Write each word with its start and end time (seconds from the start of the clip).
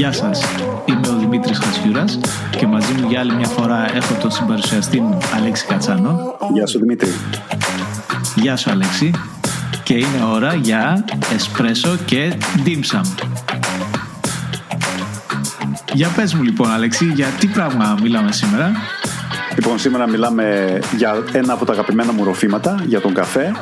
Γεια 0.00 0.12
σας, 0.12 0.42
είμαι 0.86 1.08
ο 1.08 1.18
Δημήτρης 1.18 1.58
Χασιούρας 1.58 2.18
και 2.56 2.66
μαζί 2.66 2.92
μου 2.92 3.08
για 3.08 3.20
άλλη 3.20 3.32
μια 3.32 3.46
φορά 3.46 3.94
έχω 3.94 4.14
τον 4.20 4.30
συμπαρουσιαστή 4.30 5.00
μου 5.00 5.18
Αλέξη 5.36 5.66
Κατσάνο. 5.66 6.36
Γεια 6.52 6.66
σου 6.66 6.78
Δημήτρη. 6.78 7.08
Γεια 8.34 8.56
σου 8.56 8.70
Αλέξη. 8.70 9.10
Και 9.82 9.94
είναι 9.94 10.24
ώρα 10.32 10.54
για 10.54 11.04
εσπρέσο 11.34 11.96
και 12.04 12.32
dim 12.64 13.00
Για 15.92 16.08
πες 16.16 16.34
μου 16.34 16.42
λοιπόν 16.42 16.70
Αλέξη, 16.70 17.04
για 17.04 17.26
τι 17.26 17.46
πράγμα 17.46 17.96
μιλάμε 18.02 18.32
σήμερα; 18.32 18.72
Λοιπόν, 19.54 19.78
σήμερα 19.78 20.08
μιλάμε 20.08 20.78
για 20.96 21.24
ένα 21.32 21.52
από 21.52 21.64
τα 21.64 21.72
αγαπημένα 21.72 22.12
μου 22.12 22.24
ροφήματα, 22.24 22.82
για 22.86 23.00
τον 23.00 23.14
καφέ. 23.14 23.52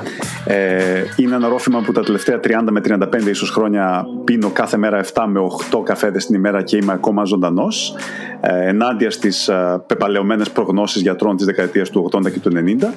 Ε, 0.50 1.04
είναι 1.16 1.34
ένα 1.34 1.48
ρόφημα 1.48 1.80
που 1.80 1.92
τα 1.92 2.02
τελευταία 2.02 2.40
30 2.44 2.48
με 2.70 2.80
35 2.88 3.26
ίσως 3.28 3.50
χρόνια 3.50 4.06
πίνω 4.24 4.50
κάθε 4.50 4.76
μέρα 4.76 5.04
7 5.14 5.24
με 5.26 5.40
8 5.70 5.82
καφέδες 5.84 6.26
την 6.26 6.34
ημέρα 6.34 6.62
και 6.62 6.76
είμαι 6.76 6.92
ακόμα 6.92 7.24
ζωντανός. 7.24 7.94
Ε, 8.40 8.68
ενάντια 8.68 9.10
στις 9.10 9.48
ε, 9.48 9.82
πεπαλαιωμένες 9.86 10.50
προγνώσεις 10.50 11.02
γιατρών 11.02 11.36
της 11.36 11.46
δεκαετίας 11.46 11.90
του 11.90 12.10
80 12.12 12.32
και 12.32 12.40
του 12.40 12.50
90. 12.54 12.92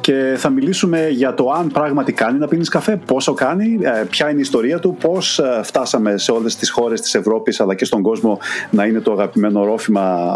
Και 0.00 0.34
θα 0.36 0.50
μιλήσουμε 0.50 1.08
για 1.08 1.34
το 1.34 1.50
αν 1.50 1.68
πράγματι 1.68 2.12
κάνει 2.12 2.38
να 2.38 2.48
πίνεις 2.48 2.68
καφέ, 2.68 3.00
πόσο 3.06 3.32
κάνει, 3.32 3.78
ε, 3.82 4.04
ποια 4.10 4.28
είναι 4.28 4.38
η 4.38 4.40
ιστορία 4.40 4.78
του, 4.78 4.96
πώς 5.00 5.38
ε, 5.38 5.60
φτάσαμε 5.62 6.18
σε 6.18 6.32
όλες 6.32 6.56
τις 6.56 6.70
χώρες 6.70 7.00
της 7.00 7.14
Ευρώπης 7.14 7.60
αλλά 7.60 7.74
και 7.74 7.84
στον 7.84 8.02
κόσμο 8.02 8.38
να 8.70 8.84
είναι 8.84 9.00
το 9.00 9.12
αγαπημένο 9.12 9.64
ρόφημα 9.64 10.30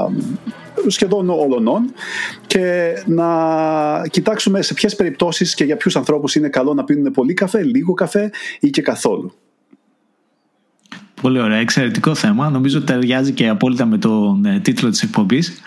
σχεδόν 0.86 1.30
όλων 1.30 1.92
και 2.46 2.92
να 3.06 3.26
κοιτάξουμε 4.10 4.62
σε 4.62 4.74
ποιες 4.74 4.96
περιπτώσεις 4.96 5.54
και 5.54 5.64
για 5.64 5.76
ποιους 5.76 5.96
ανθρώπους 5.96 6.34
είναι 6.34 6.48
καλό 6.48 6.74
να 6.74 6.84
πίνουν 6.84 7.12
πολύ 7.12 7.34
καφέ, 7.34 7.62
λίγο 7.62 7.92
καφέ 7.92 8.30
ή 8.60 8.70
και 8.70 8.82
καθόλου. 8.82 9.32
Πολύ 11.20 11.38
ωραία, 11.38 11.58
εξαιρετικό 11.58 12.14
θέμα. 12.14 12.50
Νομίζω 12.50 12.78
ότι 12.78 12.86
ταιριάζει 12.86 13.32
και 13.32 13.48
απόλυτα 13.48 13.86
με 13.86 13.98
τον 13.98 14.44
ε, 14.44 14.60
τίτλο 14.60 14.90
της 14.90 15.02
εκπομπής. 15.02 15.60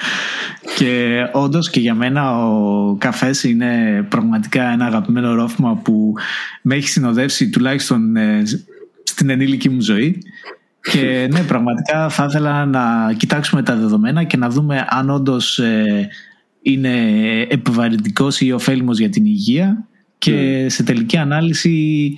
Και 0.78 1.22
όντως 1.32 1.70
και 1.70 1.80
για 1.80 1.94
μένα 1.94 2.48
ο 2.48 2.96
καφές 2.96 3.44
είναι 3.44 4.06
πραγματικά 4.10 4.72
ένα 4.72 4.86
αγαπημένο 4.86 5.34
ρόφημα 5.34 5.76
που 5.76 6.14
με 6.62 6.76
έχει 6.76 6.88
συνοδεύσει 6.88 7.50
τουλάχιστον 7.50 8.16
ε, 8.16 8.44
στην 9.04 9.30
ενήλικη 9.30 9.70
μου 9.70 9.82
ζωή. 9.82 10.22
Και 10.82 11.28
ναι, 11.32 11.44
πραγματικά 11.44 12.10
θα 12.10 12.26
ήθελα 12.30 12.66
να 12.66 13.14
κοιτάξουμε 13.18 13.64
τα 13.64 13.76
δεδομένα 13.76 14.24
και 14.24 14.38
να 14.38 14.50
δούμε 14.50 14.86
αν 14.90 15.10
όντως 15.10 15.60
ε, 15.60 16.10
είναι 16.62 16.92
επιβαρυντικός 17.50 18.42
ή 18.42 18.52
ωφέλιμος 18.52 19.00
για 19.00 19.10
την 19.10 19.26
υγεία 19.26 19.88
και 20.18 20.32
ναι. 20.32 20.70
σε 20.70 20.84
τελική 20.84 21.18
ανάλυση 21.18 22.14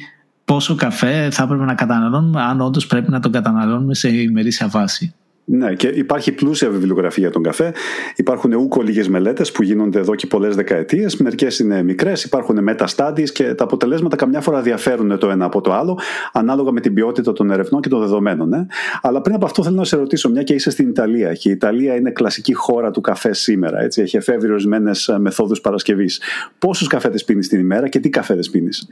πόσο 0.51 0.75
καφέ 0.75 1.29
θα 1.31 1.43
έπρεπε 1.43 1.63
να 1.63 1.73
καταναλώνουμε 1.73 2.41
αν 2.41 2.61
όντως 2.61 2.87
πρέπει 2.87 3.11
να 3.11 3.19
τον 3.19 3.31
καταναλώνουμε 3.31 3.93
σε 3.93 4.09
ημερήσια 4.09 4.67
βάση. 4.67 5.13
Ναι, 5.45 5.73
και 5.73 5.87
υπάρχει 5.87 6.31
πλούσια 6.31 6.69
βιβλιογραφία 6.69 7.23
για 7.23 7.31
τον 7.31 7.43
καφέ. 7.43 7.73
Υπάρχουν 8.15 8.53
ούκο 8.53 8.81
λίγες 8.81 9.07
μελέτες 9.07 9.51
που 9.51 9.63
γίνονται 9.63 9.99
εδώ 9.99 10.15
και 10.15 10.27
πολλές 10.27 10.55
δεκαετίες. 10.55 11.17
Μερικές 11.17 11.59
είναι 11.59 11.83
μικρές, 11.83 12.23
υπάρχουν 12.23 12.59
meta 12.69 13.13
και 13.33 13.53
τα 13.53 13.63
αποτελέσματα 13.63 14.15
καμιά 14.15 14.41
φορά 14.41 14.61
διαφέρουν 14.61 15.17
το 15.17 15.29
ένα 15.29 15.45
από 15.45 15.61
το 15.61 15.73
άλλο, 15.73 15.99
ανάλογα 16.33 16.71
με 16.71 16.79
την 16.79 16.93
ποιότητα 16.93 17.33
των 17.33 17.51
ερευνών 17.51 17.81
και 17.81 17.89
των 17.89 17.99
δεδομένων. 17.99 18.49
Ναι. 18.49 18.65
Αλλά 19.01 19.21
πριν 19.21 19.35
από 19.35 19.45
αυτό 19.45 19.63
θέλω 19.63 19.75
να 19.75 19.85
σε 19.85 19.95
ρωτήσω, 19.95 20.29
μια 20.29 20.43
και 20.43 20.53
είσαι 20.53 20.69
στην 20.69 20.89
Ιταλία 20.89 21.33
και 21.33 21.49
η 21.49 21.51
Ιταλία 21.51 21.95
είναι 21.95 22.11
κλασική 22.11 22.53
χώρα 22.53 22.91
του 22.91 23.01
καφέ 23.01 23.33
σήμερα. 23.33 23.81
Έτσι, 23.81 24.01
έχει 24.01 24.17
εφεύρει 24.17 24.51
ορισμένες 24.51 25.15
μεθόδους 25.19 25.61
παρασκευής. 25.61 26.21
Πόσους 26.59 26.87
καφέτε 26.87 27.17
πίνεις 27.25 27.47
την 27.47 27.59
ημέρα 27.59 27.87
και 27.87 27.99
τι 27.99 28.09
καφέδε 28.09 28.41
πίνεις; 28.51 28.87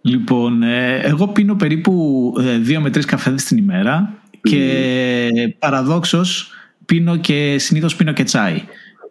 Λοιπόν, 0.00 0.62
ε, 0.62 0.98
εγώ 0.98 1.28
πίνω 1.28 1.54
περίπου 1.54 2.32
2 2.66 2.74
ε, 2.74 2.78
με 2.78 2.88
3 2.88 3.04
καφέδες 3.04 3.44
την 3.44 3.56
ημέρα 3.56 4.12
και 4.42 5.30
παραδόξως 5.58 6.52
πίνω 6.84 7.16
και 7.16 7.58
συνήθως 7.58 7.96
πίνω 7.96 8.12
και 8.12 8.22
τσάι. 8.22 8.62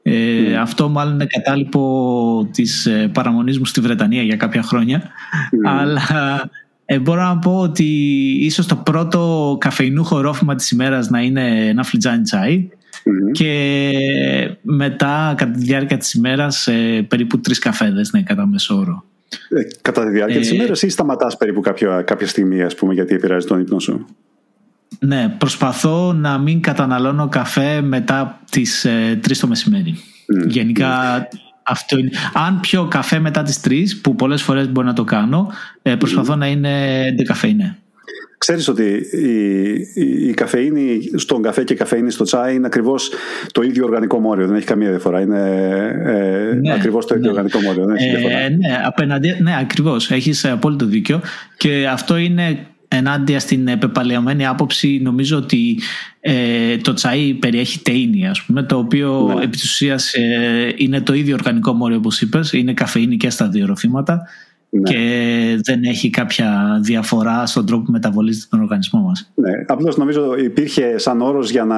Ε, 0.01 0.55
Αυτό 0.55 0.89
μάλλον 0.89 1.13
είναι 1.13 1.25
κατάλοιπο 1.25 2.49
της 2.51 2.85
ε, 2.85 3.09
παραμονής 3.13 3.59
μου 3.59 3.65
στη 3.65 3.81
Βρετανία 3.81 4.21
για 4.21 4.35
κάποια 4.35 4.61
χρόνια. 4.61 5.03
Αλλά 5.63 6.49
ε, 6.85 6.99
μπορώ 6.99 7.21
να 7.21 7.37
πω 7.37 7.59
ότι 7.59 7.85
ίσως 8.39 8.65
το 8.65 8.75
πρώτο 8.75 9.55
καφεϊνούχο 9.59 10.21
ρόφημα 10.21 10.55
της 10.55 10.71
ημέρας 10.71 11.09
να 11.09 11.21
είναι 11.21 11.67
ένα 11.67 11.83
φλιτζάνι 11.83 12.21
τσάι 12.21 12.69
και 13.31 14.57
μετά 14.61 15.33
κατά 15.37 15.51
τη 15.51 15.59
διάρκεια 15.59 15.97
της 15.97 16.13
ημέρας 16.13 16.67
ε, 16.67 17.05
περίπου 17.07 17.39
τρεις 17.39 17.59
καφέδες 17.59 18.11
ναι, 18.11 18.21
κατά 18.21 18.47
μεσόωρο. 18.47 19.03
Ε, 19.49 19.61
κατά 19.81 20.05
τη 20.05 20.11
διάρκεια 20.11 20.37
ε, 20.37 20.39
της 20.39 20.51
ημέρας 20.51 20.81
ή 20.81 20.89
σταματάς 20.89 21.37
περίπου 21.37 21.61
κάποια, 21.61 22.01
κάποια 22.01 22.27
στιγμή 22.27 22.61
ας 22.63 22.75
πούμε 22.75 22.93
γιατί 22.93 23.15
επηρεάζει 23.15 23.47
τον 23.47 23.59
ύπνο 23.59 23.79
σου; 23.79 24.05
Ναι, 24.99 25.35
προσπαθώ 25.37 26.13
να 26.13 26.37
μην 26.37 26.61
καταναλώνω 26.61 27.27
καφέ 27.27 27.81
μετά 27.81 28.41
τις 28.51 28.85
ε, 28.85 29.19
3 29.27 29.31
το 29.39 29.47
μεσημέρι. 29.47 29.95
Γενικά 30.47 31.27
αυτό 31.63 31.97
είναι. 31.97 32.09
Αν 32.33 32.59
πιω 32.59 32.87
καφέ 32.87 33.19
μετά 33.19 33.43
τις 33.43 33.59
3, 33.67 33.83
που 34.01 34.15
πολλές 34.15 34.41
φορές 34.41 34.69
μπορεί 34.71 34.87
να 34.87 34.93
το 34.93 35.03
κάνω, 35.03 35.51
ε, 35.81 35.95
προσπαθώ 35.95 36.35
να 36.35 36.47
είναι 36.47 37.03
ντεκαφέινε. 37.15 37.77
Ξέρεις 38.37 38.67
ότι 38.67 38.83
η, 39.95 40.27
η, 40.27 40.33
καφεΐνη 40.33 40.99
στον 41.15 41.41
καφέ 41.41 41.63
και 41.63 41.73
η 41.73 41.75
καφεΐνη 41.75 42.11
στο 42.11 42.23
τσάι 42.23 42.55
είναι 42.55 42.65
ακριβώς 42.65 43.11
το 43.51 43.61
ίδιο 43.61 43.85
οργανικό 43.85 44.19
μόριο. 44.19 44.47
Δεν 44.47 44.55
έχει 44.55 44.65
καμία 44.65 44.89
διαφορά. 44.89 45.21
Είναι 45.21 45.39
ε, 46.05 46.55
ναι, 46.55 46.73
ακριβώς 46.73 47.05
το 47.05 47.15
ίδιο 47.15 47.25
ναι. 47.25 47.31
οργανικό 47.31 47.59
μόριο. 47.59 47.85
Δεν 47.85 47.95
έχει 47.95 48.09
διαφορά. 48.09 48.39
Ε, 48.39 48.49
ναι, 48.49 48.81
απέναντι, 48.85 49.37
ναι, 49.41 49.57
ακριβώς. 49.59 50.11
Έχεις 50.11 50.45
απόλυτο 50.45 50.85
δίκιο. 50.85 51.21
Και 51.57 51.87
αυτό 51.91 52.17
είναι 52.17 52.67
ενάντια 52.87 53.39
στην 53.39 53.79
πεπαλαιωμένη 53.79 54.45
άποψη 54.45 54.99
νομίζω 55.03 55.37
ότι 55.37 55.79
ε, 56.19 56.77
το 56.77 56.93
τσάι 56.93 57.33
περιέχει 57.33 57.79
τεΐνη 57.79 58.27
ας 58.27 58.41
πούμε 58.41 58.63
το 58.63 58.77
οποίο 58.77 59.33
ναι. 59.35 59.43
επί 59.43 59.57
της 59.57 59.63
ουσίας, 59.63 60.13
ε, 60.13 60.73
είναι 60.75 61.01
το 61.01 61.13
ίδιο 61.13 61.33
οργανικό 61.35 61.73
μόριο 61.73 61.97
όπως 61.97 62.21
είπες 62.21 62.53
είναι 62.53 62.73
καφεΐνη 62.73 63.17
και 63.17 63.29
στα 63.29 63.47
δύο 63.49 63.65
ροφήματα 63.65 64.27
ναι. 64.69 64.81
και 64.81 65.59
δεν 65.63 65.83
έχει 65.83 66.09
κάποια 66.09 66.79
διαφορά 66.83 67.45
στον 67.45 67.65
τρόπο 67.65 67.83
που 67.83 67.91
μεταβολίζεται 67.91 68.45
τον 68.49 68.61
οργανισμό 68.61 69.01
μας. 69.01 69.31
Ναι, 69.35 69.51
απλώς 69.67 69.97
νομίζω 69.97 70.37
υπήρχε 70.37 70.97
σαν 70.97 71.21
όρος 71.21 71.51
για 71.51 71.65
να, 71.65 71.77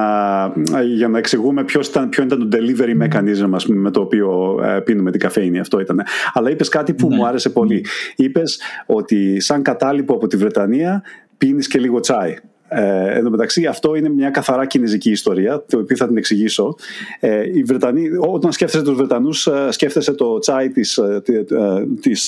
για 0.95 1.07
να 1.07 1.17
εξηγούμε 1.17 1.63
ποιος 1.63 1.87
ήταν, 1.87 2.09
ποιο 2.09 2.23
ήταν 2.23 2.49
το 2.49 2.57
delivery 2.57 3.03
mechanism 3.03 3.49
ας 3.53 3.65
πούμε, 3.65 3.79
με 3.79 3.91
το 3.91 3.99
οποίο 3.99 4.59
ε, 4.63 4.79
πίνουμε 4.79 5.11
την 5.11 5.19
καφέινη. 5.19 5.59
Αυτό 5.59 5.79
ήταν. 5.79 6.01
Αλλά 6.33 6.49
είπες 6.49 6.69
κάτι 6.69 6.93
που 6.93 7.09
ναι. 7.09 7.15
μου 7.15 7.25
άρεσε 7.25 7.49
πολύ. 7.49 7.85
Είπες 8.15 8.59
ότι 8.85 9.39
σαν 9.39 9.61
κατάλοιπο 9.61 10.13
από 10.13 10.27
τη 10.27 10.37
Βρετανία 10.37 11.03
πίνεις 11.37 11.67
και 11.67 11.79
λίγο 11.79 11.99
τσάι. 11.99 12.35
Ε, 12.69 13.17
εν 13.17 13.23
τω 13.23 13.29
μεταξύ, 13.29 13.65
αυτό 13.65 13.95
είναι 13.95 14.09
μια 14.09 14.29
καθαρά 14.29 14.65
κινέζικη 14.65 15.11
ιστορία, 15.11 15.63
το 15.67 15.77
οποίο 15.77 15.95
θα 15.95 16.07
την 16.07 16.17
εξηγήσω. 16.17 16.75
Ε, 17.19 17.57
οι 17.57 17.63
Βρετανοί, 17.63 18.09
όταν 18.17 18.51
σκέφτεσαι 18.51 18.83
τους 18.83 18.95
Βρετανούς, 18.95 19.47
ε, 19.47 19.67
σκέφτεσαι 19.71 20.13
το 20.13 20.39
τσάι 20.39 20.69
της, 20.69 20.97
ε, 20.97 21.21
της, 22.01 22.25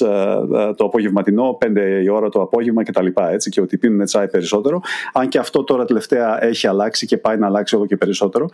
το 0.76 0.86
απογευματινό, 0.86 1.58
5 1.60 2.02
η 2.04 2.10
ώρα 2.10 2.30
το 2.30 2.42
απόγευμα 2.42 2.84
κτλ. 2.84 3.08
Έτσι, 3.32 3.50
και 3.50 3.62
ότι 3.62 3.78
πίνουν 3.78 4.06
τσάι 4.06 4.28
περισσότερο. 4.28 4.82
Αν 5.14 5.28
και 5.28 5.38
αυτό 5.38 5.64
τώρα 5.64 5.86
τελευταία 5.86 6.44
έχει 6.44 6.68
αλλάξει 6.68 7.06
και 7.06 7.18
πάει 7.18 7.38
να 7.38 7.46
αλλάξει 7.46 7.76
όλο 7.76 7.86
και 7.86 7.98
περισσότερο 7.98 8.50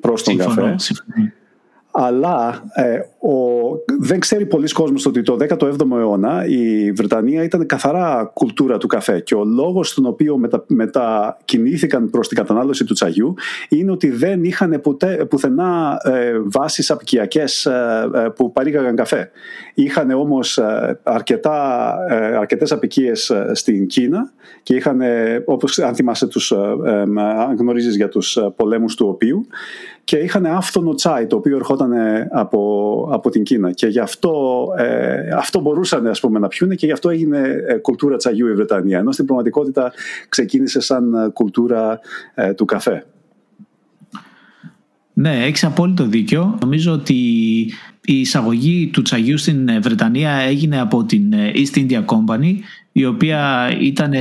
προς 0.00 0.22
τον 0.22 0.36
καφέ 0.36 0.74
αλλά 1.96 2.62
ε, 2.74 2.98
ο, 3.28 3.34
δεν 4.00 4.20
ξέρει 4.20 4.46
πολλοί 4.46 4.68
κόσμος 4.68 5.06
ότι 5.06 5.22
το 5.22 5.36
17ο 5.40 5.90
αιώνα 5.98 6.46
η 6.46 6.92
Βρετανία 6.92 7.42
ήταν 7.42 7.66
καθαρά 7.66 8.30
κουλτούρα 8.34 8.78
του 8.78 8.86
καφέ 8.86 9.20
και 9.20 9.34
ο 9.34 9.44
λόγος 9.44 9.88
στον 9.88 10.06
οποίο 10.06 10.36
μετα, 10.36 10.64
μετακινήθηκαν 10.66 12.10
προς 12.10 12.28
την 12.28 12.36
κατανάλωση 12.36 12.84
του 12.84 12.94
τσαγιού 12.94 13.34
είναι 13.68 13.90
ότι 13.90 14.10
δεν 14.10 14.44
είχαν 14.44 14.80
ποτέ, 14.80 15.26
πουθενά 15.30 16.00
ε, 16.04 16.32
βάσεις 16.44 16.90
απικιακές 16.90 17.66
ε, 17.66 18.10
ε, 18.14 18.28
που 18.28 18.52
παρήγαγαν 18.52 18.96
καφέ. 18.96 19.30
Είχαν 19.74 20.10
όμως 20.10 20.58
ε, 20.58 21.00
αρκετά, 21.02 21.94
ε, 22.08 22.36
αρκετές 22.36 22.72
απικίες 22.72 23.32
στην 23.52 23.86
Κίνα 23.86 24.32
και 24.62 24.74
είχαν, 24.74 25.00
όπως 25.44 25.78
αν 25.78 25.94
θυμάσαι 25.94 26.26
τους, 26.26 26.52
αν 26.52 27.56
γνωρίζεις 27.58 27.96
για 27.96 28.08
τους 28.08 28.38
πολέμους 28.56 28.94
του 28.94 29.08
οποίου 29.08 29.46
και 30.04 30.16
είχαν 30.16 30.46
άφθονο 30.46 30.94
τσάι 30.94 31.26
το 31.26 31.36
οποίο 31.36 31.56
ερχόταν 31.56 31.92
από, 32.30 33.08
από 33.10 33.30
την 33.30 33.42
Κίνα 33.42 33.72
και 33.72 33.86
γι' 33.86 33.98
αυτό, 33.98 34.66
ε, 34.78 35.28
αυτό 35.36 35.60
μπορούσαν 35.60 36.06
ας 36.06 36.20
πούμε, 36.20 36.38
να 36.38 36.48
πιούνε 36.48 36.74
και 36.74 36.86
γι' 36.86 36.92
αυτό 36.92 37.10
έγινε 37.10 37.38
ε, 37.68 37.74
κουλτούρα 37.74 38.16
τσαγιού 38.16 38.48
η 38.48 38.54
Βρετανία 38.54 38.98
ενώ 38.98 39.12
στην 39.12 39.24
πραγματικότητα 39.24 39.92
ξεκίνησε 40.28 40.80
σαν 40.80 41.14
ε, 41.14 41.28
κουλτούρα 41.28 42.00
ε, 42.34 42.52
του 42.52 42.64
καφέ. 42.64 43.06
Ναι, 45.16 45.44
έχεις 45.44 45.64
απόλυτο 45.64 46.04
δίκιο. 46.04 46.58
Νομίζω 46.60 46.92
ότι 46.92 47.14
η 48.04 48.20
εισαγωγή 48.20 48.90
του 48.92 49.02
τσαγιού 49.02 49.38
στην 49.38 49.82
Βρετανία 49.82 50.30
έγινε 50.30 50.80
από 50.80 51.04
την 51.04 51.32
East 51.34 51.78
India 51.78 52.04
Company 52.04 52.54
η 52.92 53.04
οποία 53.04 53.70
ήταν 53.80 54.12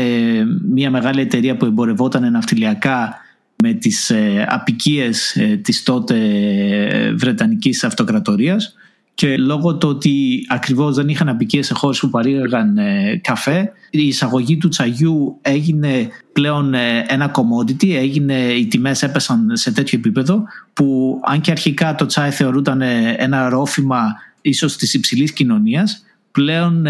μια 0.69 0.91
μεγάλη 0.91 1.21
εταιρεία 1.21 1.57
που 1.57 1.65
εμπορευόταν 1.65 2.31
ναυτιλιακά 2.31 3.22
με 3.65 3.73
τις 3.73 4.09
ε, 4.09 4.45
απικίες 4.49 5.35
ε, 5.35 5.59
της 5.63 5.83
τότε 5.83 6.15
ε, 6.15 7.13
Βρετανικής 7.13 7.83
Αυτοκρατορίας 7.83 8.75
και 9.15 9.37
λόγω 9.37 9.75
του 9.75 9.89
ότι 9.89 10.45
ακριβώς 10.47 10.95
δεν 10.95 11.07
είχαν 11.07 11.29
απικίες 11.29 11.65
σε 11.65 11.73
χώρες 11.73 11.99
που 11.99 12.09
παρήγαγαν 12.09 12.77
ε, 12.77 13.19
καφέ 13.23 13.71
η 13.89 14.07
εισαγωγή 14.07 14.57
του 14.57 14.67
τσαγιού 14.67 15.37
έγινε 15.41 16.07
πλέον 16.33 16.73
ε, 16.73 17.05
ένα 17.07 17.31
commodity, 17.31 17.89
έγινε, 17.89 18.33
οι 18.33 18.67
τιμές 18.67 19.03
έπεσαν 19.03 19.49
σε 19.53 19.71
τέτοιο 19.71 19.97
επίπεδο 19.97 20.43
που 20.73 21.19
αν 21.23 21.41
και 21.41 21.51
αρχικά 21.51 21.95
το 21.95 22.05
τσάι 22.05 22.31
θεωρούταν 22.31 22.81
ε, 22.81 23.15
ένα 23.17 23.49
ρόφημα 23.49 24.03
ίσως 24.41 24.75
της 24.75 24.93
υψηλής 24.93 25.33
κοινωνίας 25.33 26.03
πλέον 26.31 26.85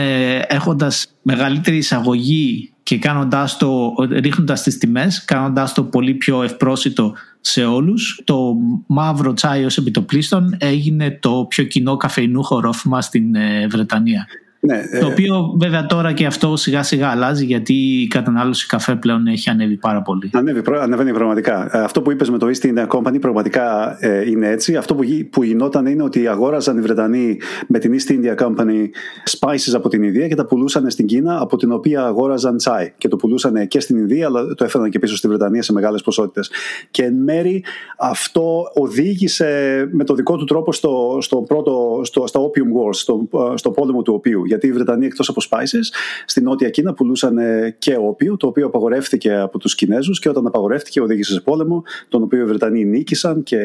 έχοντας 0.48 1.08
μεγαλύτερη 1.22 1.78
εισαγωγή 1.78 2.73
και 2.84 2.98
κάνοντας 2.98 3.58
το, 3.58 3.94
ρίχνοντας 4.10 4.64
τις 4.64 4.78
τιμές, 4.78 5.26
κάνοντας 5.26 5.74
το 5.74 5.84
πολύ 5.84 6.14
πιο 6.14 6.44
ευπρόσιτο 6.44 7.14
σε 7.42 7.66
όλους, 7.66 8.22
το 8.24 8.56
μαύρο 8.88 9.34
τσάι 9.34 9.66
ως 9.66 9.78
επιτοπλίστων 9.78 10.56
έγινε 10.60 11.18
το 11.22 11.46
πιο 11.50 11.64
κοινό 11.64 11.98
καφεϊνούχο 11.98 12.60
ρόφημα 12.60 13.02
στην 13.02 13.36
ε, 13.36 13.68
Βρετανία. 13.68 14.28
Ναι, 14.66 14.84
το 15.00 15.08
ε, 15.08 15.10
οποίο 15.12 15.54
βέβαια 15.58 15.86
τώρα 15.86 16.14
και 16.14 16.26
αυτό 16.26 16.56
σιγά 16.56 16.84
σιγά 16.84 17.10
αλλάζει 17.10 17.46
γιατί 17.46 17.74
η 17.74 18.08
κατανάλωση 18.08 18.68
καφέ 18.68 18.96
πλέον 18.96 19.28
έχει 19.28 19.50
ανέβει 19.50 19.78
πάρα 19.78 20.02
πολύ. 20.02 20.30
Ανέβει, 20.34 20.62
ανεβαίνει 20.82 21.14
πραγματικά. 21.14 21.78
Ε, 21.78 21.80
αυτό 21.80 22.02
που 22.02 22.12
είπες 22.12 22.30
με 22.30 22.38
το 22.38 22.48
East 22.48 22.66
India 22.66 22.88
Company 22.88 23.20
πραγματικά 23.22 23.98
ε, 24.00 24.30
είναι 24.30 24.48
έτσι. 24.48 24.76
Αυτό 24.76 24.96
που, 24.96 25.04
που 25.30 25.44
γινόταν 25.44 25.86
είναι 25.86 26.04
ότι 26.04 26.28
αγόραζαν 26.28 26.78
οι 26.78 26.82
Βρετανοί 26.82 27.38
με 27.68 27.80
την 27.80 27.96
East 27.96 28.12
India 28.12 28.46
Company 28.46 28.88
spices 29.30 29.74
από 29.74 29.90
την 29.90 30.04
Ινδία 30.04 30.28
και 30.28 30.36
τα 30.36 30.46
πουλούσαν 30.46 30.90
στην 30.90 31.06
Κίνα 31.06 31.42
από 31.42 31.58
την 31.58 31.72
οποία 31.72 32.04
αγόραζαν 32.04 32.58
τσάι. 32.58 32.94
Και 32.98 33.08
το 33.08 33.16
πουλούσαν 33.16 33.68
και 33.68 33.80
στην 33.80 33.98
Ινδία 33.98 34.26
αλλά 34.26 34.46
το 34.46 34.64
έφεραν 34.64 34.90
και 34.90 35.00
πίσω 35.00 35.16
στη 35.16 35.28
Βρετανία 35.28 35.64
σε 35.64 35.74
μεγάλες 35.74 36.02
ποσότητες. 36.02 36.52
Και 36.92 37.04
εν 37.04 37.14
μέρη 37.14 37.64
αυτό 37.98 38.72
οδήγησε 38.74 39.50
με 39.92 40.04
το 40.04 40.14
δικό 40.14 40.38
του 40.38 40.46
τρόπο 40.46 40.74
στο, 40.74 41.18
στο 41.22 41.38
πρώτο, 41.38 42.02
στο, 42.04 42.28
στα 42.28 42.40
Opium 42.40 42.88
Wars, 42.88 42.96
στο, 42.96 43.28
στο 43.56 43.72
πόλεμο 43.72 44.02
του 44.02 44.14
οποίου 44.14 44.46
γιατί 44.54 44.68
οι 44.68 44.72
Βρετανοί 44.72 45.06
εκτός 45.06 45.30
από 45.30 45.42
spices 45.50 45.96
στην 46.26 46.44
Νότια 46.44 46.70
Κίνα 46.70 46.94
πουλούσαν 46.94 47.38
ε, 47.38 47.76
και 47.80 47.96
όπιο, 48.00 48.38
το 48.38 48.48
οποίο 48.48 48.66
απαγορεύτηκε 48.66 49.34
από 49.34 49.60
τους 49.60 49.76
Κινέζους 49.76 50.20
και 50.20 50.30
όταν 50.30 50.48
απαγορεύτηκε 50.48 51.02
οδήγησε 51.02 51.34
σε 51.34 51.40
πόλεμο, 51.40 51.84
τον 52.10 52.24
οποίο 52.24 52.40
οι 52.40 52.46
Βρετανοί 52.46 52.86
νίκησαν 52.86 53.44
και 53.44 53.60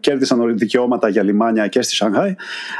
κέρδισαν 0.00 0.58
δικαιώματα 0.58 1.08
για 1.08 1.22
λιμάνια 1.22 1.66
και 1.66 1.82
στη 1.82 1.94
Σανghάη, 1.94 2.34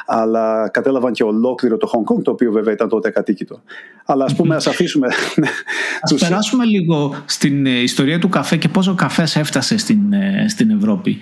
αλλά 0.07 0.69
κατέλαβαν 0.69 1.13
και 1.13 1.23
ολόκληρο 1.23 1.77
το 1.77 1.87
Χονγκ 1.87 2.05
Κονγκ, 2.05 2.23
το 2.23 2.31
οποίο 2.31 2.53
βέβαια 2.53 2.73
ήταν 2.73 2.89
τότε 2.89 3.09
ακατοίκητο. 3.09 3.63
Αλλά 4.05 4.25
ας 4.25 4.35
πούμε, 4.35 4.55
ας 4.55 4.67
αφήσουμε. 4.67 5.07
Α 6.11 6.15
περάσουμε 6.19 6.65
λίγο 6.65 7.23
στην 7.27 7.67
ε, 7.67 7.81
ιστορία 7.81 8.19
του 8.19 8.29
καφέ 8.29 8.57
και 8.57 8.69
πόσο 8.69 8.95
καφές 8.95 9.37
έφτασε 9.37 9.77
στην, 9.77 10.13
ε, 10.13 10.45
στην 10.49 10.71
Ευρώπη. 10.71 11.19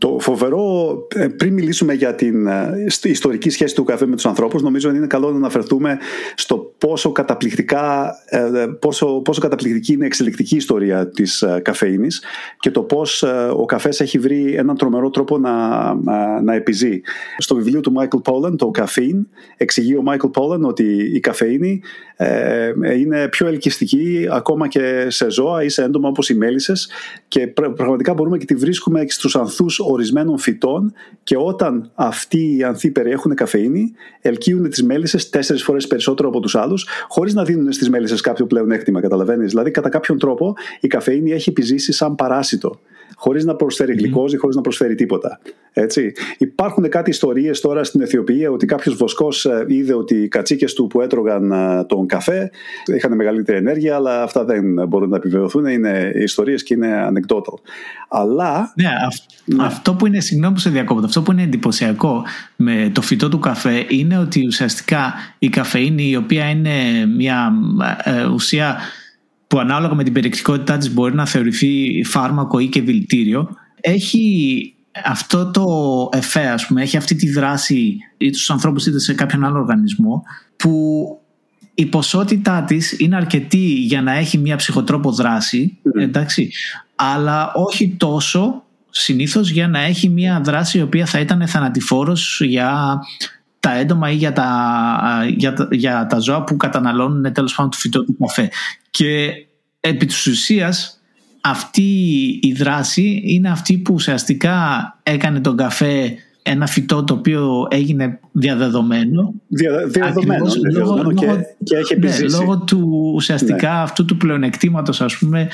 Το 0.00 0.16
φοβερό, 0.20 0.96
ε, 1.14 1.26
πριν 1.26 1.52
μιλήσουμε 1.52 1.92
για 1.92 2.14
την 2.14 2.46
ε, 2.46 2.86
ιστορική 3.02 3.50
σχέση 3.50 3.74
του 3.74 3.84
καφέ 3.84 4.06
με 4.06 4.14
τους 4.14 4.26
ανθρώπους, 4.26 4.62
νομίζω 4.62 4.88
ότι 4.88 4.98
είναι 4.98 5.06
καλό 5.06 5.30
να 5.30 5.36
αναφερθούμε 5.36 5.98
στο 6.34 6.74
πόσο, 6.78 7.12
καταπληκτικά, 7.12 8.14
ε, 8.24 8.66
πόσο, 8.80 9.06
πόσο 9.06 9.40
καταπληκτική 9.40 9.92
είναι 9.92 10.04
η 10.04 10.06
εξελικτική 10.06 10.56
ιστορία 10.56 11.08
της 11.08 11.44
καφέινης 11.62 12.22
και 12.58 12.70
το 12.70 12.82
πώς 12.82 13.24
ο 13.56 13.64
καφές 13.64 14.00
έχει 14.00 14.18
βρει 14.18 14.54
έναν 14.54 14.76
τρομερό 14.76 15.10
τρόπο 15.10 15.38
να, 15.38 15.94
να 16.42 16.54
επιζεί. 16.54 17.00
Στο 17.38 17.54
βιβλίο 17.54 17.80
του 17.80 17.92
Michael 17.96 18.32
Pollan, 18.32 18.56
το 18.56 18.70
Caffeine, 18.78 19.24
εξηγεί 19.56 19.94
ο 19.94 20.02
Michael 20.06 20.30
Pollan 20.40 20.60
ότι 20.60 21.10
η 21.14 21.20
καφέινη 21.20 21.80
είναι 22.98 23.28
πιο 23.28 23.46
ελκυστική 23.46 24.26
ακόμα 24.30 24.68
και 24.68 25.06
σε 25.08 25.30
ζώα 25.30 25.62
ή 25.62 25.68
σε 25.68 25.82
έντομα 25.82 26.08
όπως 26.08 26.28
οι 26.28 26.34
μέλισσες 26.34 26.88
και 27.28 27.46
πραγματικά 27.46 28.14
μπορούμε 28.14 28.38
και 28.38 28.44
τη 28.44 28.54
βρίσκουμε 28.54 29.04
και 29.04 29.12
στους 29.12 29.36
ανθούς 29.36 29.78
ορισμένων 29.78 30.38
φυτών 30.38 30.92
και 31.22 31.36
όταν 31.38 31.90
αυτοί 31.94 32.56
οι 32.56 32.62
ανθοί 32.62 32.90
περιέχουν 32.90 33.34
καφεΐνη, 33.34 33.92
ελκύουν 34.20 34.68
τις 34.70 34.82
μέλισσες 34.82 35.30
τέσσερις 35.30 35.62
φορές 35.62 35.86
περισσότερο 35.86 36.28
από 36.28 36.40
τους 36.40 36.54
άλλους, 36.54 36.86
χωρίς 37.08 37.34
να 37.34 37.44
δίνουν 37.44 37.72
στις 37.72 37.90
μέλισσες 37.90 38.20
κάποιο 38.20 38.46
πλεονέκτημα. 38.46 39.00
Καταλαβαίνεις; 39.00 39.48
Δηλαδή, 39.50 39.70
κατά 39.70 39.88
κάποιον 39.88 40.18
τρόπο, 40.18 40.54
η 40.80 40.88
καφεΐνη 40.88 41.32
έχει 41.32 41.50
επιζήσει 41.50 41.92
σαν 41.92 42.14
παράσιτο 42.14 42.80
χωρίς 43.20 43.44
να 43.44 43.54
προσφέρει 43.54 43.92
γλυκόζη, 43.92 44.36
χωρίς 44.36 44.56
να 44.56 44.62
προσφέρει 44.62 44.94
τίποτα. 44.94 45.40
Έτσι; 45.72 46.12
Υπάρχουν 46.38 46.88
κάτι 46.88 47.10
ιστορίες 47.10 47.60
τώρα 47.60 47.84
στην 47.84 48.00
Αιθιοπία 48.00 48.50
ότι 48.50 48.66
κάποιος 48.66 48.94
βοσκός 48.94 49.44
ε, 49.44 49.64
είδε 49.68 49.94
ότι 49.94 50.22
οι 50.22 50.28
κατσίκες 50.28 50.74
του 50.74 50.86
που 50.86 51.00
έτρωγαν 51.00 51.52
ε, 51.52 51.84
τον 51.84 52.06
καφέ 52.10 52.50
είχαν 52.96 53.16
μεγαλύτερη 53.16 53.58
ενέργεια, 53.58 53.94
αλλά 53.94 54.22
αυτά 54.22 54.44
δεν 54.44 54.88
μπορούν 54.88 55.08
να 55.08 55.16
επιβεβαιωθούν. 55.16 55.66
Είναι 55.66 56.12
ιστορίες 56.14 56.62
και 56.62 56.74
είναι 56.74 57.08
anecdotal. 57.08 57.58
Αλλά. 58.08 58.72
Ναι, 58.76 58.88
ναι, 59.44 59.64
αυτό 59.64 59.94
που 59.94 60.06
είναι, 60.06 60.20
συγγνώμη 60.20 60.54
που 60.54 60.60
σε 60.60 60.70
διακόπτω, 60.70 61.06
αυτό 61.06 61.22
που 61.22 61.32
είναι 61.32 61.42
εντυπωσιακό 61.42 62.22
με 62.56 62.90
το 62.94 63.02
φυτό 63.02 63.28
του 63.28 63.38
καφέ 63.38 63.84
είναι 63.88 64.18
ότι 64.18 64.46
ουσιαστικά 64.46 65.14
η 65.38 65.48
καφεΐνη, 65.48 66.08
η 66.08 66.16
οποία 66.16 66.50
είναι 66.50 67.06
μια 67.16 67.52
ε, 68.04 68.24
ουσία 68.24 68.76
που 69.46 69.58
ανάλογα 69.58 69.94
με 69.94 70.04
την 70.04 70.12
περιεκτικότητά 70.12 70.78
της 70.78 70.92
μπορεί 70.92 71.14
να 71.14 71.26
θεωρηθεί 71.26 72.02
φάρμακο 72.04 72.58
ή 72.58 72.66
και 72.66 72.80
δηλητήριο 72.80 73.56
έχει 73.80 74.74
αυτό 75.04 75.50
το 75.50 76.08
εφέ 76.12 76.46
ας 76.46 76.66
πούμε, 76.66 76.82
έχει 76.82 76.96
αυτή 76.96 77.14
τη 77.14 77.30
δράση 77.30 77.96
είτε 78.16 78.34
στους 78.34 78.50
ανθρώπους 78.50 78.86
είτε 78.86 78.98
σε 78.98 79.14
κάποιον 79.14 79.44
άλλο 79.44 79.58
οργανισμό 79.58 80.22
που 80.56 81.19
η 81.80 81.86
ποσότητά 81.86 82.62
της 82.62 82.98
είναι 82.98 83.16
αρκετή 83.16 83.66
για 83.66 84.02
να 84.02 84.12
έχει 84.12 84.38
μια 84.38 84.56
ψυχοτρόπο 84.56 85.12
δράση 85.12 85.78
mm. 85.84 86.00
εντάξει, 86.00 86.50
αλλά 86.96 87.52
όχι 87.52 87.94
τόσο 87.98 88.62
συνήθως 88.90 89.50
για 89.50 89.68
να 89.68 89.80
έχει 89.80 90.08
μια 90.08 90.40
δράση 90.44 90.78
η 90.78 90.82
οποία 90.82 91.06
θα 91.06 91.20
ήταν 91.20 91.48
θανατηφόρος 91.48 92.40
για 92.40 92.98
τα 93.60 93.74
έντομα 93.74 94.10
ή 94.10 94.14
για 94.14 94.32
τα, 94.32 95.24
για, 95.36 95.68
για 95.70 96.06
τα 96.06 96.18
ζώα 96.18 96.44
που 96.44 96.56
καταναλώνουν 96.56 97.32
τέλος 97.32 97.54
πάντων 97.54 97.70
το 97.70 97.76
φυτό 97.76 98.04
του 98.04 98.16
καφέ. 98.20 98.50
Και 98.90 99.30
επί 99.80 100.06
της 100.06 100.26
ουσίας 100.26 101.00
αυτή 101.40 101.92
η 102.42 102.52
δράση 102.52 103.22
είναι 103.24 103.50
αυτή 103.50 103.78
που 103.78 103.94
ουσιαστικά 103.94 104.98
έκανε 105.02 105.40
τον 105.40 105.56
καφέ 105.56 106.14
ένα 106.50 106.66
φυτό 106.66 107.04
το 107.04 107.14
οποίο 107.14 107.66
έγινε 107.70 108.18
διαδεδομένο. 108.32 109.34
Δια, 109.48 109.86
διαδεδομένο, 109.86 110.46
λόγω, 110.72 111.12
και, 111.12 111.26
και 111.62 111.76
έχει 111.76 111.98
ναι, 111.98 112.18
λόγω 112.30 112.58
του 112.58 113.12
ουσιαστικά 113.14 113.72
ναι. 113.72 113.80
αυτού 113.80 114.04
του 114.04 114.16
πλεονεκτήματος 114.16 115.00
ας 115.00 115.16
πούμε 115.18 115.48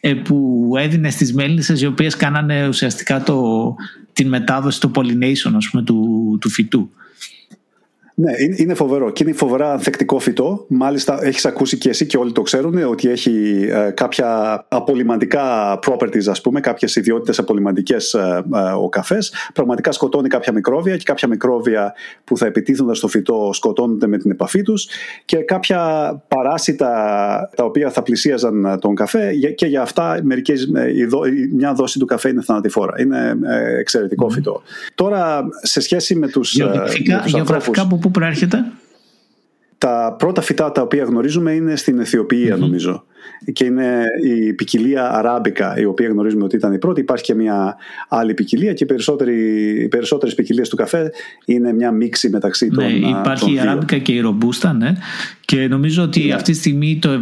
ε, 0.00 0.14
που 0.14 0.70
έδινε 0.78 1.10
στις 1.10 1.34
μέλισσες 1.34 1.80
οι 1.80 1.86
οποίες 1.86 2.16
κάνανε 2.16 2.68
ουσιαστικά 2.68 3.22
το, 3.22 3.74
την 4.12 4.28
μετάδοση, 4.28 4.80
το 4.80 4.90
pollination 4.94 5.52
ας 5.56 5.68
πούμε, 5.70 5.82
του, 5.82 6.38
του 6.40 6.48
φυτού. 6.48 6.90
Ναι, 8.20 8.32
είναι 8.56 8.74
φοβερό 8.74 9.10
και 9.10 9.22
είναι 9.24 9.32
φοβερά 9.32 9.72
ανθεκτικό 9.72 10.18
φυτό. 10.18 10.64
Μάλιστα, 10.68 11.18
έχεις 11.24 11.44
ακούσει 11.44 11.78
και 11.78 11.88
εσύ 11.88 12.06
και 12.06 12.16
όλοι 12.16 12.32
το 12.32 12.42
ξέρουν 12.42 12.84
ότι 12.84 13.08
έχει 13.08 13.66
ε, 13.70 13.90
κάποια 13.90 14.64
απολυμαντικά 14.68 15.78
properties, 15.86 16.28
ας 16.28 16.40
πούμε, 16.40 16.60
κάποιες 16.60 16.96
ιδιότητες 16.96 17.38
απολυμαντικές 17.38 18.14
ε, 18.14 18.44
ε, 18.54 18.58
ο 18.58 18.88
καφές. 18.88 19.32
Πραγματικά 19.54 19.92
σκοτώνει 19.92 20.28
κάποια 20.28 20.52
μικρόβια 20.52 20.96
και 20.96 21.02
κάποια 21.04 21.28
μικρόβια 21.28 21.94
που 22.24 22.36
θα 22.36 22.46
επιτίθονται 22.46 22.94
στο 22.94 23.08
φυτό 23.08 23.50
σκοτώνονται 23.52 24.06
με 24.06 24.18
την 24.18 24.30
επαφή 24.30 24.62
τους 24.62 24.88
και 25.24 25.36
κάποια 25.36 26.12
παράσιτα 26.28 26.90
τα 27.56 27.64
οποία 27.64 27.90
θα 27.90 28.02
πλησίαζαν 28.02 28.78
τον 28.80 28.94
καφέ 28.94 29.34
και 29.54 29.66
για 29.66 29.82
αυτά 29.82 30.20
μερικές, 30.22 30.68
μια 31.52 31.72
δόση 31.72 31.98
του 31.98 32.06
καφέ 32.06 32.28
είναι 32.28 32.42
θανατηφόρα. 32.42 33.00
Είναι 33.00 33.38
εξαιρετικό 33.78 34.28
φυτό. 34.28 34.62
Τώρα, 34.94 35.48
σε 35.62 35.80
σχέση 35.80 36.14
με 36.14 36.28
τους. 36.28 36.56
Γεωγραφικά, 37.24 37.86
που 37.86 38.07
πού 38.08 38.20
προέρχεται; 38.20 38.64
Τα 39.78 40.16
πρώτα 40.18 40.40
φυτά 40.40 40.72
τα 40.72 40.82
οποία 40.82 41.04
γνωρίζουμε 41.04 41.52
είναι 41.52 41.76
στην 41.76 41.98
Αιθιοπία 41.98 42.56
νομίζω. 42.56 43.04
Και 43.52 43.64
είναι 43.64 44.04
η 44.24 44.52
ποικιλία 44.52 45.10
αράμπικα 45.10 45.78
η 45.78 45.84
οποία 45.84 46.08
γνωρίζουμε 46.08 46.44
ότι 46.44 46.56
ήταν 46.56 46.72
η 46.72 46.78
πρώτη. 46.78 47.00
Υπάρχει 47.00 47.24
και 47.24 47.34
μια 47.34 47.76
άλλη 48.08 48.34
ποικιλία 48.34 48.72
και 48.72 48.86
οι, 49.24 49.82
οι 49.82 49.88
περισσότερες 49.88 50.34
ποικιλίες 50.34 50.68
του 50.68 50.76
καφέ 50.76 51.10
είναι 51.44 51.72
μια 51.72 51.90
μίξη 51.90 52.28
μεταξύ 52.28 52.66
ναι, 52.66 52.74
των 52.74 52.94
υπάρχει 53.20 53.44
των 53.44 53.54
η 53.54 53.60
αράμπικα 53.60 53.98
και 53.98 54.12
η 54.12 54.20
ρομπούστα 54.20 54.72
ναι. 54.72 54.92
και 55.44 55.68
νομίζω 55.68 56.02
ότι 56.02 56.24
ναι. 56.24 56.34
αυτή 56.34 56.52
τη 56.52 56.58
στιγμή 56.58 56.98
το 56.98 57.20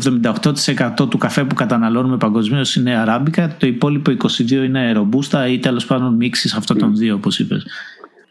78% 1.03 1.11
του 1.11 1.19
καφέ 1.19 1.45
που 1.45 1.55
καταναλώνουμε 1.55 2.17
παγκοσμίως 2.17 2.77
είναι 2.77 2.97
αράμπικα. 2.97 3.57
Το 3.59 3.67
υπόλοιπο 3.67 4.13
22% 4.39 4.51
είναι 4.51 4.93
ρομπούστα 4.93 5.49
ή 5.49 5.59
τέλος 5.59 5.87
πάντων 5.87 6.15
μίξεις 6.15 6.55
αυτών 6.55 6.79
των 6.79 6.97
δύο 6.97 7.15
όπως 7.15 7.39
είπες 7.39 7.67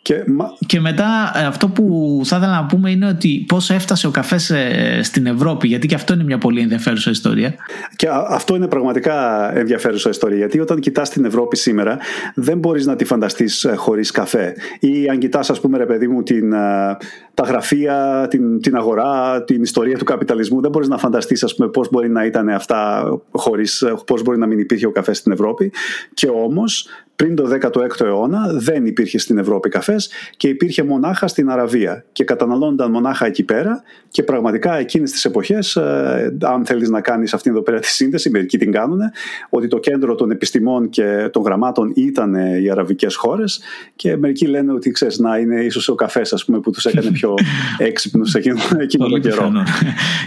και, 0.06 0.24
και 0.66 0.80
μετά 0.80 1.32
ε, 1.36 1.46
αυτό 1.46 1.68
που 1.68 2.22
θα 2.24 2.38
ήθελα 2.38 2.62
να 2.62 2.66
πούμε 2.66 2.92
είναι 2.92 3.08
ότι 3.08 3.46
πώς 3.48 3.70
έφτασε 3.70 4.08
ο 4.08 4.12
καφές 4.12 4.50
ε, 4.50 5.00
στην 5.04 5.26
Ευρώπη 5.26 5.68
γιατί 5.68 5.88
και 5.88 5.96
αυτό 5.96 6.14
είναι 6.14 6.24
μια 6.24 6.38
πολύ 6.38 6.62
ενδιαφέρουσα 6.62 7.10
ιστορία. 7.10 7.56
Και 7.96 8.08
αυτό 8.30 8.56
είναι 8.56 8.68
πραγματικά 8.68 9.50
ενδιαφέρουσα 9.58 10.10
ιστορία 10.10 10.38
γιατί 10.38 10.60
όταν 10.60 10.80
κοιτάς 10.80 11.10
την 11.10 11.26
Ευρώπη 11.26 11.58
σήμερα 11.58 11.98
δεν 12.36 12.58
μπορείς 12.58 12.86
να 12.86 12.96
τη 12.96 13.06
φανταστείς 13.06 13.64
ε, 13.64 13.76
χωρίς 13.76 14.12
καφέ 14.12 14.56
ή 14.80 15.08
αν 15.10 15.18
κοιτάς 15.18 15.50
ας 15.50 15.60
πούμε 15.60 15.78
ρε 15.78 15.86
παιδί 15.86 16.08
μου 16.08 16.24
την, 16.24 16.52
τα 17.34 17.44
γραφεία, 17.46 18.28
την, 18.30 18.62
την 18.62 18.76
αγορά, 18.76 19.44
την 19.44 19.62
ιστορία 19.62 19.98
του 19.98 20.06
καπιταλισμού 20.06 20.62
δεν 20.62 20.72
μπορείς 20.72 20.88
να 20.88 20.98
φανταστείς 20.98 21.44
ας 21.44 21.56
πούμε 21.56 21.70
πώς 21.70 21.90
μπορεί 21.90 22.10
να 22.10 22.26
ήταν 22.26 22.50
αυτά 22.50 23.04
χωρίς, 23.32 23.86
πώς 24.06 24.22
μπορεί 24.22 24.38
να 24.38 24.46
μην 24.46 24.60
υπήρχε 24.60 24.86
ο 24.86 24.92
καφές 24.92 25.18
στην 25.18 25.32
Ευρώπη 25.32 25.72
και 26.14 26.28
όμως 26.28 26.88
πριν 27.16 27.36
το 27.36 27.58
16ο 27.62 28.06
αιώνα 28.06 28.48
δεν 28.54 28.86
υπήρχε 28.86 29.18
στην 29.18 29.38
Ευρώπη 29.38 29.70
καφές 29.70 30.10
και 30.38 30.48
υπήρχε 30.48 30.84
μονάχα 30.84 31.28
στην 31.28 31.50
Αραβία 31.50 32.06
και 32.12 32.24
καταναλώνονταν 32.24 32.92
μονάχα 32.92 33.26
εκεί 33.26 33.44
πέρα 33.44 33.84
και 34.10 34.24
πραγματικά 34.24 34.78
εκείνες 34.78 35.12
τις 35.12 35.26
εποχές 35.26 35.76
ε, 35.76 36.38
αν 36.42 36.66
θέλεις 36.66 36.90
να 36.90 37.02
κάνεις 37.02 37.34
αυτήν 37.34 37.52
εδώ 37.52 37.62
πέρα 37.62 37.80
τη 37.80 37.88
σύνδεση, 37.88 38.30
μερικοί 38.30 38.58
την 38.58 38.72
κάνουν 38.72 39.00
ότι 39.50 39.68
το 39.68 39.80
κέντρο 39.80 40.16
των 40.16 40.32
επιστημών 40.32 40.90
και 40.90 41.30
των 41.32 41.44
γραμμάτων 41.44 41.92
ήταν 41.96 42.34
οι 42.34 42.70
αραβικές 42.70 43.16
χώρες 43.16 43.62
και 43.96 44.18
μερικοί 44.18 44.48
λένε 44.48 44.72
ότι 44.72 44.92
ξέρεις 44.92 45.20
να 45.20 45.38
είναι 45.38 45.64
ίσως 45.64 45.88
ο 45.88 45.96
καφές 45.96 46.34
ας 46.34 46.46
πούμε, 46.46 46.60
που 46.60 46.72
τους 46.72 46.86
έκανε 46.86 47.12
πιο 47.12 47.34
έξυπνους 47.78 48.34
εκείνο, 48.34 48.58
εκείνο 48.80 49.08
τον 49.08 49.22
καιρό. 49.22 49.52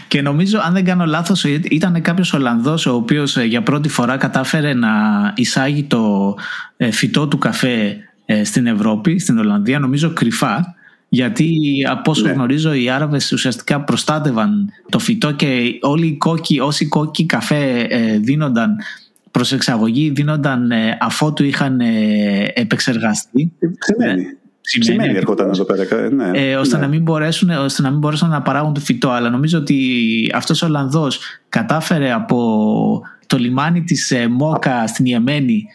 Και 0.09 0.23
νομίζω 0.23 0.59
αν 0.62 0.73
δεν 0.73 0.85
κάνω 0.85 1.04
λάθος 1.04 1.45
ήταν 1.45 2.02
κάποιος 2.02 2.33
Ολλανδός 2.33 2.87
ο 2.87 2.95
οποίος 2.95 3.37
ε, 3.37 3.45
για 3.45 3.62
πρώτη 3.62 3.88
φορά 3.88 4.16
κατάφερε 4.16 4.75
να 4.75 4.88
εισάγει 5.37 5.85
το 5.85 6.35
ε, 6.77 6.77
φυτό 6.87 7.28
του 7.28 7.38
καφέ 7.38 7.97
ε, 8.30 8.44
στην 8.44 8.66
Ευρώπη, 8.66 9.18
στην 9.18 9.38
Ολλανδία, 9.38 9.78
νομίζω 9.78 10.12
κρυφά. 10.12 10.75
Γιατί 11.08 11.56
από 11.90 12.11
όσο 12.11 12.23
ναι. 12.23 12.32
γνωρίζω 12.32 12.73
οι 12.73 12.90
Άραβες 12.90 13.32
ουσιαστικά 13.32 13.80
προστάτευαν 13.80 14.73
το 14.88 14.99
φυτό 14.99 15.32
και 15.32 15.78
όλοι 15.80 16.06
οι 16.06 16.16
κόκκι, 16.16 16.61
όσοι 16.61 16.88
κόκκι 16.88 17.26
καφέ 17.26 17.87
ε, 17.88 18.18
δίνονταν 18.18 18.76
προς 19.30 19.52
εξαγωγή 19.52 20.11
δίνονταν 20.11 20.70
αφότου 21.00 21.44
είχαν 21.44 21.80
επεξεργαστεί. 22.54 23.52
Σημαίνει. 23.78 24.25
Σημαίνει 24.61 25.16
ερχόταν 25.16 25.49
εδώ 25.49 25.64
πέρα. 25.64 26.11
Ναι, 26.11 26.30
ε, 26.35 26.56
ώστε, 26.56 26.76
ναι. 26.76 26.82
Να 26.82 26.88
μην 26.88 27.02
μπορέσουν, 27.02 27.50
ώστε 27.50 27.82
να 27.82 27.90
μην 27.90 27.99
μπορέσουν 27.99 28.28
να 28.28 28.42
παράγουν 28.42 28.75
το 28.75 28.80
φυτό. 28.80 29.11
Αλλά 29.11 29.30
νομίζω 29.30 29.58
ότι 29.58 29.76
αυτός 30.35 30.62
ο 30.62 30.66
Ολλανδός 30.66 31.20
κατάφερε 31.49 32.12
από 32.12 33.02
το 33.26 33.37
λιμάνι 33.37 33.82
της 33.82 34.12
Μόκα 34.30 34.87
στην 34.87 35.04
Ιεμένη 35.04 35.66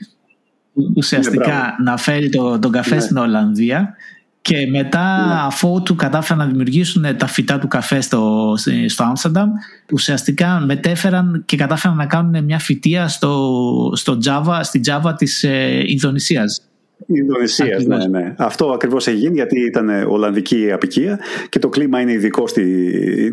ουσιαστικά 0.96 1.76
να 1.84 1.98
φέρει 1.98 2.30
το, 2.30 2.60
τον 2.60 2.72
καφέ 2.72 2.96
ναι. 2.96 3.02
στην 3.02 3.18
Ολλανδία 3.18 3.96
και 4.42 4.68
μετά 4.68 5.26
ναι. 5.28 5.34
αφού 5.46 5.82
του 5.84 5.96
κατάφεραν 5.96 6.46
να 6.46 6.52
δημιουργήσουν 6.52 7.18
τα 7.18 7.28
φυτά 7.28 7.60
του 7.60 7.68
καφέ 7.68 8.02
στο, 8.02 8.54
στο 8.88 9.04
Άμστερνταμ 9.04 9.50
ουσιαστικά 9.92 10.60
μετέφεραν 10.60 11.44
και 11.46 11.58
κατάφεραν 11.58 11.98
να 11.98 12.06
κάνουν 12.06 12.44
μια 12.44 12.60
φυτεία 12.60 13.08
στο, 13.08 13.92
στο 13.96 14.18
Java, 14.26 14.60
στη 14.64 14.82
Java 14.88 15.14
της 15.18 15.44
ε, 15.44 15.84
Ινδονησίας. 15.86 16.62
Ινδονησίας, 17.06 17.86
ναι, 17.86 18.08
ναι. 18.08 18.34
Αυτό 18.38 18.66
ακριβώς 18.66 19.08
έχει 19.08 19.18
γίνει 19.18 19.36
γιατί 19.36 19.60
ήταν 19.60 19.90
Ολλανδική 20.08 20.72
απικία 20.72 21.20
και 21.50 21.60
το 21.60 21.70
κλίμα 21.70 22.00
είναι 22.00 22.12
ειδικό 22.12 22.48
στη, 22.48 22.62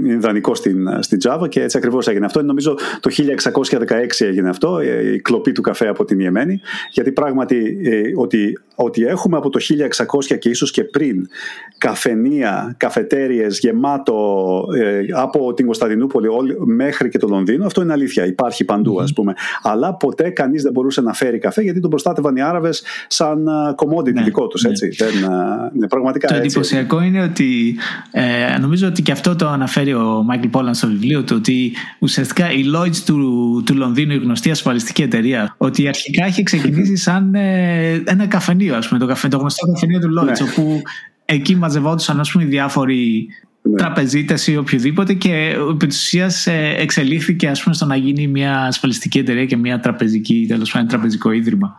ιδανικό 0.05 0.55
στην, 0.55 1.03
στην 1.03 1.19
Java 1.25 1.49
και 1.49 1.63
έτσι 1.63 1.77
ακριβώς 1.77 2.09
έγινε 2.09 2.27
αυτό. 2.27 2.43
Νομίζω 2.43 2.79
το 3.01 3.11
1616 3.17 4.27
έγινε 4.27 4.49
αυτό, 4.49 4.79
ε, 4.79 5.13
η 5.13 5.21
κλοπή 5.21 5.53
του 5.53 5.63
καφέ 5.63 5.89
από 5.89 6.05
την 6.05 6.21
Ιεμένη. 6.21 6.61
Γιατί 6.91 7.13
πράγματι 7.13 7.81
ε, 7.85 8.01
ότι, 8.17 8.59
ότι 8.75 9.07
έχουμε 9.07 9.37
από 9.37 9.51
το 9.51 9.61
1600 10.31 10.39
και 10.39 10.49
ίσως 10.49 10.71
και 10.71 10.85
πριν 10.85 11.27
καφενεία, 11.79 12.75
καφετέρειε 12.79 13.47
γεμάτο 13.51 14.65
ε, 14.77 15.01
από 15.13 15.55
την 15.55 15.65
Κωνσταντινούπολη 15.65 16.29
μέχρι 16.59 17.09
και 17.09 17.19
το 17.19 17.29
Λονδίνο, 17.29 17.67
αυτό 17.67 17.83
είναι 17.83 17.93
αλήθεια. 17.93 18.27
Υπάρχει 18.27 18.65
παντού, 18.65 19.01
ας 19.01 19.13
πούμε. 19.13 19.35
Αλλά 19.63 19.95
ποτέ 19.95 20.31
κανείς 20.31 20.63
δεν 20.63 20.73
μπορούσε 20.73 21.01
να 21.01 21.13
φέρει 21.13 21.39
καφέ 21.39 21.63
γιατί 21.63 21.81
τον 21.81 21.91
προστάτευαν 21.91 22.37
οι 22.37 22.43
Άραβες 22.43 22.83
σαν 23.07 23.49
commodity 23.77 24.13
ναι, 24.13 24.23
δικό 24.23 24.47
τους. 24.47 24.63
Ναι. 24.63 24.71
Δεν, 24.99 25.31
ναι, 25.73 25.87
πραγματικά 25.87 26.27
το 26.27 26.35
εντυπωσιακό 26.35 27.03
είναι 27.03 27.23
ότι 27.23 27.77
ε, 28.11 28.59
νομίζω 28.59 28.87
ότι 28.87 29.03
και 29.03 29.13
αυτό 29.13 29.37
το 29.37 29.49
αναφέρει 29.49 29.95
ο 29.95 30.23
Μάικλ 30.27 30.49
Πόλαν 30.49 30.75
στο 30.75 30.87
βιβλίο 30.87 31.23
του 31.23 31.35
ότι 31.39 31.73
ουσιαστικά 31.99 32.53
η 32.53 32.63
Lloyds 32.75 32.97
του, 32.97 33.63
του 33.67 33.75
Λονδίνου, 33.75 34.13
η 34.13 34.19
γνωστή 34.19 34.51
ασφαλιστική 34.51 35.03
εταιρεία, 35.03 35.55
ότι 35.59 35.89
αρχικά 35.89 36.27
είχε 36.27 36.43
ξεκινήσει 36.43 36.97
σαν 37.07 37.35
ε, 37.35 38.03
ένα 38.05 38.27
καφενείο, 38.27 38.77
ας 38.77 38.89
πούμε, 38.89 39.01
το, 39.01 39.07
καφέ, 39.07 39.29
το 39.29 39.39
γνωστό 39.39 39.67
καφενείο 39.67 39.99
του 39.99 40.09
Lloyds, 40.19 40.25
ναι. 40.25 40.51
όπου 40.51 40.83
εκεί 41.25 41.57
μαζευόντουσαν 41.57 42.21
ας 42.21 42.31
πούμε, 42.31 42.45
διάφοροι 42.45 43.29
ναι. 43.63 43.77
τραπεζίτες 43.77 44.47
ή 44.47 44.57
οποιοδήποτε 44.57 45.15
και 45.15 45.57
επί 45.71 45.87
της 45.87 45.99
ουσίας 46.03 46.47
ε, 46.47 46.75
εξελίχθηκε 46.79 47.49
ας 47.49 47.63
πούμε, 47.63 47.75
στο 47.75 47.87
να 47.87 47.97
γίνει 47.97 48.27
μια 48.27 48.61
ασφαλιστική 48.61 49.19
εταιρεία 49.19 49.47
και 49.47 49.57
μια 49.57 49.81
τραπεζική, 49.81 50.45
τέλος 50.49 50.71
πάντων, 50.71 50.89
τραπεζικό 50.89 51.31
ίδρυμα. 51.31 51.77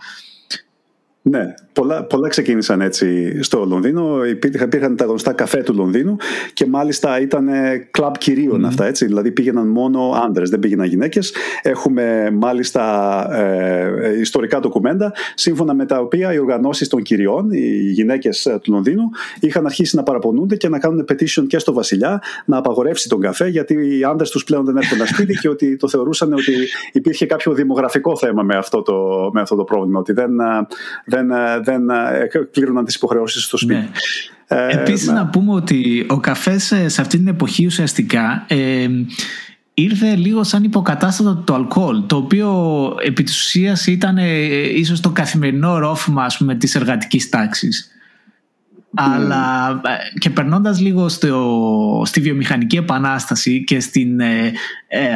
Ναι, 1.24 1.54
πολλά, 1.74 2.04
πολλά 2.04 2.28
ξεκίνησαν 2.28 2.82
έτσι 2.82 3.38
στο 3.44 3.66
Λονδίνο. 3.66 4.25
Υπήρχαν 4.25 4.96
τα 4.96 5.06
γνωστά 5.06 5.34
καφέ 5.34 5.63
του 5.63 5.74
Λονδίνου 5.74 6.16
και 6.54 6.66
μάλιστα 6.66 7.22
ήταν 7.22 7.50
κλαμπ 7.92 8.13
κυρίων 8.13 8.66
αυτά, 8.66 8.86
έτσι. 8.86 9.06
Δηλαδή 9.06 9.32
πήγαιναν 9.32 9.68
μόνο 9.68 10.12
άντρες, 10.25 10.50
δεν 10.50 10.60
πήγαιναν 10.60 10.88
γυναίκες. 10.88 11.34
Έχουμε 11.62 12.32
μάλιστα 12.32 12.84
ε, 13.36 14.20
ιστορικά 14.20 14.60
ντοκουμέντα, 14.60 15.13
σύμφωνα 15.36 15.74
με 15.74 15.86
τα 15.86 16.00
οποία 16.00 16.34
οι 16.34 16.40
οργανώσεις 16.40 16.88
των 16.88 17.01
κυριών, 17.01 17.51
οι 17.51 17.92
γυναίκες 17.92 18.46
ε, 18.46 18.60
του 18.62 18.72
Λονδίνου, 18.72 19.04
είχαν 19.40 19.66
αρχίσει 19.66 19.96
να 19.96 20.04
παραπονούνται 20.04 20.56
και 20.56 20.70
να 20.70 20.80
κάνουν 20.80 21.06
petition 21.12 21.44
και 21.48 21.60
στο 21.60 21.74
Βασιλιά 21.74 22.22
να 22.46 22.58
απαγορεύσει 22.58 23.10
τον 23.10 23.20
καφέ, 23.20 23.48
γιατί 23.48 23.98
οι 23.98 24.04
άντρες 24.04 24.30
τους 24.30 24.44
πλέον 24.44 24.66
δεν 24.66 24.78
έρχονταν 24.78 25.08
σπίτι 25.13 25.34
και 25.34 25.50
ότι 25.50 25.75
το 25.75 25.88
θεωρούσαν 25.88 26.34
ότι 26.34 26.54
υπήρχε 26.92 27.25
κάποιο 27.25 27.54
δημογραφικό 27.54 28.18
θέμα 28.18 28.44
με 28.44 28.56
αυτό 28.56 28.82
το, 28.82 29.30
με 29.34 29.42
αυτό 29.42 29.56
το 29.56 29.63
πρόβλημα. 29.63 30.00
Ότι 30.00 30.13
δεν 30.13 30.40
ε, 30.40 30.68
δεν, 31.12 31.32
ε, 31.32 31.60
δεν 31.63 31.82
κλείνουν 32.51 32.86
τις 32.86 32.96
υποχρεώσεις 32.96 33.44
στο 33.44 33.58
σπίτι. 33.58 33.74
Ναι. 33.74 33.89
Ε, 34.48 34.68
Επίσης 34.68 35.08
να 35.08 35.27
πούμε 35.27 35.53
ότι 35.53 36.06
ο 36.10 36.20
καφές 36.20 36.72
ε, 36.72 36.88
σε 36.88 37.01
αυτή 37.01 37.18
την 37.18 37.27
εποχή 37.27 37.65
ουσιαστικά 37.65 38.46
ε, 38.48 38.88
ήρθε 39.74 40.15
λίγο 40.15 40.44
σαν 40.44 40.63
υποκατάστατο 40.63 41.36
του 41.36 41.53
αλκοόλ 41.53 42.06
το 42.08 42.15
οποίο 42.15 42.50
επί 43.06 43.24
της 43.24 43.39
ουσίας 43.39 43.88
ήταν 43.88 44.18
ε, 44.18 44.30
ίσως 44.80 45.00
το 45.00 45.10
καθημερινό 45.10 45.77
ρόφημα 45.77 46.24
ας 46.24 46.38
πούμε, 46.38 46.56
της 46.56 46.75
εργατικής 46.75 47.30
τάξης. 47.30 47.91
Αλλά 48.94 49.82
και 50.20 50.30
περνώντας 50.30 50.80
λίγο 50.80 51.10
στο, 51.10 52.03
στη 52.06 52.22
βιομηχανική 52.22 52.75
επανάσταση 52.75 53.63
και 53.63 53.80
στην 53.80 54.20
ε, 54.20 54.51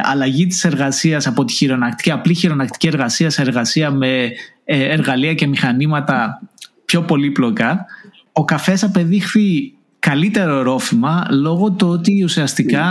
αλλαγή 0.03 0.47
της 0.47 0.65
εργασίας 0.65 1.27
από 1.27 1.45
τη 1.45 1.53
χειρονακτική, 1.53 2.11
απλή 2.11 2.33
χειρονακτική 2.33 2.87
εργασία 2.87 3.29
σε 3.29 3.41
εργασία 3.41 3.91
με 3.91 4.23
ε, 4.23 4.29
εργαλεία 4.65 5.33
και 5.33 5.47
μηχανήματα 5.47 6.41
πιο 6.85 7.01
πολύπλοκα, 7.01 7.85
ο 8.31 8.45
καφές 8.45 8.83
απεδείχθη 8.83 9.73
καλύτερο 9.99 10.61
ρόφημα 10.61 11.27
λόγω 11.29 11.71
του 11.71 11.87
ότι 11.87 12.23
ουσιαστικά 12.23 12.85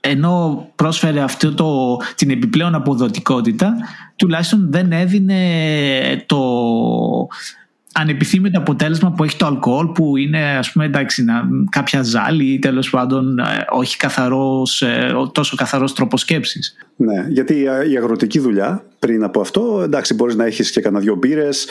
ενώ 0.00 0.66
πρόσφερε 0.76 1.20
αυτό 1.20 1.54
το, 1.54 1.96
την 2.14 2.30
επιπλέον 2.30 2.74
αποδοτικότητα 2.74 3.76
τουλάχιστον 4.16 4.66
δεν 4.70 4.92
έδινε 4.92 5.42
το 6.26 6.38
ανεπιθύμητο 7.92 8.58
αποτέλεσμα 8.58 9.12
που 9.12 9.24
έχει 9.24 9.36
το 9.36 9.46
αλκοόλ 9.46 9.86
που 9.86 10.16
είναι 10.16 10.56
ας 10.56 10.72
πούμε 10.72 10.84
εντάξει 10.84 11.24
κάποια 11.70 12.02
ζάλη 12.02 12.52
ή 12.52 12.58
τέλος 12.58 12.90
πάντων 12.90 13.38
ε, 13.38 13.44
όχι 13.70 13.96
καθαρός, 13.96 14.82
ε, 14.82 15.12
τόσο 15.32 15.56
καθαρός 15.56 15.94
τρόπος 15.94 16.20
σκέψης. 16.20 16.76
Ναι, 16.96 17.26
γιατί 17.28 17.54
η 17.90 17.96
αγροτική 17.96 18.38
δουλειά 18.38 18.84
πριν 18.98 19.24
από 19.24 19.40
αυτό, 19.40 19.80
εντάξει, 19.84 20.14
μπορείς 20.14 20.34
να 20.34 20.44
έχεις 20.44 20.70
και 20.70 20.80
κανένα 20.80 21.02
δυο 21.02 21.14
μπύρες, 21.14 21.66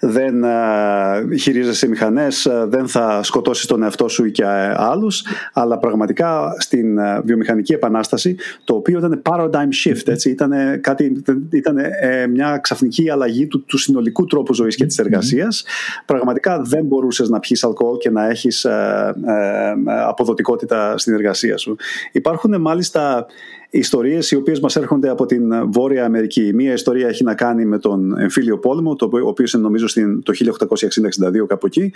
δεν 0.00 0.44
α, 0.44 1.36
χειρίζεσαι 1.38 1.88
μηχανές, 1.88 2.48
δεν 2.64 2.88
θα 2.88 3.22
σκοτώσεις 3.22 3.66
τον 3.66 3.82
εαυτό 3.82 4.08
σου 4.08 4.24
ή 4.24 4.30
και 4.30 4.44
άλλους. 4.76 5.24
Αλλά 5.52 5.78
πραγματικά 5.78 6.54
στην 6.58 6.98
βιομηχανική 7.24 7.72
επανάσταση, 7.72 8.36
το 8.64 8.74
οποίο 8.74 8.98
ήταν 8.98 9.22
paradigm 9.30 9.68
shift, 9.84 10.08
έτσι, 10.08 10.30
ήταν, 10.30 10.80
κάτι, 10.80 11.22
ήταν 11.50 11.76
ε, 11.78 12.26
μια 12.26 12.58
ξαφνική 12.58 13.10
αλλαγή 13.10 13.46
του, 13.46 13.64
του 13.64 13.78
συνολικού 13.78 14.26
τρόπου 14.26 14.54
ζωής 14.54 14.76
και 14.76 14.86
της 14.86 14.98
εργασίας. 14.98 15.64
Πραγματικά 16.06 16.60
δεν 16.60 16.84
μπορούσες 16.84 17.28
να 17.28 17.38
πιεις 17.38 17.64
αλκοόλ 17.64 17.96
και 17.96 18.10
να 18.10 18.28
έχεις 18.28 18.64
ε, 18.64 19.14
ε, 19.26 19.72
αποδοτικότητα 20.06 20.98
στην 20.98 21.14
εργασία 21.14 21.56
σου. 21.56 21.76
Υπάρχουν 22.12 22.60
μάλιστα 22.60 23.26
ιστορίες 23.72 24.30
οι 24.30 24.36
οποίες 24.36 24.60
μας 24.60 24.76
έρχονται 24.76 25.08
από 25.08 25.26
την 25.26 25.70
Βόρεια 25.70 26.04
Αμερική. 26.04 26.50
Μία 26.54 26.72
ιστορία 26.72 27.08
έχει 27.08 27.24
να 27.24 27.34
κάνει 27.34 27.64
με 27.64 27.78
τον 27.78 28.18
εμφύλιο 28.18 28.58
πόλεμο, 28.58 28.96
το 28.96 29.10
οποίο 29.22 29.46
είναι 29.54 29.62
νομίζω 29.62 29.86
στην, 29.86 30.22
το 30.22 30.32
1862 31.42 31.46
κάπου 31.46 31.66
εκεί, 31.66 31.92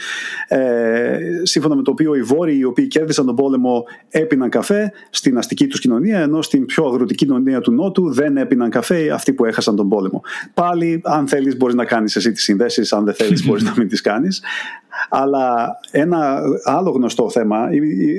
ε, 0.49 1.19
σύμφωνα 1.43 1.77
με 1.77 1.83
το 1.83 1.91
οποίο 1.91 2.15
οι 2.15 2.23
Βόρειοι 2.23 2.57
οι 2.59 2.65
οποίοι 2.65 2.87
κέρδισαν 2.87 3.27
τον 3.27 3.35
πόλεμο 3.37 3.85
έπιναν 4.09 4.49
καφέ 4.49 4.93
στην 5.11 5.39
αστική 5.39 5.67
τους 5.67 5.81
κοινωνία, 5.81 6.19
ενώ 6.19 6.43
στην 6.43 6.67
πιο 6.67 6.85
αγροτική 6.85 7.25
κοινωνία 7.25 7.61
του 7.61 7.73
Νότου 7.73 8.13
δεν 8.13 8.37
έπιναν 8.37 8.71
καφέ 8.71 9.11
αυτοί 9.11 9.33
που 9.33 9.45
έχασαν 9.45 9.77
τον 9.77 9.89
πόλεμο. 9.89 10.23
Πάλι, 10.55 11.01
αν 11.05 11.29
θέλεις 11.29 11.57
μπορείς 11.57 11.75
να 11.75 11.85
κάνεις 11.85 12.17
εσύ 12.17 12.33
τις 12.33 12.43
συνδέσεις, 12.43 12.93
αν 12.93 13.05
δεν 13.05 13.15
θέλεις 13.15 13.47
μπορείς 13.47 13.63
να 13.63 13.75
μην 13.77 13.89
τις 13.89 14.01
κάνεις. 14.01 14.43
Αλλά 15.09 15.79
ένα 15.91 16.41
άλλο 16.65 16.91
γνωστό 16.91 17.31
θέμα 17.31 17.69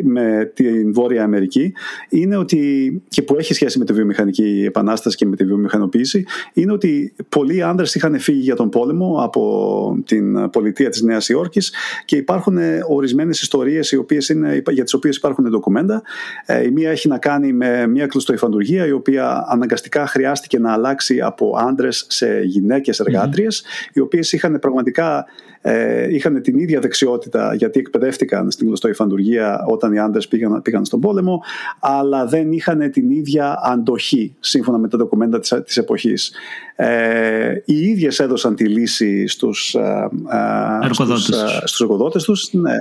με 0.03 0.51
την 0.53 0.93
Βόρεια 0.93 1.23
Αμερική 1.23 1.73
είναι 2.09 2.37
ότι, 2.37 3.01
και 3.09 3.21
που 3.21 3.35
έχει 3.37 3.53
σχέση 3.53 3.79
με 3.79 3.85
τη 3.85 3.93
βιομηχανική 3.93 4.63
επανάσταση 4.67 5.17
και 5.17 5.25
με 5.25 5.35
τη 5.35 5.45
βιομηχανοποίηση, 5.45 6.25
είναι 6.53 6.71
ότι 6.71 7.13
πολλοί 7.29 7.63
άνδρες 7.63 7.95
είχαν 7.95 8.19
φύγει 8.19 8.39
για 8.39 8.55
τον 8.55 8.69
πόλεμο 8.69 9.23
από 9.23 10.01
την 10.05 10.49
πολιτεία 10.49 10.89
της 10.89 11.01
Νέας 11.01 11.29
Υόρκης 11.29 11.73
και 12.05 12.15
υπάρχουν 12.15 12.57
ορισμένες 12.89 13.41
ιστορίες 13.41 13.91
οι 13.91 13.97
οποίες 13.97 14.29
είναι, 14.29 14.63
για 14.69 14.83
τις 14.83 14.93
οποίες 14.93 15.17
υπάρχουν 15.17 15.49
ντοκουμέντα. 15.49 16.01
Ε, 16.45 16.63
η 16.63 16.71
μία 16.71 16.89
έχει 16.89 17.07
να 17.07 17.17
κάνει 17.17 17.53
με 17.53 17.87
μια 17.87 18.07
κλωστοϊφαντουργία 18.07 18.85
η 18.85 18.91
οποία 18.91 19.45
αναγκαστικά 19.47 20.07
χρειάστηκε 20.07 20.59
να 20.59 20.73
αλλάξει 20.73 21.21
από 21.21 21.55
άντρες 21.57 22.05
σε 22.09 22.41
γυναίκες 22.41 23.01
οι 23.93 23.99
οποίες 23.99 24.31
είχαν 24.31 24.59
πραγματικά 24.59 25.25
ε, 25.69 26.13
είχαν 26.15 26.41
την 26.41 26.57
ίδια 26.57 26.79
δεξιότητα 26.79 27.53
γιατί 27.53 27.79
εκπαιδεύτηκαν 27.79 28.51
στην 28.51 28.67
κλωστοϊφαντουργία 28.67 29.63
όταν 29.67 29.93
οι 29.93 29.99
άντρες 29.99 30.27
πήγαν, 30.27 30.61
πήγαν 30.61 30.85
στον 30.85 30.99
πόλεμο 30.99 31.41
αλλά 31.79 32.25
δεν 32.25 32.51
είχαν 32.51 32.91
την 32.91 33.09
ίδια 33.09 33.59
αντοχή 33.63 34.35
σύμφωνα 34.39 34.77
με 34.77 34.87
τα 34.87 34.97
ντοκουμέντα 34.97 35.39
της, 35.39 35.53
της 35.65 35.77
εποχής. 35.77 36.31
Ε, 36.75 37.53
οι 37.65 37.79
ίδιες 37.79 38.19
έδωσαν 38.19 38.55
τη 38.55 38.65
λύση 38.65 39.27
στους, 39.27 39.73
ε, 39.75 40.09
ε 40.81 40.93
στους, 40.93 41.29
ε, 41.29 41.61
στους 41.63 41.79
εργοδότες 41.79 42.23
τους. 42.23 42.53
Ναι 42.53 42.75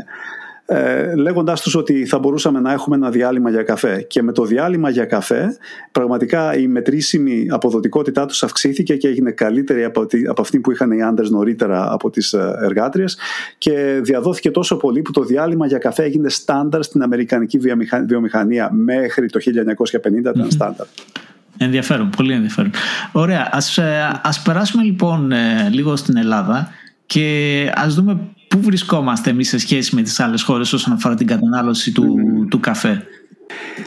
ε, 0.66 1.14
λέγοντάς 1.16 1.60
τους 1.60 1.74
ότι 1.74 2.06
θα 2.06 2.18
μπορούσαμε 2.18 2.60
να 2.60 2.72
έχουμε 2.72 2.96
ένα 2.96 3.10
διάλειμμα 3.10 3.50
για 3.50 3.62
καφέ. 3.62 4.02
Και 4.02 4.22
με 4.22 4.32
το 4.32 4.44
διάλειμμα 4.44 4.90
για 4.90 5.04
καφέ, 5.04 5.56
πραγματικά 5.92 6.56
η 6.56 6.66
μετρήσιμη 6.66 7.46
αποδοτικότητά 7.50 8.26
τους 8.26 8.42
αυξήθηκε 8.42 8.96
και 8.96 9.08
έγινε 9.08 9.30
καλύτερη 9.30 9.84
από, 9.84 10.06
από 10.28 10.40
αυτή 10.40 10.60
που 10.60 10.72
είχαν 10.72 10.90
οι 10.90 11.02
άντρες 11.02 11.30
νωρίτερα 11.30 11.92
από 11.92 12.10
τις 12.10 12.32
ε, 12.32 12.58
εργάτριες 12.62 13.18
και 13.58 14.00
διαδόθηκε 14.02 14.50
τόσο 14.50 14.76
πολύ 14.76 15.02
που 15.02 15.10
το 15.10 15.22
διάλειμμα 15.22 15.66
για 15.66 15.78
καφέ 15.78 16.02
έγινε 16.02 16.28
στάνταρ 16.28 16.82
στην 16.82 17.02
Αμερικανική 17.02 17.58
βιομηχανία 18.06 18.72
μέχρι 18.72 19.28
το 19.28 19.40
1950 20.04 20.12
ήταν 20.14 20.46
στάνταρ. 20.50 20.86
Ενδιαφέρον, 21.58 22.10
πολύ 22.16 22.32
ενδιαφέρον. 22.32 22.70
Ωραία, 23.12 23.48
ας, 23.52 23.78
ε, 23.78 24.20
ας 24.22 24.42
περάσουμε 24.42 24.82
λοιπόν 24.82 25.32
ε, 25.32 25.68
λίγο 25.70 25.96
στην 25.96 26.16
Ελλάδα 26.16 26.68
και 27.06 27.72
ας 27.74 27.94
δούμε 27.94 28.18
πού 28.56 28.62
βρισκόμαστε 28.62 29.30
εμείς 29.30 29.48
σε 29.48 29.58
σχέση 29.58 29.94
με 29.94 30.02
τις 30.02 30.20
άλλες 30.20 30.42
χώρες 30.42 30.72
όσον 30.72 30.92
αφορά 30.92 31.14
την 31.14 31.26
κατανάλωση 31.26 31.92
του, 31.92 32.16
του 32.50 32.60
καφέ; 32.60 33.02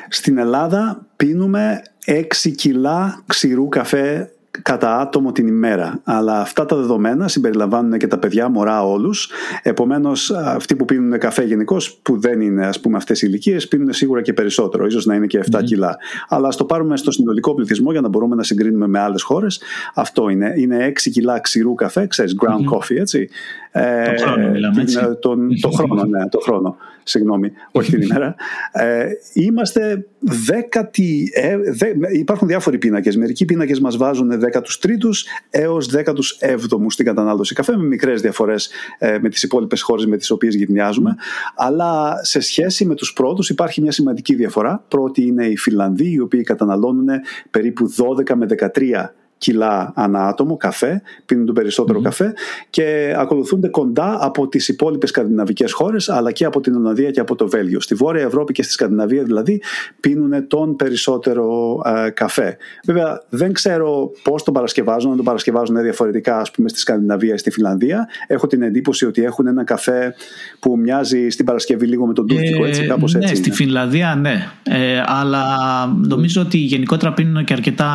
Στην 0.10 0.38
Ελλάδα 0.38 1.06
πίνουμε 1.16 1.82
6 2.06 2.52
κιλά 2.56 3.24
ξηρού 3.26 3.70
καφέ 3.70 4.30
κατά 4.62 5.00
άτομο 5.00 5.32
την 5.32 5.48
ημέρα. 5.48 6.02
Αλλά 6.04 6.40
αυτά 6.40 6.66
τα 6.66 6.76
δεδομένα 6.76 7.28
συμπεριλαμβάνουν 7.28 7.98
και 7.98 8.08
τα 8.08 8.18
παιδιά, 8.18 8.50
μωρά 8.50 8.84
όλους. 8.84 9.30
Επομένως, 9.64 10.32
αυτοί 10.32 10.76
που 10.76 10.86
πίνουν 10.86 11.20
καφέ 11.20 11.44
γενικώ, 11.44 11.78
που 12.02 12.20
δεν 12.20 12.42
είναι 12.42 12.66
ας 12.66 12.80
πούμε 12.80 12.98
αυτές 12.98 13.22
οι 13.22 13.28
ηλικίες, 13.30 13.68
πίνουν 13.68 13.94
σίγουρα 13.94 14.22
και 14.22 14.34
περισσότερο, 14.34 14.86
ίσως 14.86 15.06
να 15.06 15.16
είναι 15.16 15.26
και 15.26 15.38
7 15.38 15.64
κιλά. 15.64 15.98
Αλλά 16.28 16.48
ας 16.48 16.56
το 16.56 16.66
πάρουμε 16.66 16.98
στο 16.98 17.12
συνολικό 17.12 17.54
πληθυσμό 17.54 17.92
για 17.92 18.02
να 18.02 18.08
μπορούμε 18.08 18.36
να 18.36 18.44
συγκρίνουμε 18.44 18.88
με 18.88 19.00
άλλες 19.00 19.22
χώρες. 19.22 19.62
Αυτό 19.96 20.30
είναι. 20.30 20.54
Είναι 20.58 20.86
6 20.86 21.10
κιλά 21.10 21.40
ξηρού 21.40 21.74
καφέ, 21.74 22.08
ξέρεις, 22.08 22.36
ground 22.42 22.76
coffee, 22.76 22.98
έτσι. 23.00 23.30
Ε, 23.72 24.14
το 24.14 24.22
χρόνο, 24.22 24.50
μιλάμε, 24.50 24.82
έτσι. 24.82 25.00
Τον, 25.20 25.60
το 25.62 25.70
χρόνο, 25.78 26.04
ναι, 26.06 26.28
το 26.30 26.40
χρόνο. 26.40 26.78
Συγγνώμη, 27.04 27.52
όχι 27.72 27.92
την 27.92 28.02
ημέρα. 28.02 28.36
Ε, 28.72 29.08
είμαστε 29.34 30.06
δέκατη. 30.20 31.32
Ε, 31.34 31.58
δε, 31.58 31.88
υπάρχουν 32.12 32.48
διάφοροι 32.48 32.78
πίνακες. 32.78 33.18
Μερικοί 33.18 33.46
πίνακες 33.46 33.80
μας 33.80 33.98
βάζουν 33.98 34.32
13ου 34.32 35.10
έως 35.50 35.90
17ου 35.96 36.86
στην 36.88 37.06
κατανάλωση 37.06 37.54
καφέ, 37.54 37.78
με 37.78 37.84
μικρές 37.84 38.22
διαφορές 38.22 38.70
ε, 38.98 39.18
με 39.22 39.30
τις 39.30 39.44
υπόλοιπες 39.44 39.82
χώρες 39.82 40.06
με 40.06 40.18
τις 40.18 40.30
οποίες 40.30 40.56
γυρνιάζουμε. 40.56 41.16
Αλλά 41.56 42.20
σε 42.24 42.40
σχέση 42.40 42.86
με 42.86 42.96
τους 42.96 43.14
πρώτους 43.14 43.50
υπάρχει 43.50 43.82
μια 43.82 43.92
σημαντική 43.92 44.36
διαφορά. 44.36 44.84
Πρώτη 44.88 45.26
είναι 45.26 45.46
οι 45.46 45.58
Φιλανδοί, 45.58 46.12
οι 46.12 46.20
οποίοι 46.20 46.44
καταναλώνουν 46.44 47.08
περίπου 47.52 47.94
12 48.28 48.34
με 48.36 48.46
13 48.46 49.14
κιλά 49.40 49.92
ανά 49.96 50.28
άτομο 50.28 50.58
καφέ, 50.58 51.02
πίνουν 51.26 51.46
τον 51.46 51.56
περισσοτερο 51.56 52.02
καφέ 52.02 52.34
και 52.70 53.16
ακολουθούνται 53.18 53.68
κοντά 53.68 54.18
από 54.22 54.48
τις 54.48 54.68
υπόλοιπες 54.68 55.10
σκανδιναβικές 55.10 55.72
χώρες 55.72 56.10
αλλά 56.10 56.32
και 56.32 56.46
από 56.46 56.60
την 56.60 56.76
Ολλανδία 56.76 57.12
και 57.12 57.20
από 57.20 57.36
το 57.36 57.48
Βέλγιο. 57.48 57.80
Στη 57.80 57.96
Βόρεια 57.96 58.24
Ευρώπη 58.24 58.54
και 58.54 58.64
στη 58.64 58.72
Σκανδιναβία 58.72 59.24
δηλαδή 59.24 59.62
πίνουν 60.00 60.48
τον 60.48 60.76
περισσότερο 60.76 61.80
ε, 61.86 62.10
καφέ. 62.10 62.58
Βέβαια 62.86 63.24
δεν 63.30 63.54
ξέρω 63.54 64.12
πώς 64.24 64.44
τον 64.44 64.54
παρασκευάζουν, 64.54 65.10
αν 65.10 65.16
τον 65.16 65.26
παρασκευάζουν 65.26 65.82
διαφορετικά 65.82 66.38
ας 66.38 66.52
πούμε 66.52 66.70
στη 66.70 66.80
Σκανδιναβία 66.80 67.34
ή 67.34 67.38
στη 67.38 67.52
Φιλανδία. 67.52 68.08
Έχω 68.28 68.48
την 68.48 68.62
εντύπωση 68.62 69.06
ότι 69.06 69.24
έχουν 69.24 69.48
ένα 69.48 69.64
καφέ 69.64 70.16
που 70.60 70.78
μοιάζει 70.78 71.30
στην 71.30 71.46
παρασκευή 71.46 71.86
λίγο 71.86 72.06
με 72.06 72.14
τον 72.14 72.28
τουρκικό, 72.28 72.66
έτσι, 72.66 72.86
κάπως 72.86 73.14
ναι, 73.14 73.20
έτσι. 73.20 73.36
στη 73.36 73.52
Φιλανδία 73.52 74.16
ναι, 74.16 74.48
ε, 74.64 75.04
αλλά 75.06 75.46
νομίζω 75.88 76.42
ότι 76.42 76.58
γενικότερα 76.58 77.14
πίνουν 77.14 77.44
και 77.44 77.54
αρκετά 77.54 77.88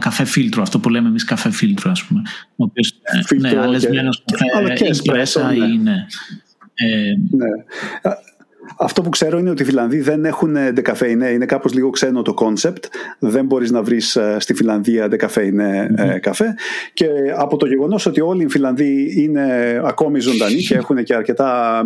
καφέ 0.00 0.24
φίλτρο, 0.24 0.62
αυτό 0.62 0.78
που 0.78 0.89
λέμε 0.90 1.08
εμείς 1.08 1.24
καφέ 1.24 1.50
φίλτρο, 1.50 1.90
ας 1.90 2.04
πούμε. 2.04 2.22
Ο 2.56 2.64
οποίος 2.64 2.94
ναι, 3.38 3.58
αλεσμένος 3.58 4.24
καφέ 4.32 4.84
ή 4.86 5.02
πρέσα 5.02 5.52
ναι. 5.52 5.64
ή 5.64 5.78
ναι. 5.78 6.06
Ε, 6.74 7.14
ναι. 7.30 7.48
Αυτό 8.82 9.02
που 9.02 9.08
ξέρω 9.08 9.38
είναι 9.38 9.50
ότι 9.50 9.62
οι 9.62 9.64
Φιλανδοί 9.64 10.00
δεν 10.00 10.24
έχουν 10.24 10.56
ντεκαφεϊνέ. 10.72 11.28
Είναι 11.28 11.46
κάπως 11.46 11.74
λίγο 11.74 11.90
ξένο 11.90 12.22
το 12.22 12.34
concept. 12.34 12.84
Δεν 13.18 13.44
μπορείς 13.44 13.70
να 13.70 13.82
βρεις 13.82 14.16
ε, 14.16 14.36
στη 14.38 14.54
Φιλανδία 14.54 15.08
ντεκαφέινε 15.08 15.90
mm-hmm. 15.90 16.18
καφέ. 16.20 16.54
Και 16.92 17.06
από 17.36 17.56
το 17.56 17.66
γεγονός 17.66 18.06
ότι 18.06 18.20
όλοι 18.20 18.44
οι 18.44 18.48
Φιλανδοί 18.48 19.14
είναι 19.22 19.44
ακόμη 19.84 20.20
ζωντανοί 20.20 20.54
και 20.54 20.74
έχουν 20.74 21.04
και 21.04 21.14
αρκετά 21.14 21.82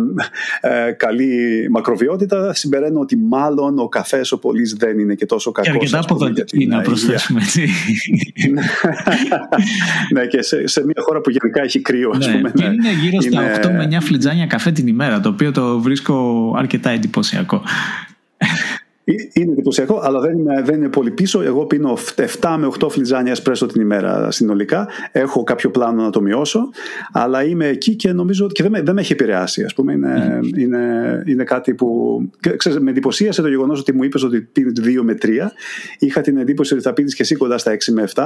ε, 0.61 0.91
καλή 0.91 1.67
μακροβιότητα, 1.69 2.53
συμπεραίνω 2.53 2.99
ότι 2.99 3.15
μάλλον 3.17 3.79
ο 3.79 3.87
καφές 3.87 4.31
ο 4.31 4.39
πολύς 4.39 4.73
δεν 4.73 4.99
είναι 4.99 5.15
και 5.15 5.25
τόσο 5.25 5.51
κακός. 5.51 5.71
Και 5.71 5.77
αρκετά 5.77 5.99
αποδοτική 5.99 6.65
να 6.65 6.81
προσθέσουμε 6.81 7.41
έτσι. 7.41 7.69
ναι, 10.13 10.25
και 10.25 10.41
σε, 10.41 10.67
σε, 10.67 10.83
μια 10.85 10.95
χώρα 10.97 11.21
που 11.21 11.29
γενικά 11.29 11.63
έχει 11.63 11.81
κρύο, 11.81 12.11
ας 12.13 12.27
ναι, 12.27 12.33
πούμε. 12.33 12.51
Και 12.55 12.63
ναι. 12.63 12.73
είναι 12.73 12.89
γύρω 13.01 13.21
στα 13.21 13.69
8 13.69 13.71
με 13.71 13.87
9 13.91 13.97
φλιτζάνια 14.01 14.45
καφέ 14.45 14.71
την 14.71 14.87
ημέρα, 14.87 15.19
το 15.19 15.29
οποίο 15.29 15.51
το 15.51 15.79
βρίσκω 15.79 16.53
αρκετά 16.57 16.84
αρκετά 16.85 16.89
εντυπωσιακό. 16.89 17.61
Ε, 19.07 19.13
είναι 19.33 19.51
εντυπωσιακό, 19.51 19.99
αλλά 20.03 20.19
δεν 20.19 20.37
είναι, 20.37 20.61
δεν 20.61 20.75
είναι 20.75 20.89
πολύ 20.89 21.11
πίσω. 21.11 21.41
Εγώ 21.41 21.65
πίνω 21.65 21.97
7 22.39 22.55
με 22.59 22.67
8 22.79 22.89
φλιτζάνια 22.89 23.31
εσπρέσο 23.31 23.65
την 23.65 23.81
ημέρα 23.81 24.31
συνολικά. 24.31 24.87
Έχω 25.11 25.43
κάποιο 25.43 25.71
πλάνο 25.71 26.03
να 26.03 26.09
το 26.09 26.21
μειώσω, 26.21 26.69
αλλά 27.11 27.43
είμαι 27.43 27.67
εκεί 27.67 27.95
και 27.95 28.11
νομίζω 28.11 28.45
ότι 28.45 28.61
δεν, 28.61 28.71
με, 28.71 28.81
δεν 28.81 28.93
με 28.93 29.01
έχει 29.01 29.13
επηρεάσει. 29.13 29.63
Ας 29.63 29.73
πούμε. 29.73 29.93
Είναι, 29.93 30.39
mm. 30.43 30.57
είναι, 30.57 31.23
είναι 31.25 31.43
κάτι 31.43 31.73
που. 31.73 32.19
Ξέρεις, 32.57 32.79
με 32.79 32.89
εντυπωσίασε 32.89 33.41
το 33.41 33.47
γεγονός 33.47 33.79
ότι 33.79 33.93
μου 33.93 34.03
είπες 34.03 34.23
ότι 34.23 34.41
πίνεις 34.41 34.73
2 34.83 35.01
με 35.03 35.17
3. 35.21 35.27
Είχα 35.99 36.21
την 36.21 36.37
εντύπωση 36.37 36.73
ότι 36.73 36.83
θα 36.83 36.93
πίνεις 36.93 37.15
και 37.15 37.21
εσύ 37.21 37.35
κοντά 37.35 37.57
στα 37.57 37.71
6 37.71 37.77
με 37.93 38.07
7 38.15 38.23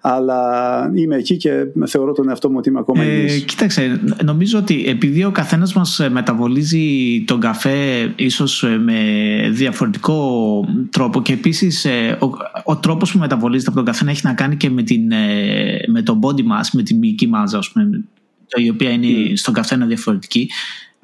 αλλά 0.00 0.90
είμαι 0.94 1.16
εκεί 1.16 1.36
και 1.36 1.66
θεωρώ 1.86 2.12
τον 2.12 2.28
εαυτό 2.28 2.50
μου 2.50 2.54
ότι 2.58 2.68
είμαι 2.68 2.78
ακόμα 2.78 3.02
ε, 3.02 3.38
Κοίταξε, 3.38 4.00
νομίζω 4.24 4.58
ότι 4.58 4.84
επειδή 4.86 5.24
ο 5.24 5.30
καθένας 5.30 5.72
μας 5.72 6.00
ε, 6.00 6.08
μεταβολίζει 6.08 7.24
τον 7.26 7.40
καφέ 7.40 8.12
ίσως 8.16 8.62
ε, 8.62 8.78
με 8.78 9.02
διαφορετικό 9.50 10.64
τρόπο 10.90 11.22
και 11.22 11.32
επίσης 11.32 11.84
ε, 11.84 12.18
ο, 12.20 12.26
ο 12.64 12.76
τρόπος 12.76 13.12
που 13.12 13.18
μεταβολίζεται 13.18 13.70
από 13.70 13.76
τον 13.76 13.86
καφέ 13.86 14.10
έχει 14.10 14.20
να 14.24 14.34
κάνει 14.34 14.56
και 14.56 14.70
με, 14.70 14.82
την, 14.82 15.06
με 15.86 16.02
το 16.02 16.18
body 16.22 16.40
mass, 16.40 16.68
με 16.72 16.82
τη 16.82 16.94
μυϊκή 16.94 17.28
μάζα, 17.28 17.60
πούμε, 17.72 18.04
η 18.56 18.68
οποία 18.68 18.90
είναι 18.90 19.06
mm. 19.06 19.32
στον 19.34 19.54
καθένα 19.54 19.86
διαφορετική. 19.86 20.50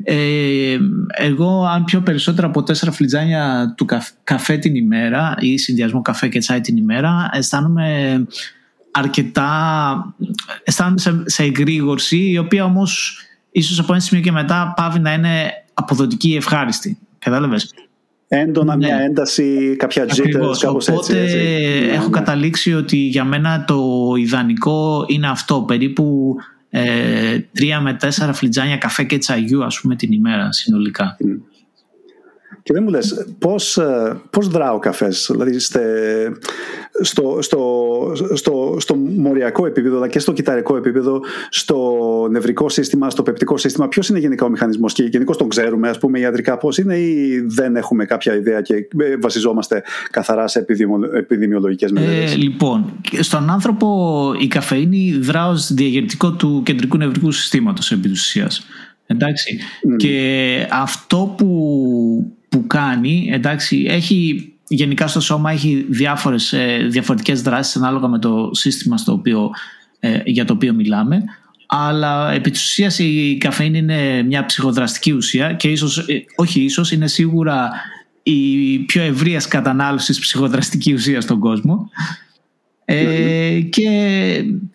Ε, 0.03 0.79
εγώ 1.09 1.65
αν 1.65 1.85
πιω 1.85 2.01
περισσότερα 2.01 2.47
από 2.47 2.63
τέσσερα 2.63 2.93
φλιτζάνια 2.93 3.75
του 3.77 3.87
καφέ 4.25 4.57
την 4.57 4.75
ημέρα 4.75 5.35
ή 5.39 5.59
συνδυασμό 5.59 6.03
καφέ 6.03 6.29
και 6.29 6.39
τσάι 6.39 6.61
την 6.61 6.77
ημέρα 6.77 7.31
αισθάνομαι 7.33 8.27
αρκετά 8.95 10.15
αισθάνονται 10.65 11.01
σε, 11.01 11.23
σε 11.25 11.43
εγρήγορση 11.43 12.31
η 12.31 12.39
οποία 12.39 12.65
όμως 12.65 13.19
ίσως 13.51 13.79
από 13.79 13.93
ένα 13.93 14.03
σημείο 14.03 14.23
και 14.23 14.33
μετά 14.33 14.73
πάβει 14.77 14.99
να 14.99 15.13
είναι 15.13 15.51
αποδοτική 15.75 16.29
ή 16.29 16.37
ευχάριστη. 16.37 16.99
Κατάλαβες; 17.19 17.75
Έντονα 18.29 18.77
ναι. 18.77 18.87
μια 18.87 18.97
ένταση, 18.97 19.77
κάποια 19.79 20.05
jitters, 20.05 20.59
κάπως 20.61 20.65
Οπότε 20.89 20.93
έτσι, 20.93 21.17
έτσι. 21.17 21.39
έχω 21.91 22.05
ναι. 22.05 22.11
καταλήξει 22.11 22.75
ότι 22.75 22.97
για 22.97 23.25
μένα 23.25 23.65
το 23.65 24.13
ιδανικό 24.19 25.05
είναι 25.09 25.29
αυτό. 25.29 25.63
Περίπου 25.63 26.37
ε, 26.71 27.39
τρία 27.53 27.81
με 27.81 27.95
τέσσερα 27.95 28.33
φλιτζάνια 28.33 28.77
καφέ 28.77 29.05
και 29.05 29.19
τσαγιού 29.19 29.65
ας 29.65 29.81
πούμε 29.81 29.97
την 29.97 30.13
ημέρα 30.13 30.53
συνολικά. 30.53 31.17
Και 32.65 32.73
δεν 32.73 32.83
μου 32.83 32.91
λες 32.91 33.27
πώς, 33.39 33.77
ε, 33.77 34.21
πώς 34.31 34.49
δρά 34.49 34.73
ο 34.73 34.79
καφές, 34.79 35.29
δηλαδή 35.33 35.59
στο, 37.03 37.39
στο, 37.41 38.13
στο, 38.35 38.77
στο 38.81 38.95
μοριακό 38.97 39.67
επίπεδο 39.67 39.97
αλλά 39.97 40.09
και 40.09 40.19
στο 40.19 40.33
κυταρικό 40.33 40.77
επίπεδο, 40.77 41.21
στο 41.49 41.99
νευρικό 42.31 42.69
σύστημα, 42.69 43.11
στο 43.11 43.23
πεπτικό 43.23 43.57
σύστημα, 43.57 43.89
ποιος 43.89 44.09
είναι 44.09 44.19
γενικά 44.19 44.45
ο 44.45 44.49
μηχανισμός; 44.49 44.93
Και 44.93 45.03
γενικώς 45.03 45.37
τον 45.37 45.49
ξέρουμε 45.49 45.89
ας 45.89 45.99
πούμε 45.99 46.19
ιατρικά 46.19 46.57
πώς 46.59 46.79
είναι 46.79 46.99
ή 46.99 47.41
δεν 47.47 47.77
έχουμε 47.77 48.05
κάποια 48.05 48.35
ιδέα 48.35 48.61
και 48.61 48.75
ε, 48.75 49.17
βασιζόμαστε 49.17 49.83
καθαρά 50.11 50.47
σε 50.47 50.65
επιδημιολογικές 51.15 51.93
μελέτες; 51.93 52.33
Ε, 52.33 52.37
λοιπόν, 52.37 52.93
στον 53.21 53.51
άνθρωπο 53.51 53.89
η 54.39 54.47
καφεΐνη 54.47 55.19
δρά 55.21 55.49
ως 55.49 55.73
διαγερτικό 55.73 56.33
του 56.33 56.63
κεντρικού 56.65 56.97
νευρικού 56.97 57.31
συστήματος 57.31 57.93
επί 57.93 58.09
της 58.09 58.21
ουσίας. 58.21 58.67
Εντάξει. 59.07 59.59
Και 59.97 60.69
αυτό 60.71 61.35
που, 61.37 61.47
που 62.55 62.67
κάνει, 62.67 63.29
εντάξει, 63.33 63.87
έχει 63.89 64.49
γενικά 64.69 65.07
στο 65.07 65.21
σώμα 65.21 65.51
έχει 65.51 65.87
διάφορες, 65.89 66.53
ε, 66.53 66.87
διαφορετικές 66.91 67.43
δράσεις 67.43 67.77
ανάλογα 67.77 68.09
με 68.09 68.19
το 68.19 68.51
σύστημα 68.53 68.97
στο 68.97 69.13
οποίο, 69.13 69.51
ε, 70.01 70.21
για 70.25 70.45
το 70.45 70.53
οποίο 70.53 70.75
μιλάμε 70.75 71.25
αλλά 71.67 72.33
επί 72.33 72.51
της 72.51 72.63
ουσίας 72.63 72.99
η 72.99 73.37
καφέινη 73.41 73.79
είναι 73.79 74.23
μια 74.23 74.47
ψυχοδραστική 74.47 75.13
ουσία 75.13 75.53
και 75.53 75.69
ίσως, 75.69 75.99
ε, 75.99 76.25
όχι 76.37 76.61
ίσως, 76.61 76.93
είναι 76.93 77.07
σίγουρα 77.07 77.71
η 78.23 78.79
πιο 78.79 79.03
ευρείας 79.03 79.49
κατανάλωσης 79.49 80.19
ψυχοδραστική 80.19 80.93
ουσία 80.93 81.21
στον 81.21 81.39
κόσμο. 81.39 81.91
Ε, 82.85 83.61
και 83.61 83.89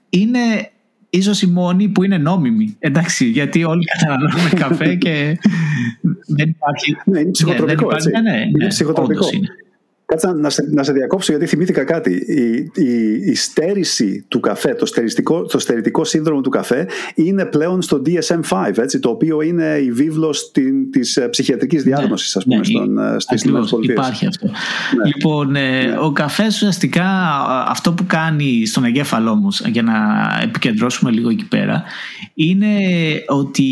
είναι 0.10 0.72
ίσως 1.10 1.42
η 1.42 1.48
μόνη 1.48 1.88
που 1.88 2.04
είναι 2.04 2.18
νόμιμη. 2.18 2.76
Εντάξει 2.80 3.26
γιατί 3.26 3.64
όλοι 3.64 3.84
καταναλώνουμε 3.86 4.50
καφέ 4.64 4.96
και 4.96 5.38
δεν 6.28 6.50
υπάρχει 6.50 6.96
ναι 7.06 7.20
είναι 7.20 7.32
ψυχοτροπικό 7.32 7.88
ναι, 7.92 8.20
ναι, 8.20 8.30
ναι, 8.30 8.38
ναι, 8.38 8.46
είναι 8.46 8.68
ψυχοτροπικό 8.68 9.30
είναι. 9.34 9.48
Κάτσε 10.10 10.32
να 10.32 10.50
σε, 10.50 10.70
να 10.72 10.84
σε 10.84 10.92
διακόψω 10.92 11.32
γιατί 11.32 11.46
θυμήθηκα 11.46 11.84
κάτι. 11.84 12.12
Η, 12.12 12.72
η, 12.84 13.12
η 13.26 13.36
στέρηση 13.36 14.26
του 14.28 14.40
καφέ, 14.40 14.74
το 14.74 14.86
στεριστικό, 14.86 15.46
το 15.46 15.60
στερητικό 15.60 16.04
σύνδρομο 16.04 16.42
του 16.42 16.50
καφέ 16.50 16.88
είναι 17.16 17.46
πλέον 17.46 17.82
στο 17.82 18.02
DSM-5, 18.06 18.78
έτσι, 18.78 19.00
το 19.00 19.10
οποίο 19.10 19.42
είναι 19.42 19.78
η 19.84 19.92
βίβλος 19.92 20.52
της 20.92 21.18
ε, 21.18 21.28
ψυχιατρικής 21.28 21.86
ναι, 21.86 21.96
διάγνωσης 21.96 22.36
ας 22.36 22.44
πούμε, 22.44 22.56
ναι, 22.56 22.64
στον, 22.64 22.98
ε, 22.98 23.16
στις 23.20 23.44
υπάρχει 23.82 24.26
αυτό. 24.26 24.46
Ναι. 24.48 25.06
Λοιπόν, 25.16 25.56
ε, 25.56 25.84
ναι. 25.86 25.98
ο 26.00 26.12
καφές 26.12 26.56
ουσιαστικά 26.56 27.06
αυτό 27.68 27.94
που 27.94 28.06
κάνει 28.08 28.66
στον 28.66 28.84
εγκέφαλό 28.84 29.32
όμως, 29.32 29.62
για 29.68 29.82
να 29.82 29.94
επικεντρώσουμε 30.44 31.12
λίγο 31.12 31.30
εκεί 31.30 31.48
πέρα, 31.48 31.84
είναι 32.34 32.78
ότι 33.28 33.64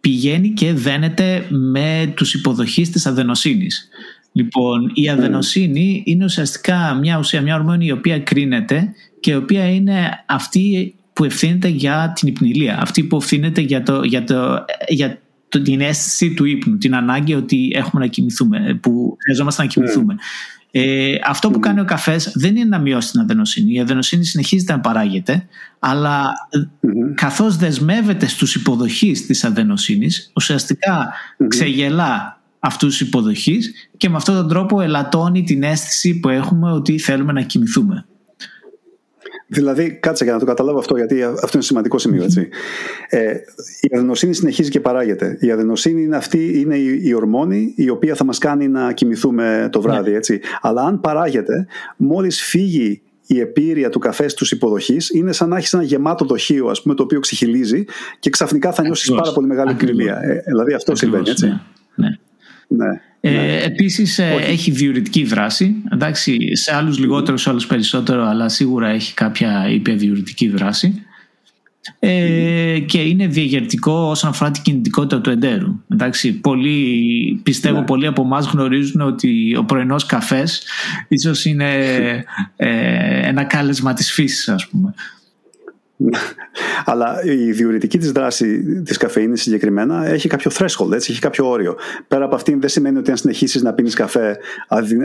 πηγαίνει 0.00 0.48
και 0.48 0.72
δένεται 0.72 1.46
με 1.48 2.12
τους 2.16 2.34
υποδοχείς 2.34 2.90
της 2.90 3.06
αδενοσύνης. 3.06 3.88
Λοιπόν, 4.36 4.90
η 4.94 5.08
αδενοσύνη 5.08 6.02
είναι 6.06 6.24
ουσιαστικά 6.24 6.94
μια 7.00 7.18
ουσία, 7.18 7.42
μια 7.42 7.54
ορμόνη 7.54 7.86
η 7.86 7.90
οποία 7.90 8.18
κρίνεται 8.18 8.92
και 9.20 9.30
η 9.30 9.34
οποία 9.34 9.70
είναι 9.70 10.24
αυτή 10.26 10.94
που 11.12 11.24
ευθύνεται 11.24 11.68
για 11.68 12.12
την 12.14 12.28
υπνηλία. 12.28 12.78
Αυτή 12.80 13.02
που 13.02 13.16
ευθύνεται 13.16 13.60
για, 13.60 13.82
το, 13.82 14.02
για, 14.02 14.24
το, 14.24 14.64
για 14.88 15.18
το, 15.48 15.62
την 15.62 15.80
αίσθηση 15.80 16.34
του 16.34 16.44
ύπνου, 16.44 16.78
την 16.78 16.94
ανάγκη 16.94 17.34
ότι 17.34 17.72
έχουμε 17.74 18.02
να 18.02 18.08
κοιμηθούμε, 18.08 18.78
που 18.82 19.16
χρειαζόμαστε 19.22 19.62
να 19.62 19.68
κοιμηθούμε. 19.68 20.14
Ε, 20.70 21.14
αυτό 21.26 21.50
που 21.50 21.58
κάνει 21.58 21.80
ο 21.80 21.84
καφές 21.84 22.32
δεν 22.34 22.56
είναι 22.56 22.68
να 22.68 22.78
μειώσει 22.78 23.10
την 23.10 23.20
αδενοσύνη. 23.20 23.72
Η 23.72 23.80
αδενοσύνη 23.80 24.24
συνεχίζεται 24.24 24.72
να 24.72 24.80
παράγεται, 24.80 25.46
αλλά 25.78 26.32
καθώς 27.14 27.56
δεσμεύεται 27.56 28.26
στους 28.26 28.54
υποδοχείς 28.54 29.26
της 29.26 29.44
αδενοσύνης, 29.44 30.32
ουσιαστικά 30.34 31.12
ξεγελά 31.48 32.35
αυτούς 32.58 32.96
τους 32.96 33.06
υποδοχείς 33.06 33.88
και 33.96 34.08
με 34.08 34.16
αυτόν 34.16 34.34
τον 34.34 34.48
τρόπο 34.48 34.80
ελαττώνει 34.80 35.42
την 35.42 35.62
αίσθηση 35.62 36.20
που 36.20 36.28
έχουμε 36.28 36.72
ότι 36.72 36.98
θέλουμε 36.98 37.32
να 37.32 37.42
κοιμηθούμε. 37.42 38.06
Δηλαδή, 39.48 39.98
κάτσε 40.00 40.24
για 40.24 40.32
να 40.32 40.38
το 40.38 40.44
καταλάβω 40.44 40.78
αυτό, 40.78 40.96
γιατί 40.96 41.22
αυτό 41.22 41.50
είναι 41.52 41.62
σημαντικό 41.62 41.98
σημείο. 41.98 42.24
Έτσι. 42.24 42.48
Ε, 43.08 43.32
η 43.80 43.96
αδενοσύνη 43.96 44.34
συνεχίζει 44.34 44.70
και 44.70 44.80
παράγεται. 44.80 45.38
Η 45.40 45.50
αδενοσύνη 45.50 46.02
είναι 46.02 46.16
αυτή, 46.16 46.60
είναι 46.60 46.76
η, 46.76 47.00
η 47.02 47.14
ορμόνη 47.14 47.72
η 47.76 47.88
οποία 47.88 48.14
θα 48.14 48.24
μας 48.24 48.38
κάνει 48.38 48.68
να 48.68 48.92
κοιμηθούμε 48.92 49.68
το 49.72 49.80
βράδυ. 49.80 50.10
Ναι. 50.10 50.16
Έτσι. 50.16 50.40
Αλλά 50.60 50.82
αν 50.82 51.00
παράγεται, 51.00 51.66
μόλις 51.96 52.42
φύγει 52.42 53.02
η 53.26 53.40
επίρρεια 53.40 53.88
του 53.88 53.98
καφέ 53.98 54.28
στους 54.28 54.50
υποδοχείς 54.50 55.10
είναι 55.10 55.32
σαν 55.32 55.48
να 55.48 55.56
έχεις 55.56 55.72
ένα 55.72 55.82
γεμάτο 55.82 56.24
δοχείο 56.24 56.66
ας 56.68 56.82
πούμε, 56.82 56.94
το 56.94 57.02
οποίο 57.02 57.20
ξεχυλίζει 57.20 57.84
και 58.18 58.30
ξαφνικά 58.30 58.72
θα 58.72 58.82
νιώσεις 58.82 59.10
πάρα 59.10 59.32
πολύ 59.32 59.46
μεγάλη 59.46 59.74
κρυμία. 59.74 60.20
Ε, 60.22 60.42
δηλαδή 60.46 60.72
αυτό 60.72 60.92
Ακριβώς, 60.92 60.98
συμβαίνει 60.98 61.30
έτσι. 61.30 61.46
Ναι. 61.46 61.60
Ναι. 62.68 62.86
Ναι, 63.20 63.30
ε, 63.30 63.46
ναι. 63.46 63.62
Επίσης 63.62 64.18
ε, 64.18 64.36
έχει 64.40 64.70
διουρητική 64.70 65.24
δράση 65.24 65.74
εντάξει, 65.92 66.56
σε 66.56 66.74
άλλους 66.74 66.98
λιγότερο, 66.98 67.36
σε 67.36 67.50
άλλους 67.50 67.66
περισσότερο 67.66 68.24
αλλά 68.26 68.48
σίγουρα 68.48 68.88
έχει 68.88 69.14
κάποια 69.14 69.68
υπερδιουρητική 69.70 70.48
δράση 70.48 71.06
ε, 71.98 72.78
και 72.86 73.02
είναι 73.02 73.26
διαγερτικό 73.26 73.92
όσον 73.92 74.30
αφορά 74.30 74.50
την 74.50 74.62
κινητικότητα 74.62 75.20
του 75.20 75.30
εντέρου 75.30 75.80
εντάξει, 75.92 76.32
πολλοί, 76.32 77.40
πιστεύω 77.42 77.78
ναι. 77.78 77.84
πολλοί 77.84 78.06
από 78.06 78.22
εμάς 78.22 78.46
γνωρίζουν 78.46 79.00
ότι 79.00 79.56
ο 79.56 79.64
πρωινός 79.64 80.06
καφές 80.06 80.62
ίσως 81.08 81.44
είναι 81.44 81.74
ε, 82.56 83.28
ένα 83.28 83.44
κάλεσμα 83.44 83.92
της 83.92 84.12
φύσης 84.12 84.48
ας 84.48 84.68
πούμε 84.68 84.94
αλλά 86.84 87.24
η 87.24 87.52
διουρητική 87.52 87.98
της 87.98 88.12
δράση 88.12 88.62
της 88.82 88.96
καφεΐνης 88.96 89.42
συγκεκριμένα 89.42 90.06
έχει 90.06 90.28
κάποιο 90.28 90.50
threshold, 90.54 90.92
έτσι, 90.92 91.12
έχει 91.12 91.20
κάποιο 91.20 91.48
όριο. 91.48 91.76
Πέρα 92.08 92.24
από 92.24 92.34
αυτήν 92.34 92.60
δεν 92.60 92.68
σημαίνει 92.68 92.98
ότι 92.98 93.10
αν 93.10 93.16
συνεχίσεις 93.16 93.62
να 93.62 93.72
πίνεις 93.72 93.94
καφέ 93.94 94.38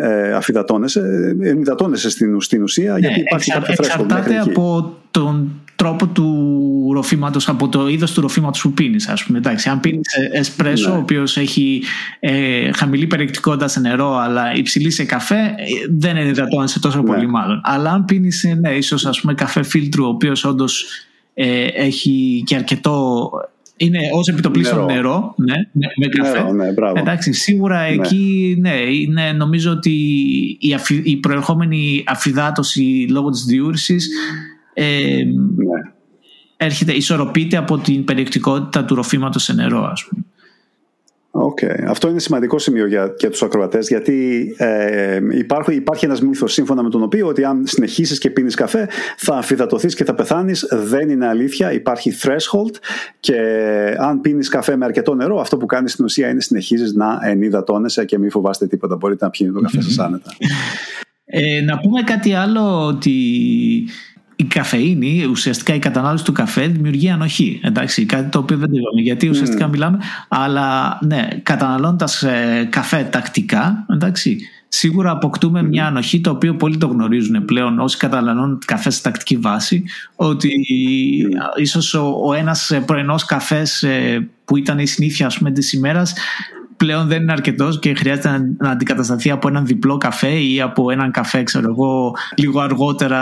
ε, 0.02 0.34
αφιδατώνεσαι, 0.34 1.36
ενυδατώνεσαι 1.42 2.10
στην, 2.10 2.42
στην 2.42 2.64
ουσία 2.64 2.94
ναι, 2.94 3.00
γιατί 3.00 3.20
υπάρχει 3.20 3.52
εξα, 3.52 3.60
κάποιο 3.62 3.76
threshold. 3.78 4.04
Εξαρτάται 4.04 4.40
από 4.40 4.96
τον 5.12 5.61
τρόπο 5.82 6.08
του 6.08 6.92
ροφήματος, 6.94 7.48
από 7.50 7.70
το 7.70 7.88
είδος 7.88 8.14
του 8.14 8.22
ροφήματος 8.22 8.62
που 8.62 8.72
πίνεις, 8.72 9.08
ας 9.08 9.24
πούμε. 9.24 9.38
Εντάξει, 9.38 9.70
αν 9.70 9.80
πίνεις 9.80 10.08
εσπρέσο, 10.32 10.90
ναι. 10.90 10.96
ο 10.96 11.00
οποίος 11.00 11.38
έχει 11.38 11.84
ε, 12.20 12.72
χαμηλή 12.72 13.08
περιεκτικότητα 13.08 13.68
σε 13.68 13.80
νερό, 13.80 14.18
αλλά 14.18 14.56
υψηλή 14.56 14.92
σε 14.92 15.06
καφέ, 15.06 15.36
ε, 15.36 15.54
δεν 15.98 16.16
είναι 16.16 16.30
υδατώνεσαι 16.30 16.80
τόσο 16.80 16.98
ναι. 16.98 17.04
πολύ, 17.04 17.28
μάλλον. 17.28 17.62
Αλλά 17.64 17.92
αν 17.92 18.06
πίνεις, 18.06 18.44
ε, 18.44 18.54
ναι, 18.54 18.70
ίσως 18.70 19.24
καφέ 19.36 19.64
φίλτρου, 19.64 20.06
ο 20.06 20.08
οποίος 20.08 20.46
όντως 20.46 20.86
ε, 21.34 21.66
έχει 21.66 22.44
και 22.46 22.56
αρκετό 22.56 23.30
είναι 23.78 24.00
ως 24.12 24.28
επιτοπλίστων 24.28 24.86
νερό, 24.86 24.94
νερό 24.94 25.36
ναι, 25.36 25.56
με 25.96 26.08
καφέ. 26.08 26.52
ναι, 26.52 27.00
Εντάξει, 27.00 27.34
σίγουρα 27.34 27.82
ναι. 27.82 27.88
εκεί 27.88 28.58
ναι, 28.60 28.76
είναι, 28.76 29.32
νομίζω 29.32 29.72
ότι 29.72 29.92
η, 30.60 30.74
αφι, 30.74 31.02
η 31.04 31.18
προερχόμενη 31.18 32.04
αφιδάτωση 32.08 33.08
λόγω 33.10 33.30
της 33.30 33.44
διούρησης 33.44 34.10
ε, 34.74 35.24
ναι. 35.56 35.92
έρχεται, 36.58 36.92
ισορροπείται 36.92 37.58
από 37.58 37.78
την 37.78 38.04
περιεκτικότητα 38.04 38.86
του 38.86 38.96
ροφήματος 38.96 39.44
σε 39.44 39.54
νερό 39.54 39.84
ας 39.84 40.06
πούμε. 40.10 40.26
Okay. 41.34 41.84
Αυτό 41.88 42.10
είναι 42.10 42.20
σημαντικό 42.20 42.60
σημείο 42.60 42.88
για, 42.88 43.14
για 43.20 43.30
τους 43.30 43.44
ακροατές 43.44 43.88
γιατί 43.88 44.46
ε, 44.58 45.20
υπάρχει, 45.32 45.76
υπάρχει 45.76 46.06
ένας 46.06 46.22
μύθος 46.22 46.54
σύμφωνα 46.54 46.84
με 46.84 46.90
τον 46.90 47.04
οποίο 47.04 47.28
ότι 47.28 47.44
αν 47.44 47.64
συνεχίσεις 47.66 48.18
και 48.20 48.30
πίνεις 48.30 48.56
καφέ 48.56 48.88
θα 49.18 49.36
αφιδατωθείς 49.36 49.96
και 49.96 50.04
θα 50.04 50.16
πεθάνεις. 50.16 50.68
Δεν 50.72 51.10
είναι 51.10 51.28
αλήθεια. 51.28 51.72
Υπάρχει 51.72 52.14
threshold 52.22 52.76
και 53.20 53.38
αν 53.98 54.22
πίνεις 54.22 54.50
καφέ 54.50 54.76
με 54.76 54.86
αρκετό 54.86 55.16
νερό 55.16 55.40
αυτό 55.40 55.58
που 55.58 55.66
κάνεις 55.66 55.92
στην 55.92 56.06
ουσία 56.06 56.30
είναι 56.30 56.42
συνεχίζεις 56.42 56.94
να 56.94 57.20
ενυδατώνεσαι 57.24 58.06
και 58.06 58.18
μην 58.18 58.32
φοβάστε 58.32 58.68
τίποτα. 58.68 58.96
Μπορείτε 58.96 59.26
να 59.26 59.32
πιείτε 59.32 59.52
το 59.52 59.60
καφέ 59.60 59.82
σας 59.82 60.00
άνετα. 60.00 60.32
Ε, 61.26 61.62
να 61.62 61.78
πούμε 61.78 62.02
κάτι 62.02 62.34
άλλο 62.34 62.86
ότι 62.86 63.14
η 64.42 64.44
καφεΐνη, 64.44 65.26
ουσιαστικά 65.30 65.74
η 65.74 65.80
κατανάλωση 65.80 66.24
του 66.24 66.32
καφέ 66.32 66.68
δημιουργεί 66.68 67.10
ανοχή. 67.10 67.60
Εντάξει, 67.64 68.06
κάτι 68.06 68.30
το 68.30 68.40
οποίο 68.40 68.58
δεν 68.58 68.70
το 68.70 68.78
είπαμε, 68.78 69.02
γιατί 69.02 69.30
ουσιαστικά 69.30 69.68
μιλάμε, 69.68 70.00
αλλά 70.28 71.00
ναι, 71.02 71.28
καταναλώντα 71.44 72.08
ε, 72.22 72.64
καφέ 72.64 73.08
τακτικά, 73.12 73.86
εντάξει, 73.90 74.38
σίγουρα 74.68 75.12
αποκτούμε 75.12 75.64
μια 75.64 75.86
ανοχή, 75.86 76.22
το 76.22 76.30
οποίο 76.30 76.56
πολλοί 76.56 76.78
το 76.78 76.88
γνωρίζουν 76.88 77.46
πλέον 77.46 77.80
όσοι 77.80 77.98
καταναλώνουν 77.98 78.60
καφέ 78.66 78.90
σε 78.90 79.02
τακτική 79.02 79.38
βάση, 79.38 79.84
ότι 80.16 80.50
ίσως 81.56 81.94
ο, 81.94 82.16
ο 82.26 82.34
ένας 82.34 82.72
πρωινός 82.86 83.26
καφές 83.26 83.84
ε, 83.84 84.30
που 84.46 84.58
ήταν 84.58 84.80
η 84.80 84.88
συνήθεια 84.88 85.26
ας 85.26 85.38
πούμε, 85.38 85.52
της 85.52 85.74
ημέρας 85.74 86.14
πλέον 86.82 87.08
δεν 87.08 87.22
είναι 87.22 87.32
αρκετός 87.32 87.80
και 87.80 87.94
χρειάζεται 87.94 88.54
να, 88.58 88.70
αντικατασταθεί 88.70 89.32
από 89.32 89.48
έναν 89.48 89.66
διπλό 89.66 89.98
καφέ 89.98 90.32
ή 90.32 90.62
από 90.62 90.92
έναν 90.92 91.12
καφέ, 91.12 91.44
ξέρω 91.44 91.70
εγώ, 91.70 92.14
λίγο 92.36 92.60
αργότερα 92.60 93.22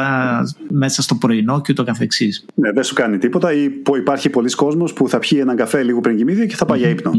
μέσα 0.70 1.02
στο 1.02 1.16
πρωινό 1.16 1.62
και 1.62 1.72
ούτω 1.72 1.84
καθεξής. 1.84 2.46
Ναι, 2.56 2.72
δεν 2.72 2.84
σου 2.84 2.94
κάνει 2.94 3.18
τίποτα. 3.18 3.54
Ή 3.54 3.70
υπάρχει 3.98 4.30
πολλοί 4.30 4.52
κόσμος 4.52 4.94
που 4.94 5.10
θα 5.10 5.20
πιει 5.20 5.40
έναν 5.42 5.56
καφέ 5.56 5.84
λίγο 5.84 6.00
πριν 6.00 6.18
κοιμηθεί 6.18 6.48
και 6.48 6.56
θα 6.56 6.66
πάει 6.66 6.80
για 6.80 6.90
ύπνο. 6.90 7.12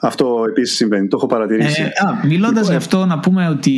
Αυτό 0.00 0.44
επίσης 0.48 0.76
συμβαίνει. 0.76 1.08
Το 1.08 1.16
έχω 1.16 1.26
παρατηρήσει. 1.26 1.82
Ε, 1.82 2.26
Μιλώντας 2.26 2.54
λοιπόν, 2.54 2.70
γι' 2.70 2.76
αυτό, 2.76 3.06
να 3.06 3.18
πούμε 3.18 3.48
ότι 3.48 3.74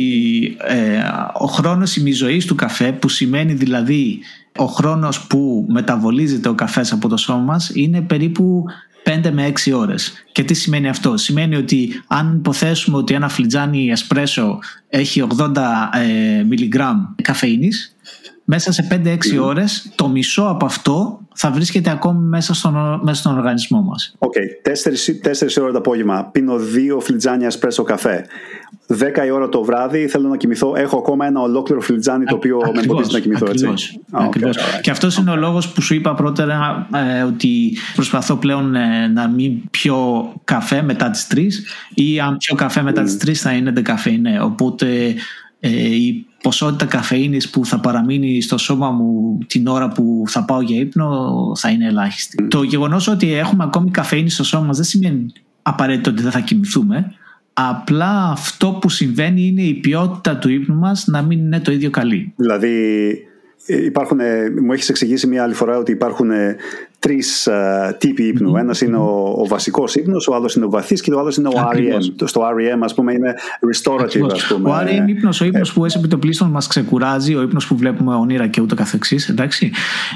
ε, 0.67 0.97
ο 1.33 1.45
χρόνος 1.45 1.95
ημιζωής 1.95 2.45
του 2.45 2.55
καφέ, 2.55 2.91
που 2.91 3.09
σημαίνει 3.09 3.53
δηλαδή 3.53 4.19
ο 4.57 4.65
χρόνος 4.65 5.27
που 5.27 5.65
μεταβολίζεται 5.69 6.49
ο 6.49 6.53
καφές 6.53 6.91
από 6.91 7.07
το 7.07 7.17
σώμα 7.17 7.39
μας 7.39 7.71
είναι 7.73 8.01
περίπου 8.01 8.65
5 9.03 9.29
με 9.31 9.53
6 9.65 9.71
ώρες. 9.73 10.13
Και 10.31 10.43
τι 10.43 10.53
σημαίνει 10.53 10.89
αυτό; 10.89 11.17
Σημαίνει 11.17 11.55
ότι 11.55 12.03
αν 12.07 12.35
υποθέσουμε 12.37 12.97
ότι 12.97 13.13
ένα 13.13 13.29
φλιτζάνι 13.29 13.89
εσπρέσο 13.89 14.59
έχει 14.89 15.27
80 15.37 15.55
ε, 15.93 16.43
μιλιγκράμ 16.43 17.05
καφεΐνης, 17.21 17.95
μέσα 18.43 18.71
σε 18.71 18.87
5-6 18.91 19.15
μμ. 19.15 19.17
ώρες 19.41 19.91
το 19.95 20.07
μισό 20.07 20.43
από 20.43 20.65
αυτό 20.65 21.19
θα 21.35 21.51
βρίσκεται 21.51 21.89
ακόμη 21.89 22.27
μέσα 22.27 22.53
στον, 22.53 22.99
μέσα 23.03 23.19
στον 23.19 23.37
οργανισμό 23.37 23.81
μας. 23.81 24.15
OK, 24.17 24.33
okay. 24.35 24.69
4, 24.69 24.71
4 25.31 25.61
ώρες 25.61 25.71
το 25.71 25.77
απόγευμα 25.77 26.29
πίνω 26.31 26.55
2 26.97 27.01
φλιτζάνια 27.01 27.47
εσπρέσο 27.47 27.83
καφέ. 27.83 28.25
10 28.99 29.25
η 29.25 29.31
ώρα 29.31 29.49
το 29.49 29.63
βράδυ, 29.63 30.07
θέλω 30.07 30.27
να 30.27 30.37
κοιμηθώ. 30.37 30.75
Έχω 30.75 30.97
ακόμα 30.97 31.25
ένα 31.25 31.41
ολόκληρο 31.41 31.81
φλιτζάνι 31.81 32.25
το 32.25 32.35
οποίο 32.35 32.57
με 32.73 32.81
εμποδίζει 32.81 33.13
να 33.13 33.19
κοιμηθώ 33.19 33.45
ακριβώς, 33.49 33.83
έτσι. 33.83 33.99
Ακριβώς. 34.11 34.57
Okay, 34.57 34.81
Και 34.81 34.91
αυτός 34.91 35.17
είναι 35.17 35.31
ο 35.31 35.35
λόγος 35.35 35.69
που 35.71 35.81
σου 35.81 35.93
είπα 35.93 36.13
πρώτα 36.13 36.87
ε, 36.95 37.21
ότι 37.21 37.77
προσπαθώ 37.95 38.35
πλέον 38.35 38.75
ε, 38.75 39.07
να 39.07 39.27
μην 39.27 39.69
πιω 39.69 40.31
καφέ 40.43 40.81
μετά 40.81 41.09
τις 41.09 41.27
3 41.35 41.39
ή 41.93 42.19
αν 42.19 42.37
πιω 42.37 42.55
καφέ 42.55 42.81
μετά 42.81 43.03
mm. 43.03 43.07
τι 43.07 43.31
3 43.31 43.33
θα 43.33 43.51
είναι 43.51 43.71
δεκαφέινε. 43.71 44.41
Οπότε 44.41 45.15
ε, 45.59 45.95
η 45.95 46.25
ποσότητα 46.41 46.85
καφεΐνης 46.85 47.49
που 47.49 47.65
θα 47.65 47.79
παραμείνει 47.79 48.41
στο 48.41 48.57
σώμα 48.57 48.91
μου 48.91 49.37
την 49.47 49.67
ώρα 49.67 49.87
που 49.87 50.23
θα 50.27 50.45
πάω 50.45 50.61
για 50.61 50.79
ύπνο 50.79 51.31
θα 51.55 51.69
είναι 51.69 51.87
ελάχιστη. 51.87 52.43
Mm. 52.43 52.47
Το 52.49 52.63
γεγονός 52.63 53.07
ότι 53.07 53.33
έχουμε 53.33 53.63
ακόμη 53.63 53.91
καφεΐνη 53.91 54.29
στο 54.29 54.43
σώμα 54.43 54.65
μας 54.65 54.75
δεν 54.75 54.85
σημαίνει 54.85 55.25
απαραίτητο 55.61 56.09
ότι 56.09 56.21
δεν 56.21 56.31
θα 56.31 56.39
κοιμηθούμε. 56.39 57.15
Απλά 57.53 58.29
αυτό 58.31 58.77
που 58.81 58.89
συμβαίνει 58.89 59.41
είναι 59.41 59.61
η 59.61 59.73
ποιότητα 59.73 60.37
του 60.37 60.49
ύπνου 60.49 60.75
μας 60.75 61.07
να 61.07 61.21
μην 61.21 61.39
είναι 61.39 61.59
το 61.59 61.71
ίδιο 61.71 61.89
καλή. 61.89 62.33
Δηλαδή 62.35 62.75
ε, 63.65 63.85
υπάρχουν, 63.85 64.19
μου 64.61 64.73
έχεις 64.73 64.89
εξηγήσει 64.89 65.27
μια 65.27 65.43
άλλη 65.43 65.53
φορά 65.53 65.77
ότι 65.77 65.91
υπάρχουν 65.91 66.29
τρεις 66.99 67.47
uh, 67.51 67.93
τύποι 67.97 68.23
ύπνου. 68.23 68.53
Mm-hmm. 68.53 68.59
Ένας 68.59 68.81
είναι 68.81 68.97
ο, 68.97 69.33
ο 69.37 69.47
βασικός 69.47 69.95
ύπνος, 69.95 70.27
ο 70.27 70.35
άλλος 70.35 70.55
είναι 70.55 70.65
ο 70.65 70.69
βαθύς 70.69 71.01
και 71.01 71.13
ο 71.13 71.19
άλλος 71.19 71.37
είναι 71.37 71.47
ο 71.47 71.59
Ακριβώς. 71.59 72.13
REM. 72.19 72.27
Στο 72.27 72.41
REM, 72.41 72.79
ας 72.81 72.93
πούμε, 72.93 73.13
είναι 73.13 73.33
restorative. 73.73 74.29
Ας 74.31 74.47
πούμε. 74.47 74.69
Ο 74.69 74.77
REM 74.79 75.09
ύπνος, 75.09 75.41
ο 75.41 75.45
ύπνος 75.45 75.69
ε, 75.69 75.73
που 75.73 75.85
έσαι 75.85 75.97
επιτοπλίστων 75.97 76.49
μας 76.49 76.67
ξεκουράζει, 76.67 77.35
ο 77.35 77.41
ύπνος 77.41 77.67
που 77.67 77.75
βλέπουμε 77.75 78.15
ονείρα 78.15 78.47
και 78.47 78.61
ούτω 78.61 78.75
καθεξής. 78.75 79.29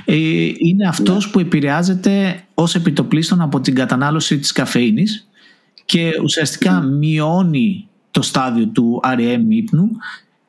Ε, 0.06 0.16
είναι 0.58 0.88
αυτός 0.88 1.26
ναι. 1.26 1.32
που 1.32 1.40
επηρεάζεται 1.40 2.40
ως 2.54 2.76
επιτοπλίστων 2.76 3.42
από 3.42 3.60
την 3.60 3.76
κατανάλωση 3.76 4.40
της 4.40 4.52
καφέινης 4.52 5.28
και 5.86 6.20
ουσιαστικά 6.24 6.84
mm. 6.84 6.88
μειώνει 6.88 7.88
το 8.12 8.22
στάδιο 8.22 8.68
του 8.68 9.02
REM 9.06 9.44
ύπνου 9.50 9.90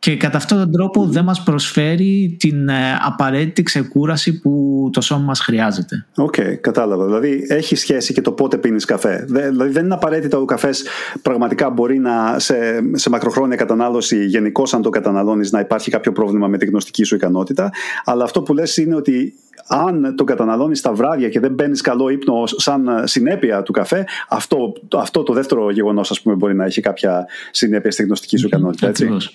και 0.07 0.17
κατά 0.17 0.37
αυτόν 0.37 0.59
τον 0.59 0.73
τρόπο 0.73 1.07
δεν 1.07 1.25
μας 1.25 1.43
προσφέρει 1.43 2.37
την 2.39 2.69
ε, 2.69 2.75
απαραίτητη 3.05 3.63
ξεκούραση 3.63 4.41
που 4.41 4.89
το 4.93 5.01
σώμα 5.01 5.25
μας 5.25 5.41
χρειάζεται. 5.41 6.07
OK, 6.17 6.35
okay, 6.37 6.55
κατάλαβα. 6.61 7.05
Δηλαδή 7.05 7.45
έχει 7.49 7.77
σχέση 7.77 8.13
και 8.13 8.21
το 8.21 8.33
πότε 8.33 8.59
πίνεις 8.59 8.85
καφέ. 8.85 9.25
Δηλαδή 9.29 9.71
δεν 9.71 9.85
είναι 9.85 9.95
απαραίτητο 9.95 10.41
ο 10.41 10.45
καφές 10.45 10.85
πραγματικά 11.23 11.71
μπορεί 11.71 11.99
να 11.99 12.39
σε, 12.39 12.57
σε 12.93 13.11
μακροχρόνια 13.11 13.57
κατανάλωση 13.57 14.25
γενικώς 14.25 14.75
αν 14.75 14.83
το 14.83 14.91
καταναλώνεις 14.91 15.51
να 15.51 15.61
υπάρχει 15.61 15.91
κάποιο 15.91 16.13
πρόβλημα 16.13 16.49
με 16.49 16.59
τη 16.59 16.67
γνωστική 16.67 17.05
σου 17.05 17.15
ικανότητα. 17.15 17.71
Αλλά 18.05 18.25
αυτό 18.25 18.43
που 18.43 18.55
λες 18.55 18.77
είναι 18.77 18.95
ότι 18.95 19.35
αν 19.69 20.15
το 20.17 20.25
καταναλώνεις 20.25 20.81
τα 20.81 20.93
βράδια 20.93 21.29
και 21.29 21.41
δεν 21.41 21.53
μπαίνεις 21.53 21.81
καλό 21.81 22.09
ύπνο 22.09 22.43
σαν 22.47 23.03
συνέπεια 23.05 23.63
του 23.63 23.73
καφέ, 23.73 24.07
αυτό, 24.29 24.73
αυτό 24.97 25.23
το 25.23 25.33
δεύτερο 25.33 25.71
γεγονός, 25.71 26.11
ας 26.11 26.21
πούμε, 26.23 26.35
μπορεί 26.35 26.55
να 26.55 26.65
έχει 26.65 26.81
κάποια 26.81 27.27
συνέπεια 27.51 27.91
στη 27.91 28.03
γνωστική 28.03 28.37
σου 28.37 28.47
ικανότητα. 28.47 28.89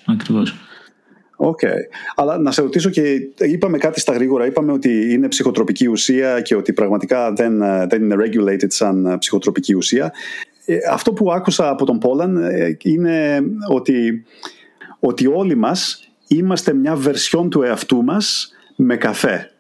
Ακριβώς. 0.06 0.56
OK. 1.44 1.60
Okay. 1.62 1.80
Αλλά 2.16 2.38
να 2.38 2.52
σε 2.52 2.62
ρωτήσω 2.62 2.90
και 2.90 3.20
είπαμε 3.38 3.78
κάτι 3.78 4.00
στα 4.00 4.14
γρήγορα. 4.14 4.46
Είπαμε 4.46 4.72
ότι 4.72 5.14
είναι 5.14 5.28
ψυχοτροπική 5.28 5.88
ουσία 5.88 6.42
και 6.42 6.56
ότι 6.56 6.74
πραγματικά 6.74 7.34
δεν, 7.34 7.58
δεν 7.90 8.04
είναι 8.04 8.16
regulated 8.18 8.68
σαν 8.68 9.16
ψυχοτροπική 9.20 9.74
ουσία. 9.74 10.14
Ε, 10.66 10.78
αυτό 10.92 11.14
που 11.14 11.32
άκουσα 11.32 11.70
από 11.70 11.86
τον 11.86 12.00
Πόλαν 12.00 12.38
ε, 12.38 12.78
είναι 12.84 13.44
ότι, 13.70 14.24
ότι 15.00 15.28
όλοι 15.28 15.56
μας 15.56 16.10
είμαστε 16.28 16.74
μια 16.74 16.96
βερσιόν 16.96 17.50
του 17.50 17.62
εαυτού 17.62 18.04
μας 18.04 18.54
με 18.76 18.96
καφέ 18.96 19.52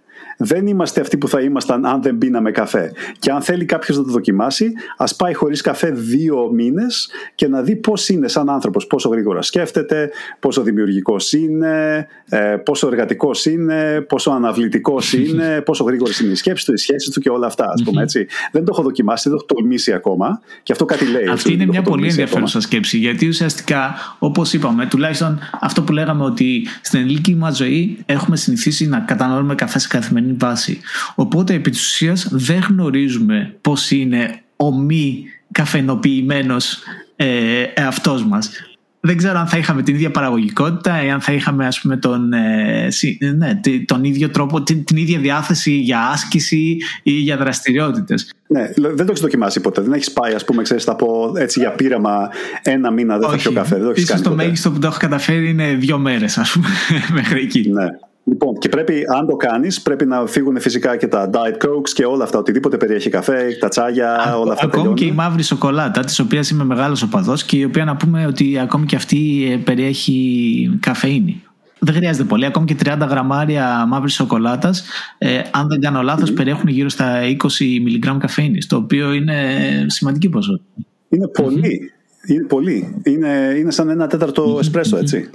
δεν 0.44 0.68
είμαστε 0.68 1.02
αυτοί 1.02 1.18
που 1.18 1.28
θα 1.28 1.42
ήμασταν 1.42 1.86
αν 1.86 2.02
δεν 2.02 2.18
πίναμε 2.18 2.52
καφέ. 2.52 2.92
Και 3.20 3.32
αν 3.32 3.42
θέλει 3.42 3.66
κάποιος 3.66 3.98
να 3.98 4.04
το 4.04 4.12
δοκιμάσει, 4.12 4.72
ας 4.98 5.16
πάει 5.16 5.34
χωρίς 5.34 5.62
καφέ 5.62 5.92
δύο 5.92 6.50
μήνες 6.54 7.10
και 7.36 7.48
να 7.48 7.62
δει 7.62 7.76
πώς 7.76 8.10
είναι 8.10 8.28
σαν 8.28 8.50
άνθρωπος, 8.50 8.88
πόσο 8.88 9.10
γρήγορα 9.10 9.42
σκέφτεται, 9.42 10.10
πόσο 10.40 10.62
δημιουργικός 10.62 11.34
είναι, 11.34 12.08
ε, 12.30 12.38
πόσο 12.38 12.88
εργατικός 12.88 13.46
είναι, 13.46 14.02
πόσο 14.02 14.32
αναβλητικός 14.32 15.14
είναι, 15.24 15.62
πόσο 15.62 15.84
γρήγορες 15.84 16.20
είναι 16.20 16.32
οι 16.32 16.36
σκέψεις 16.36 16.66
του, 16.66 16.74
οι 16.74 16.78
σχέσεις 16.78 17.10
του 17.10 17.20
και 17.20 17.30
όλα 17.30 17.48
αυτά. 17.48 17.66
Ας 17.74 17.84
πούμε, 17.84 18.02
έτσι. 18.02 18.28
Δεν 18.52 18.66
το 18.66 18.72
έχω 18.74 18.84
δοκιμάσει, 18.84 19.30
δεν 19.30 19.38
το 19.38 19.46
έχω 19.50 19.60
τολμήσει 19.60 19.94
ακόμα 19.94 20.42
και 20.64 20.72
αυτό 20.72 20.86
κάτι 20.86 21.06
λέει. 21.06 21.26
Αυτή 21.26 21.54
είναι 21.54 21.66
μια 21.66 21.82
πολύ 21.82 22.08
ενδιαφέρουσα 22.08 22.60
σκέψη 22.62 22.98
γιατί 22.98 23.28
ουσιαστικά, 23.28 23.94
όπως 24.20 24.54
είπαμε, 24.54 24.86
τουλάχιστον 24.86 25.40
αυτό 25.62 25.82
που 25.82 25.92
λέγαμε 25.92 26.24
ότι 26.24 26.68
στην 26.82 27.00
ελληνική 27.00 27.36
μας 27.36 27.58
ζωή 27.58 27.98
έχουμε 28.06 28.38
συνηθίσει 28.38 28.88
να 28.88 29.00
καταναλώνουμε 29.00 29.56
καφέ 29.56 29.80
σε 29.80 29.88
καθημερινή 29.88 30.31
βάση. 30.39 30.80
Οπότε 31.15 31.54
επί 31.54 31.70
της 31.70 31.86
ουσίας 31.86 32.28
δεν 32.32 32.60
γνωρίζουμε 32.70 33.56
πώς 33.62 33.91
είναι 33.91 34.41
ο 34.56 34.74
μη 34.76 35.24
καφενοποιημένος 35.52 36.80
ε, 37.15 37.63
εαυτός 37.74 38.26
μας. 38.26 38.52
Δεν 39.04 39.17
ξέρω 39.17 39.39
αν 39.39 39.48
θα 39.48 39.58
είχαμε 39.58 39.82
την 39.82 39.96
ίδια 39.96 40.12
παραγωγικότητα 40.12 41.04
ή 41.04 41.10
αν 41.10 41.22
θα 41.22 41.32
είχαμε 41.32 41.67
ας 41.67 41.82
πούμε 41.82 41.98
τον, 41.98 42.34
ε, 42.34 42.88
ναι, 43.38 43.60
τον 43.86 44.04
ίδιο 44.04 44.30
τρόπο, 44.30 44.63
την, 44.63 44.84
την, 44.84 44.98
ίδια 44.98 45.20
διάθεση 45.20 45.72
για 45.72 46.08
άσκηση 46.08 46.78
ή 47.04 47.12
για 47.12 47.38
δραστηριότητες. 47.38 48.34
Ναι, 48.48 48.72
δεν 48.76 48.96
το 48.96 49.06
έχεις 49.08 49.20
δοκιμάσει 49.20 49.60
ποτέ. 49.60 49.82
Δεν 49.82 49.94
έχεις 49.94 50.12
πάει, 50.12 50.34
ας 50.34 50.46
πούμε, 50.46 50.63
ξέρεις, 50.63 50.84
θα 50.84 50.96
πω 50.96 51.34
έτσι 51.36 51.60
για 51.60 51.72
πείραμα 51.72 52.30
ένα 52.62 52.91
μήνα 52.91 53.17
δεν 53.17 53.30
θα 53.30 53.36
πιω 53.36 53.52
καφέ. 53.52 53.76
Δεν 53.76 53.86
το 53.86 53.94
ίσως 53.96 54.22
το 54.22 54.36
μέγιστο 54.36 54.72
που 54.72 54.80
το 54.80 54.88
έχω 54.88 54.98
καταφέρει 55.00 55.50
είναι 55.50 55.74
δύο 55.74 55.98
μέρες, 55.98 56.38
ας 56.38 56.52
πούμε, 56.52 56.67
μέχρι 57.22 57.41
εκεί. 57.41 57.70
Ναι. 57.70 57.86
Λοιπόν, 58.24 58.58
και 58.58 58.70
πρέπει, 58.70 59.04
αν 59.18 59.28
το 59.28 59.36
κάνεις, 59.36 59.82
πρέπει 59.82 60.06
να 60.06 60.26
φύγουν 60.26 60.60
φυσικά 60.60 60.98
και 60.98 61.08
τα 61.08 61.30
diet 61.34 61.66
cokes 61.66 61.90
και 61.94 62.06
όλα 62.06 62.24
αυτά. 62.24 62.38
Οτιδήποτε 62.38 62.78
περιέχει 62.78 63.10
καφέ, 63.10 63.58
τα 63.60 63.68
τσάγια, 63.68 64.38
όλα 64.38 64.54
αυτά. 64.54 64.66
Ακόμη 64.66 64.94
και 64.94 65.06
η 65.06 65.12
μαύρη 65.12 65.44
σοκολάτα, 65.44 66.04
της 66.04 66.20
οποίας 66.20 66.50
είμαι 66.50 66.64
μεγάλος 66.64 67.02
οπαδός 67.02 67.44
και 67.44 67.58
η 67.58 67.64
οποία 67.64 67.86
να 67.86 67.96
πούμε 67.96 68.26
ότι 68.26 68.60
ακόμη 68.60 68.86
και 68.86 68.96
αυτή 68.96 69.50
ε, 69.52 69.56
περιέχει 69.58 70.78
καφεΐνη. 70.80 71.44
Δεν 71.80 71.94
χρειάζεται 71.94 72.24
πολύ. 72.24 72.46
Ακόμη 72.46 72.66
και 72.66 72.76
30 72.86 73.08
γραμμάρια 73.10 73.86
μαύρης 73.88 74.14
σοκολάτας, 74.14 74.84
ε, 75.18 75.42
αν 75.52 75.68
δεν 75.68 75.82
κάνω 75.82 76.02
λάθος, 76.02 76.34
περιέχουν 76.34 76.70
γύρω 76.70 76.90
στα 76.90 77.22
20 77.22 77.80
μιλιγκράμμ 77.84 78.18
καφέινης, 78.18 78.68
το 78.68 78.76
οποίο 78.76 79.14
είναι 79.14 79.36
σημαντική 79.88 80.30
ποσότητα. 80.30 80.66
Είναι 81.10 81.28
πολύ. 81.28 81.92
Είναι 82.28 82.46
πολύ. 82.48 83.02
Είναι, 83.04 83.56
είναι 83.58 83.72
σαν 83.72 83.90
ένα 83.90 84.08
τέταρτο 84.08 84.58
εσπρέσο, 84.60 84.98
έτσι. 84.98 85.30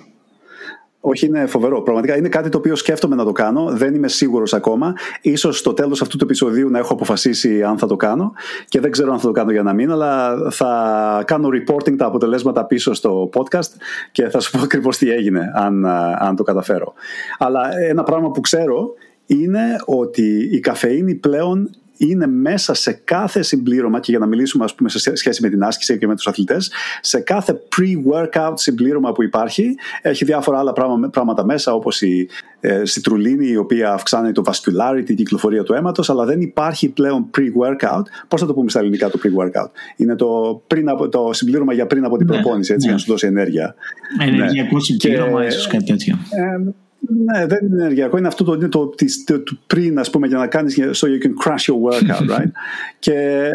Όχι, 1.09 1.27
είναι 1.27 1.47
φοβερό. 1.47 1.83
Πραγματικά 1.83 2.17
είναι 2.17 2.29
κάτι 2.29 2.49
το 2.49 2.59
οποίο 2.59 2.77
σκέφτομαι 2.77 3.15
να 3.15 3.25
το 3.25 3.33
κάνω. 3.33 3.71
Δεν 3.71 3.95
είμαι 3.95 4.09
σίγουρος 4.09 4.55
ακόμα. 4.55 4.95
σω 5.37 5.53
στο 5.53 5.75
τέλος 5.75 6.03
αυτού 6.03 6.17
του 6.17 6.25
επεισοδίου 6.25 6.71
να 6.71 6.79
έχω 6.79 6.93
αποφασίσει 6.93 7.63
αν 7.63 7.79
θα 7.79 7.87
το 7.87 7.97
κάνω. 7.97 8.33
Και 8.69 8.81
δεν 8.81 8.91
ξέρω 8.91 9.13
αν 9.13 9.19
θα 9.19 9.27
το 9.27 9.33
κάνω 9.33 9.51
για 9.51 9.61
ένα 9.61 9.73
μήνα, 9.73 9.93
αλλά 9.93 10.37
θα 10.51 11.23
κάνω 11.27 11.49
reporting 11.49 11.97
τα 11.97 12.07
αποτελέσματα 12.07 12.65
πίσω 12.65 12.95
στο 12.95 13.29
podcast 13.35 13.71
και 14.13 14.29
θα 14.29 14.41
σου 14.41 14.51
πω 14.51 14.61
ακριβώς 14.63 14.97
τι 14.97 15.11
έγινε, 15.11 15.53
αν, 15.55 15.87
αν 16.19 16.37
το 16.37 16.43
καταφέρω. 16.43 16.93
Αλλά 17.39 17.79
ένα 17.89 18.03
πράγμα 18.03 18.31
που 18.31 18.41
ξέρω 18.41 18.93
είναι 19.27 19.77
ότι 19.85 20.49
η 20.53 20.61
καφεΐνη 20.61 21.15
πλέον 21.15 21.71
είναι 21.97 22.27
μέσα 22.27 22.75
σε 22.75 23.01
κάθε 23.05 23.43
συμπλήρωμα 23.43 24.01
και 24.01 24.11
για 24.11 24.21
να 24.21 24.27
μιλήσουμε 24.27 24.65
ας 24.65 24.75
πούμε 24.75 24.89
σε 24.89 25.17
σχέση 25.17 25.43
με 25.43 25.49
την 25.49 25.63
άσκηση 25.63 25.99
και 25.99 26.07
με 26.07 26.15
τους 26.15 26.27
αθλητές 26.27 26.71
σε 27.01 27.21
κάθε 27.21 27.61
pre-workout 27.77 28.53
συμπλήρωμα 28.55 29.13
που 29.13 29.23
υπάρχει 29.23 29.75
έχει 30.03 30.25
διάφορα 30.25 30.59
άλλα 30.59 30.73
πράγματα 31.11 31.45
μέσα 31.45 31.73
όπως 31.73 32.03
η 32.03 32.29
ε, 32.61 32.85
σιτρουλίνη 32.85 33.47
η 33.47 33.57
οποία 33.57 33.93
αυξάνει 33.93 34.33
το 34.33 34.43
vascularity, 34.47 35.03
την 35.05 35.17
κυκλοφορία 35.17 35.63
του 35.63 35.75
αίματος 35.75 36.11
αλλά 36.11 36.25
δεν 36.25 36.41
υπάρχει 36.41 36.89
πλέον 36.89 37.31
pre-workout 37.39 38.03
πώς 38.29 38.41
θα 38.41 38.47
το 38.47 38.55
πούμε 38.55 38.71
στα 38.71 38.81
ελληνικά 38.81 39.11
το 39.11 39.19
pre-workout; 39.23 39.71
Είναι 39.97 40.17
το, 40.17 40.63
πριν 40.67 40.89
από, 40.89 41.09
το 41.09 41.31
συμπλήρωμα 41.33 41.73
για 41.73 41.87
πριν 41.87 42.05
από 42.05 42.17
την 42.17 42.27
ναι, 42.27 42.33
προπόνηση 42.33 42.73
έτσι, 42.73 42.87
ναι. 42.87 42.93
για 42.93 42.93
να 42.93 42.99
σου 42.99 43.11
δώσει 43.13 43.27
ενέργεια 43.27 43.75
ενεργειακό 44.21 44.75
ναι. 44.75 44.81
συμπλήρωμα 44.81 45.41
και, 45.41 45.47
ίσως 45.47 45.67
κάτι 45.67 45.85
τέτοιο 45.85 46.15
ε, 46.15 46.71
ναι, 46.99 47.47
δεν 47.47 47.67
είναι 47.67 47.83
ενεργειακό. 47.83 48.17
Είναι 48.17 48.29
αυτό 48.29 48.45
το, 48.45 48.59
το, 48.59 48.69
το, 48.69 48.95
το, 49.25 49.41
το 49.41 49.57
πριν, 49.67 49.99
ας 49.99 50.11
πούμε, 50.11 50.27
για 50.27 50.39
να 50.39 50.47
κάνεις 50.47 50.79
so 50.79 51.07
you 51.07 51.25
can 51.25 51.33
crash 51.45 51.73
your 51.73 51.91
workout, 51.91 52.31
right? 52.37 52.51
και, 52.99 53.51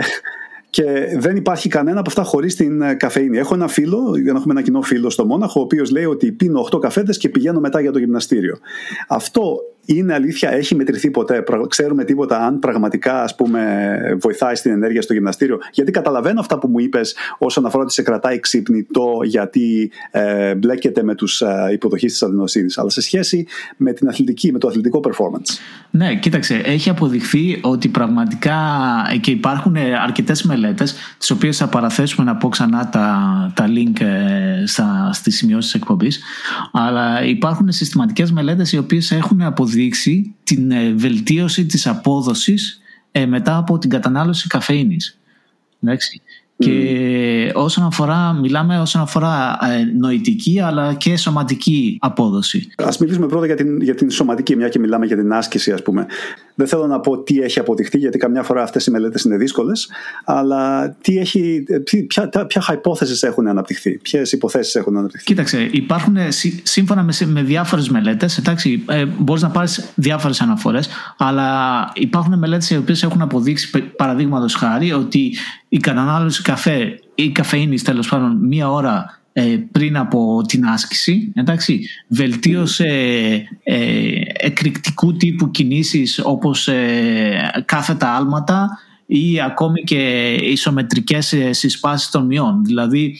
και 0.70 0.84
δεν 1.18 1.36
υπάρχει 1.36 1.70
κανένα 1.70 2.00
από 2.00 2.10
αυτά 2.10 2.24
χωρίς 2.24 2.56
την 2.56 2.82
ε, 2.82 2.94
καφέινη. 2.94 3.38
Έχω 3.38 3.54
ένα 3.54 3.68
φίλο, 3.68 4.18
για 4.18 4.32
να 4.32 4.38
έχουμε 4.38 4.54
ένα 4.54 4.62
κοινό 4.62 4.82
φίλο 4.82 5.10
στο 5.10 5.26
Μόναχο, 5.26 5.60
ο 5.60 5.64
οποίος 5.64 5.92
λέει 5.92 6.06
ότι 6.06 6.32
πίνω 6.32 6.68
8 6.72 6.80
καφέδες 6.80 7.18
και 7.18 7.30
πηγαίνω 7.30 7.60
μετά 7.60 7.82
για 7.82 7.92
το 7.92 8.00
γυμναστήριο. 8.00 8.58
Αυτό 9.08 9.60
είναι 9.98 10.14
αλήθεια, 10.14 10.52
έχει 10.52 10.76
μετρηθεί 10.76 11.12
ποτέ. 11.12 11.44
Ξέρουμε 11.68 12.04
τίποτα 12.04 12.46
αν 12.46 12.60
πραγματικά 12.60 13.24
ας 13.24 13.36
πούμε, 13.36 13.98
βοηθάει 14.22 14.56
στην 14.56 14.72
ενέργεια 14.72 15.02
στο 15.02 15.14
γυμναστήριο. 15.14 15.60
Γιατί 15.72 15.92
καταλαβαίνω 15.92 16.40
αυτά 16.40 16.60
που 16.60 16.68
μου 16.68 16.80
είπες 16.80 17.16
όσον 17.38 17.66
αφορά 17.66 17.84
ότι 17.84 17.94
σε 17.94 18.02
κρατάει 18.02 18.40
ξύπνητο, 18.40 19.20
γιατί 19.24 19.92
ε, 20.12 20.56
μπλέκεται 20.56 21.04
με 21.04 21.16
τους 21.16 21.42
ε, 21.42 21.70
υποδοχείς 21.72 22.12
της 22.12 22.24
αδεινοσύνης. 22.24 22.78
Αλλά 22.78 22.90
σε 22.90 23.02
σχέση 23.02 23.48
με 23.78 23.94
την 23.94 24.08
αθλητική, 24.08 24.52
με 24.52 24.60
το 24.60 24.68
αθλητικό 24.68 25.00
performance. 25.04 25.58
Ναι, 25.92 26.16
κοίταξε, 26.16 26.56
έχει 26.66 26.90
αποδειχθεί 26.90 27.60
ότι 27.62 27.88
πραγματικά 27.88 28.58
και 29.22 29.32
υπάρχουν 29.32 29.76
αρκετές 30.04 30.44
μελέτες, 30.44 30.96
τις 31.18 31.32
οποίες 31.32 31.58
θα 31.58 31.68
παραθέσουμε 31.68 32.26
να 32.26 32.36
πω 32.36 32.50
ξανά 32.50 32.90
τα, 32.90 33.18
τα 33.56 33.66
link 33.68 34.02
ε, 34.02 34.66
στις 35.12 35.36
σημειώσεις 35.36 35.72
της 35.72 35.82
εκπομπής. 35.82 36.22
Αλλά 36.72 37.24
υπάρχουν 37.24 37.72
συστηματικές 37.72 38.32
μελέτες 38.32 38.72
οι 38.72 38.78
οποίες 38.78 39.12
έχουν 39.12 39.42
αποδειχθεί 39.42 39.81
δείξει 39.82 40.36
την 40.44 40.72
ε, 40.72 40.94
βελτίωση 40.94 41.66
της 41.66 41.88
απόδοσης 41.88 42.82
ε, 43.12 43.26
μετά 43.26 43.58
από 43.58 43.78
την 43.78 43.90
κατανάλωση 43.90 44.48
καφεΐνης. 44.48 45.20
Εντάξει. 45.84 46.22
Και 46.62 47.52
όσον 47.54 47.84
αφορά, 47.84 48.34
μιλάμε 48.34 48.80
όσον 48.80 49.02
αφορά 49.02 49.58
ε, 49.62 49.98
νοητική 50.00 50.62
αλλά 50.62 50.94
και 50.94 51.18
σωματική 51.18 51.98
απόδοση. 52.02 52.68
Ας 52.78 52.98
μιλήσουμε 52.98 53.28
πρώτα 53.28 53.46
για 53.46 53.56
την, 53.56 53.82
για 53.82 53.96
την 53.96 54.10
σωματική, 54.10 54.56
μια 54.56 54.70
και 54.70 54.80
μιλάμε 54.80 55.06
για 55.06 55.18
την 55.18 55.34
άσκηση 55.34 55.72
ας 55.72 55.82
πούμε. 55.82 56.06
Δεν 56.56 56.68
θέλω 56.68 56.88
να 56.88 57.00
πω 57.00 57.24
τι 57.24 57.40
έχει 57.40 57.60
αποδειχτεί, 57.60 57.98
γιατί 57.98 58.18
καμιά 58.18 58.44
φορά 58.44 58.64
αυτές 58.64 58.86
οι 58.86 58.92
μελέτες 58.92 59.24
είναι 59.24 59.38
δύσκολες, 59.38 59.90
αλλά 60.26 60.90
τι 61.02 61.18
έχει, 61.18 61.64
ποια, 62.08 62.30
ποια 62.48 62.64
hypotheses 62.68 63.28
έχουν 63.28 63.48
αναπτυχθεί, 63.48 63.98
ποιες 63.98 64.32
υποθέσεις 64.32 64.76
έχουν 64.76 64.98
αναπτυχθεί. 64.98 65.26
Κοίταξε, 65.26 65.70
υπάρχουν 65.72 66.16
σύμφωνα 66.64 67.04
με, 67.04 67.14
με 67.26 67.42
διάφορες 67.42 67.90
μελέτες, 67.90 68.38
εντάξει, 68.38 68.84
ε, 68.88 69.06
μπορείς 69.06 69.42
να 69.42 69.50
πάρεις 69.50 69.92
διάφορες 69.96 70.42
αναφορές, 70.42 70.90
αλλά 71.18 71.50
υπάρχουν 71.94 72.38
μελέτες 72.38 72.70
οι 72.70 72.78
οποίες 72.78 73.04
έχουν 73.04 73.22
αποδείξει, 73.22 73.84
παραδείγματος 73.96 74.54
χάρη, 74.56 74.92
ότι 74.92 75.34
η 75.74 75.78
κατανάλωση 75.78 76.42
καφέ 76.42 77.00
ή 77.16 77.30
καφεΐνη 77.30 77.80
τέλος 77.80 78.10
πάντων 78.10 78.38
μία 78.48 78.72
ώρα 78.72 79.22
ε, 79.34 79.58
πριν 79.72 79.98
από 79.98 80.42
την 80.48 80.66
άσκηση 80.66 81.32
εντάξει, 81.36 81.88
βελτίωσε 82.08 82.86
ε, 83.64 84.22
εκρηκτικού 84.34 85.14
τύπου 85.14 85.52
κινήσεις 85.52 86.22
όπως 86.24 86.68
ε, 86.68 87.64
κάθετα 87.66 88.16
άλματα 88.16 88.80
ή 89.06 89.42
ακόμη 89.42 89.82
και 89.82 90.34
ισομετρικές 90.34 91.34
ε, 91.34 91.54
συσπάσεις 91.54 92.10
των 92.10 92.26
μειών. 92.26 92.64
Δηλαδή 92.66 93.18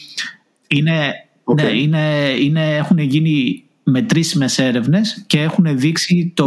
είναι, 0.66 1.12
ναι, 1.54 1.62
είναι, 1.62 2.34
είναι, 2.40 2.76
έχουν 2.76 2.98
γίνει 2.98 3.64
μετρήσιμες 3.82 4.58
έρευνες 4.58 5.24
και 5.26 5.40
έχουν 5.40 5.78
δείξει 5.78 6.32
το 6.36 6.46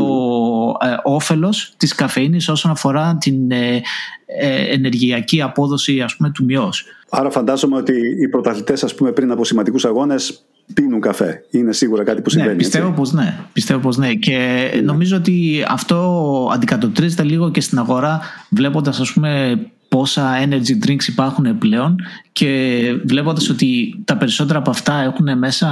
ε, 0.81 0.95
όφελος 1.03 1.73
της 1.77 1.95
καφεΐνης 1.95 2.49
όσον 2.49 2.71
αφορά 2.71 3.17
την 3.19 3.51
ε, 3.51 3.81
ε, 4.25 4.73
ενεργειακή 4.73 5.41
απόδοση 5.41 6.01
ας 6.01 6.15
πούμε, 6.15 6.29
του 6.29 6.43
μειός. 6.43 6.85
Άρα 7.09 7.29
φαντάζομαι 7.29 7.77
ότι 7.77 7.93
οι 8.21 8.27
πρωταθλητές 8.29 8.83
ας 8.83 8.95
πούμε, 8.95 9.11
πριν 9.11 9.31
από 9.31 9.45
σημαντικούς 9.45 9.85
αγώνες 9.85 10.45
πίνουν 10.73 11.01
καφέ. 11.01 11.45
Είναι 11.49 11.73
σίγουρα 11.73 12.03
κάτι 12.03 12.21
που 12.21 12.29
ναι, 12.29 12.31
συμβαίνει. 12.31 12.55
Ναι, 12.55 12.61
πιστεύω 12.61 12.91
πως 12.91 13.11
ναι. 13.11 13.37
Πιστεύω 13.53 13.79
πως 13.79 13.97
ναι. 13.97 14.13
Και 14.13 14.71
ναι. 14.75 14.81
νομίζω 14.81 15.17
ότι 15.17 15.65
αυτό 15.67 16.49
αντικατοπτρίζεται 16.53 17.23
λίγο 17.23 17.51
και 17.51 17.61
στην 17.61 17.79
αγορά 17.79 18.21
βλέποντας 18.49 18.99
ας 18.99 19.13
πούμε 19.13 19.59
πόσα 19.89 20.31
energy 20.45 20.87
drinks 20.87 21.07
υπάρχουν 21.07 21.57
πλέον 21.57 21.95
και 22.31 22.79
βλέποντας 23.05 23.49
ότι 23.49 24.01
τα 24.05 24.17
περισσότερα 24.17 24.59
από 24.59 24.69
αυτά 24.69 24.93
έχουν 25.01 25.37
μέσα 25.37 25.67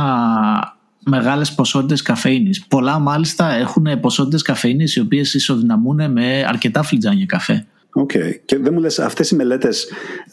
μεγάλες 1.06 1.54
ποσότητες 1.54 2.02
καφεΐνης. 2.02 2.66
Πολλά 2.66 3.00
μάλιστα 3.00 3.54
έχουν 3.54 4.00
ποσότητες 4.00 4.42
καφεΐνης 4.42 4.96
οι 4.96 5.00
οποίες 5.00 5.34
ισοδυναμούν 5.34 6.12
με 6.12 6.46
αρκετά 6.48 6.84
φλιτζάνια 6.84 7.26
καφέ. 7.26 7.66
OK. 7.94 8.12
Okay. 8.14 8.32
Και 8.46 8.58
δεν 8.58 8.74
μου 8.74 8.80
λες 8.80 9.00
αυτές 9.00 9.32
οι 9.32 9.36
μελέτες 9.36 9.88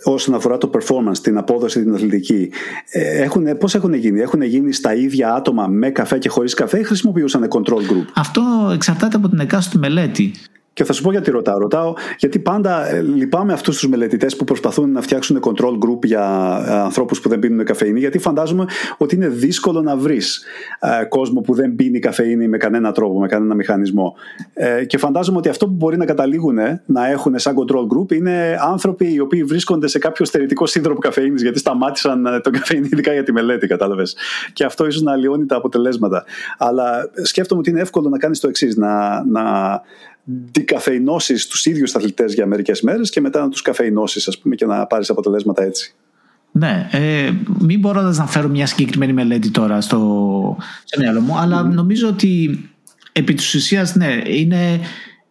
όσον 0.04 0.34
αφορά 0.34 0.58
το 0.58 0.70
performance, 0.74 1.18
την 1.18 1.38
απόδοση, 1.38 1.82
την 1.82 1.94
αθλητική, 1.94 2.50
ε, 2.90 3.22
έχουν, 3.22 3.58
πώς 3.58 3.74
έχουν 3.74 3.92
γίνει; 3.92 4.20
Έχουν 4.20 4.42
γίνει 4.42 4.72
στα 4.72 4.94
ίδια 4.94 5.34
άτομα 5.34 5.66
με 5.66 5.90
καφέ 5.90 6.18
και 6.18 6.28
χωρίς 6.28 6.54
καφέ 6.54 6.78
ή 6.78 6.82
χρησιμοποιούσαν 6.82 7.48
control 7.50 7.78
group; 7.78 8.04
Αυτό 8.14 8.70
εξαρτάται 8.72 9.16
από 9.16 9.28
την 9.28 9.38
εκάστοτε 9.38 9.78
μελέτη. 9.78 10.32
Και 10.72 10.84
θα 10.84 10.92
σου 10.92 11.02
πω 11.02 11.10
γιατί 11.10 11.30
ρωτάω. 11.30 11.58
Ρωτάω 11.58 11.92
γιατί 12.18 12.38
πάντα 12.38 12.94
ε, 12.94 13.00
λυπάμαι 13.00 13.52
αυτούς 13.52 13.78
τους 13.78 13.88
μελετητές 13.88 14.36
που 14.36 14.44
προσπαθούν 14.44 14.92
να 14.92 15.00
φτιάξουν 15.00 15.40
control 15.42 15.72
group 15.72 16.04
για 16.04 16.24
ε, 16.66 16.72
ανθρώπους 16.72 17.20
που 17.20 17.28
δεν 17.28 17.38
πίνουν 17.38 17.64
καφεΐνη, 17.64 17.98
γιατί 17.98 18.18
φαντάζομαι 18.18 18.64
ότι 18.98 19.14
είναι 19.14 19.28
δύσκολο 19.28 19.82
να 19.82 19.96
βρεις 19.96 20.44
ε, 20.80 21.04
κόσμο 21.04 21.40
που 21.40 21.54
δεν 21.54 21.74
πίνει 21.74 21.98
καφεΐνη 21.98 22.48
με 22.48 22.56
κανένα 22.56 22.92
τρόπο, 22.92 23.18
με 23.18 23.26
κανένα 23.26 23.54
μηχανισμό. 23.54 24.14
Ε, 24.54 24.84
και 24.84 24.98
φαντάζομαι 24.98 25.38
ότι 25.38 25.48
αυτό 25.48 25.66
που 25.66 25.72
μπορεί 25.72 25.96
να 25.96 26.04
καταλήγουν 26.04 26.58
να 26.86 27.06
έχουν 27.06 27.38
σαν 27.38 27.54
control 27.58 27.82
group 27.96 28.12
είναι 28.12 28.56
άνθρωποι 28.60 29.12
οι 29.12 29.20
οποίοι 29.20 29.44
βρίσκονται 29.44 29.86
σε 29.86 29.98
κάποιο 29.98 30.24
στερητικό 30.24 30.66
σύνδρομο 30.66 30.98
καφεΐνης 30.98 31.42
γιατί 31.42 31.58
σταμάτησαν 31.58 32.40
τον 32.42 32.52
καφεΐνη 32.52 32.88
ειδικά 32.92 33.12
για 33.12 33.22
τη 33.22 33.32
μελέτη, 33.32 33.66
κατάλαβες. 33.66 34.16
Και 34.52 34.64
αυτό 34.64 34.86
ίσως 34.86 35.02
να 35.02 35.12
αλλοιώνει 35.12 35.46
τα 35.46 35.56
αποτελέσματα. 35.56 36.24
Αλλά 36.58 37.10
σκέφτομαι 37.22 37.60
ότι 37.60 37.70
είναι 37.70 37.80
εύκολο 37.80 38.08
να 38.08 38.18
κάνεις 38.18 38.40
το 38.40 38.48
εξής, 38.48 38.76
να, 38.76 39.24
να 39.24 39.42
δικαφεϊνώσει 40.24 41.48
τους 41.48 41.66
ίδιους 41.66 41.94
αθλητές 41.94 42.34
για 42.34 42.46
μερικές 42.46 42.80
μέρες 42.80 43.10
και 43.10 43.20
μετά 43.20 43.40
να 43.40 43.48
τους 43.48 43.62
καφεϊνώσεις, 43.62 44.28
ας 44.28 44.38
πούμε, 44.38 44.54
και 44.54 44.66
να 44.66 44.86
πάρεις 44.86 45.10
αποτελέσματα 45.10 45.62
έτσι. 45.62 45.94
Ναι, 46.52 46.88
ε, 46.90 47.30
μην 47.58 47.78
μπορώ 47.78 48.02
να 48.02 48.26
φέρω 48.26 48.48
μια 48.48 48.66
συγκεκριμένη 48.66 49.12
μελέτη 49.12 49.50
τώρα 49.50 49.80
στο, 49.80 50.56
στο 50.84 51.00
μυαλό 51.00 51.20
μου, 51.20 51.38
αλλά 51.38 51.62
νομίζω 51.62 52.08
ότι 52.08 52.60
επί 53.12 53.34
της 53.34 53.54
ουσίας 53.54 53.94
ναι, 53.94 54.22
είναι 54.26 54.80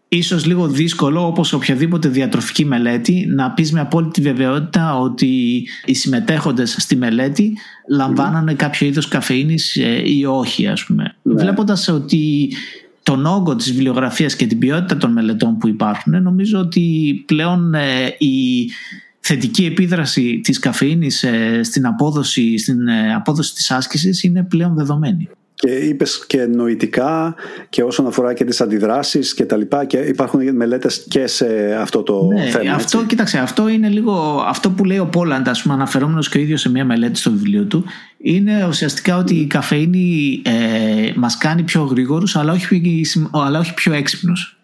ίσως 0.08 0.46
λίγο 0.46 0.68
δύσκολο 0.68 1.26
όπως 1.26 1.54
οποιαδήποτε 1.54 2.08
διατροφική 2.08 2.66
μελέτη 2.66 3.26
να 3.36 3.52
πεις 3.52 3.72
με 3.72 3.80
απόλυτη 3.80 4.22
βεβαιότητα 4.22 5.00
ότι 5.00 5.64
οι 5.86 5.94
συμμετέχοντες 5.94 6.76
στη 6.80 6.96
μελέτη 6.96 7.58
λαμβάνανε 7.90 8.54
κάποιο 8.54 8.88
είδος 8.88 9.08
καφεΐνης 9.08 9.76
ε, 9.76 10.02
ή 10.06 10.26
όχι 10.26 10.68
ας 10.68 10.86
πούμε. 10.86 11.16
Ναι. 11.22 11.34
Βλέποντας 11.34 11.88
ότι 11.88 12.52
τον 13.10 13.26
όγκο 13.26 13.56
της 13.56 13.72
βιβλιογραφίας 13.72 14.36
και 14.36 14.48
την 14.48 14.60
ποιότητα 14.60 14.98
των 14.98 15.12
μελετών 15.12 15.58
που 15.58 15.68
υπάρχουν 15.68 16.22
νομίζω 16.22 16.60
ότι 16.60 17.14
πλέον 17.28 17.74
ε, 17.74 18.16
η 18.18 18.70
θετική 19.20 19.66
επίδραση 19.66 20.40
της 20.44 20.60
καφεΐνης 20.60 21.24
ε, 21.24 21.64
στην 21.64 21.86
απόδοση, 21.86 22.58
στην 22.58 22.88
ε, 22.88 23.14
απόδοση 23.14 23.54
της 23.54 23.72
άσκησης 23.72 24.24
είναι 24.24 24.44
πλέον 24.44 24.76
δεδομένη. 24.76 25.30
Και 25.62 25.72
είπες 25.72 26.26
και 26.28 26.46
νοητικά 26.46 27.36
και 27.70 27.84
όσον 27.84 28.08
αφορά 28.08 28.34
και 28.34 28.44
τις 28.44 28.62
αντιδράσεις 28.62 29.34
και 29.34 29.46
τα 29.46 29.58
λοιπά 29.58 29.86
και 29.86 29.98
υπάρχουν 29.98 30.56
μελέτες 30.56 31.06
και 31.10 31.28
σε 31.28 31.78
αυτό 31.80 32.04
το 32.04 32.28
ναι, 32.34 32.42
θέμα. 32.42 32.74
Αυτό, 32.74 32.98
έτσι. 32.98 33.10
κοίταξε, 33.10 33.38
αυτό 33.38 33.68
είναι 33.68 33.90
λίγο 33.90 34.44
αυτό 34.48 34.70
που 34.70 34.86
λέει 34.86 34.98
ο 34.98 35.06
Πόλαντ, 35.06 35.48
ας 35.48 35.62
πούμε, 35.62 35.74
αναφερόμενος 35.74 36.30
και 36.30 36.38
ο 36.38 36.42
ίδιος 36.42 36.62
σε 36.62 36.70
μια 36.70 36.86
μελέτη 36.86 37.20
στο 37.20 37.32
βιβλίο 37.32 37.64
του, 37.64 37.86
είναι 38.18 38.66
ουσιαστικά 38.68 39.18
ότι 39.18 39.36
η 39.36 39.48
καφεΐνη 39.48 40.42
ε, 40.46 41.12
μας 41.16 41.38
κάνει 41.38 41.64
πιο 41.64 41.84
γρήγορους 41.84 42.36
αλλά 42.36 42.52
όχι, 42.52 43.02
αλλά 43.32 43.60
όχι 43.60 43.74
πιο 43.74 43.94
έξυπνους. 43.94 44.60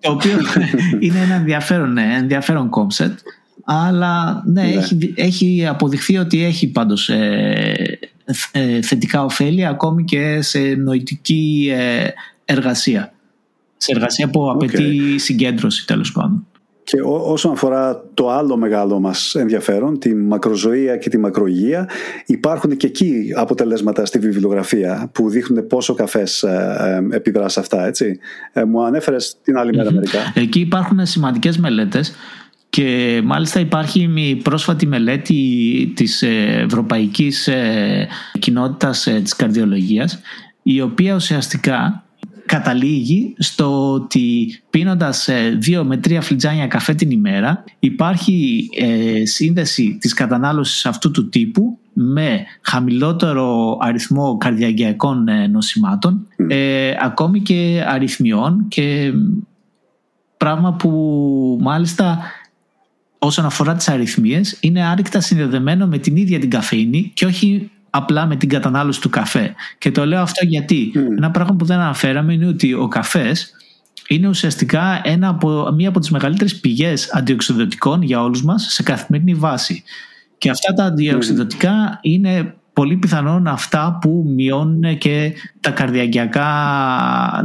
Το 0.00 0.10
οποίο 0.10 0.38
είναι 1.00 1.18
ένα 1.18 1.34
ενδιαφέρον, 1.34 1.92
ναι, 1.92 2.14
ενδιαφέρον 2.18 2.68
κόμψετ. 2.68 3.18
Αλλά 3.70 4.42
ναι, 4.46 4.62
ναι, 4.62 4.68
Έχει, 4.68 5.12
έχει 5.16 5.66
αποδειχθεί 5.66 6.18
ότι 6.18 6.44
έχει 6.44 6.70
πάντως 6.70 7.08
ε, 7.08 7.74
ε, 7.76 7.87
θετικά 8.82 9.24
ωφέλη 9.24 9.66
ακόμη 9.66 10.04
και 10.04 10.42
σε 10.42 10.58
νοητική 10.58 11.72
ε, 11.72 12.08
εργασία. 12.44 13.12
Σε 13.76 13.92
εργασία 13.92 14.28
που 14.30 14.50
απαιτεί 14.50 15.18
συγκέντρωση 15.18 15.86
τέλος 15.86 16.12
πάντων. 16.12 16.46
Και 16.84 17.00
όσον 17.04 17.52
αφορά 17.52 18.04
το 18.14 18.30
άλλο 18.30 18.56
μεγάλο 18.56 19.00
μας 19.00 19.34
ενδιαφέρον, 19.34 19.98
τη 19.98 20.14
μακροζωία 20.14 20.96
και 20.96 21.08
τη 21.08 21.18
μακροϊγεία, 21.18 21.88
υπάρχουν 22.26 22.76
και 22.76 22.86
εκεί 22.86 23.32
αποτελέσματα 23.36 24.06
στη 24.06 24.18
βιβλιογραφία 24.18 25.10
που 25.12 25.30
δείχνουν 25.30 25.66
πόσο 25.66 25.94
καφές 25.94 26.42
ε, 26.42 27.06
επιδρά 27.10 27.48
σε 27.48 27.60
αυτά, 27.60 27.86
έτσι. 27.86 28.18
Μου 28.68 28.84
ανέφερες 28.84 29.36
την 29.42 29.58
άλλη 29.58 29.76
μέρα 29.76 29.92
μερικά. 29.92 30.18
Εκεί 30.34 30.60
υπάρχουν 30.60 31.06
σημαντικές 31.06 31.58
μελέτες 31.58 32.14
και 32.78 33.22
μάλιστα 33.24 33.60
υπάρχει 33.60 34.06
μια 34.06 34.36
πρόσφατη 34.36 34.86
μελέτη 34.86 35.92
της 35.96 36.22
Ευρωπαϊκής 36.22 37.48
ε, 37.48 38.08
Κοινότητας 38.38 39.06
ε, 39.06 39.20
της 39.20 39.36
Καρδιολογίας 39.36 40.20
η 40.62 40.80
οποία 40.80 41.14
ουσιαστικά 41.14 42.04
καταλήγει 42.46 43.34
στο 43.38 43.92
ότι 43.92 44.58
πίνοντας 44.70 45.28
ε, 45.28 45.56
δύο 45.58 45.84
με 45.84 45.96
τρία 45.96 46.20
φλιτζάνια 46.20 46.66
καφέ 46.66 46.94
την 46.94 47.10
ημέρα 47.10 47.64
υπάρχει 47.78 48.68
σύνδεση 49.22 49.98
της 50.00 50.14
κατανάλωσης 50.14 50.86
αυτού 50.86 51.10
του 51.10 51.28
τύπου 51.28 51.78
με 51.92 52.44
χαμηλότερο 52.60 53.76
αριθμό 53.80 54.36
καρδιαγγειακών 54.36 55.26
νοσημάτων 55.50 56.26
ακόμη 57.00 57.40
και 57.40 57.84
αριθμιών 57.86 58.64
και 58.68 59.12
πράγμα 60.36 60.72
που 60.72 61.58
μάλιστα 61.60 62.18
όσον 63.18 63.44
αφορά 63.44 63.74
τις 63.74 63.88
αριθμίες 63.88 64.56
είναι 64.60 64.84
άρρηκτα 64.86 65.20
συνδεδεμένο 65.20 65.86
με 65.86 65.98
την 65.98 66.16
ίδια 66.16 66.38
την 66.38 66.50
καφεΐνη 66.50 67.10
και 67.14 67.26
όχι 67.26 67.70
απλά 67.90 68.26
με 68.26 68.36
την 68.36 68.48
κατανάλωση 68.48 69.00
του 69.00 69.08
καφέ. 69.08 69.54
Και 69.78 69.90
το 69.90 70.06
λέω 70.06 70.20
αυτό 70.20 70.46
γιατί 70.46 70.92
ένα 71.16 71.30
πράγμα 71.30 71.56
που 71.56 71.64
δεν 71.64 71.78
αναφέραμε 71.78 72.32
είναι 72.32 72.46
ότι 72.46 72.74
ο 72.74 72.88
καφές 72.88 73.52
είναι 74.08 74.28
ουσιαστικά 74.28 75.00
ένα 75.04 75.28
από, 75.28 75.72
μία 75.76 75.88
από 75.88 76.00
τις 76.00 76.10
μεγαλύτερες 76.10 76.60
πηγές 76.60 77.10
αντιοξυδοτικών 77.12 78.02
για 78.02 78.22
όλους 78.22 78.44
μας 78.44 78.66
σε 78.70 78.82
καθημερινή 78.82 79.34
βάση. 79.34 79.82
Και 80.38 80.50
αυτά 80.50 80.72
τα 80.72 80.84
αντιοξυδοτικά 80.84 81.98
είναι 82.02 82.54
πολύ 82.72 82.96
πιθανόν 82.96 83.46
αυτά 83.46 83.98
που 84.00 84.24
μειώνουν 84.36 84.98
και 84.98 85.32
τα 85.60 85.70
καρδιακιακά 85.70 86.48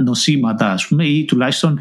νοσήματα 0.03 0.71
ας 0.71 0.87
πούμε 0.87 1.05
ή 1.05 1.25
τουλάχιστον 1.25 1.79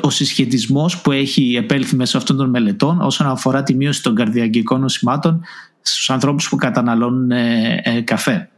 ο 0.00 0.10
συσχετισμός 0.10 1.00
που 1.00 1.12
έχει 1.12 1.54
επέλθει 1.58 1.96
μέσω 1.96 2.18
αυτών 2.18 2.36
των 2.36 2.50
μελετών 2.50 3.00
όσον 3.00 3.26
αφορά 3.26 3.62
τη 3.62 3.74
μείωση 3.74 4.02
των 4.02 4.14
καρδιακικών 4.14 4.80
νοσημάτων 4.80 5.44
στους 5.80 6.10
ανθρώπους 6.10 6.48
που 6.48 6.56
καταναλώνουν 6.56 7.30
ε, 7.30 7.80
ε, 7.82 8.00
καφέ. 8.00 8.48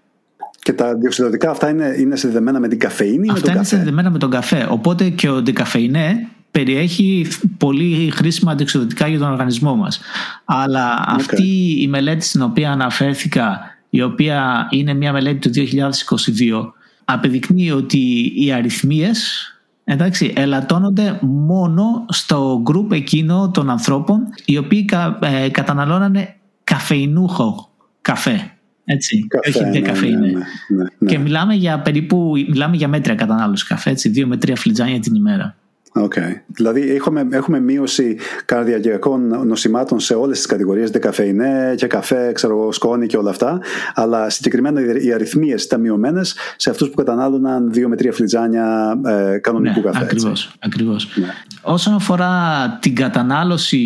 Και 0.62 0.72
τα 0.72 0.94
διοξιδωτικά 0.94 1.50
αυτά 1.50 1.68
είναι, 1.68 1.94
είναι 1.98 2.16
συνδεδεμένα 2.16 2.60
με 2.60 2.68
την 2.68 2.78
καφεΐνη 2.78 3.26
ή 3.26 3.30
αυτά 3.30 3.40
με 3.40 3.46
τον 3.46 3.54
είναι 3.54 3.64
συνδεδεμένα 3.64 4.10
με 4.10 4.18
τον 4.18 4.30
καφέ. 4.30 4.66
Οπότε 4.70 5.08
και 5.08 5.28
ο 5.28 5.42
ντεκαφεϊνέ 5.42 6.28
περιέχει 6.50 7.26
πολύ 7.58 8.10
χρήσιμα 8.10 8.52
αντιεξοδοτικά 8.52 9.08
για 9.08 9.18
τον 9.18 9.30
οργανισμό 9.30 9.74
μας. 9.76 10.00
Αλλά 10.44 11.04
αυτή 11.06 11.76
η 11.80 11.88
μελέτη 11.88 12.24
στην 12.24 12.42
οποία 12.42 12.70
αναφέρθηκα, 12.70 13.60
η 13.90 14.02
οποία 14.02 14.66
είναι 14.70 14.94
μια 14.94 15.12
μελέτη 15.12 15.50
του 15.50 15.50
2022, 15.52 16.72
απεδεικνύει 17.04 17.70
ότι 17.70 18.32
οι 18.36 18.52
αριθμίες 18.52 19.50
εντάξει, 19.88 20.32
ελαττώνονται 20.36 21.18
μόνο 21.22 22.04
στο 22.08 22.60
γκρουπ 22.62 22.92
εκείνο 22.92 23.50
των 23.54 23.70
ανθρώπων 23.70 24.22
οι 24.44 24.56
οποίοι 24.56 24.88
ε, 25.20 25.48
καταναλώνανε 25.48 26.36
καφεϊνούχο 26.64 27.70
καφέ. 28.00 28.50
Έτσι, 28.84 29.26
καφέ, 29.28 29.48
όχι 29.48 29.64
ναι, 29.64 29.80
ναι, 29.80 30.26
ναι, 30.26 30.84
ναι, 30.98 31.10
Και 31.10 31.18
μιλάμε 31.18 31.54
για 31.54 31.80
περίπου 31.80 32.32
μιλάμε 32.48 32.76
για 32.76 32.88
μέτρια 32.88 33.14
κατανάλωση 33.14 33.66
καφέ, 33.66 33.90
έτσι, 33.90 34.08
δύο 34.08 34.26
με 34.26 34.36
τρία 34.36 34.56
φλιτζάνια 34.56 35.00
την 35.00 35.14
ημέρα. 35.14 35.56
Okay. 35.98 36.40
Δηλαδή 36.46 36.94
έχουμε, 36.94 37.26
έχουμε 37.30 37.60
μείωση 37.60 38.16
καρδιακιακών 38.44 39.46
νοσημάτων 39.46 40.00
σε 40.00 40.14
όλες 40.14 40.36
τις 40.36 40.46
κατηγορίες 40.46 40.90
δεκαφεϊνέ 40.90 41.74
και 41.76 41.86
καφέ, 41.86 42.32
ξέρω, 42.32 42.72
σκόνη 42.72 43.06
και 43.06 43.16
όλα 43.16 43.30
αυτά 43.30 43.60
αλλά 43.94 44.30
συγκεκριμένα 44.30 44.80
οι 45.02 45.12
αριθμίες 45.12 45.64
ήταν 45.64 45.80
μειωμένες 45.80 46.36
σε 46.56 46.70
αυτούς 46.70 46.88
που 46.88 46.94
κατανάλωναν 46.94 47.72
δύο 47.72 47.88
με 47.88 47.96
τρία 47.96 48.12
φλιτζάνια 48.12 48.98
ε, 49.06 49.38
κανονικού 49.38 49.80
ναι, 49.80 49.84
καφέ. 49.84 50.04
Ακριβώς, 50.04 50.54
ακριβώς. 50.58 51.16
Ναι. 51.16 51.26
Όσον 51.62 51.94
αφορά 51.94 52.78
την 52.80 52.94
κατανάλωση 52.94 53.84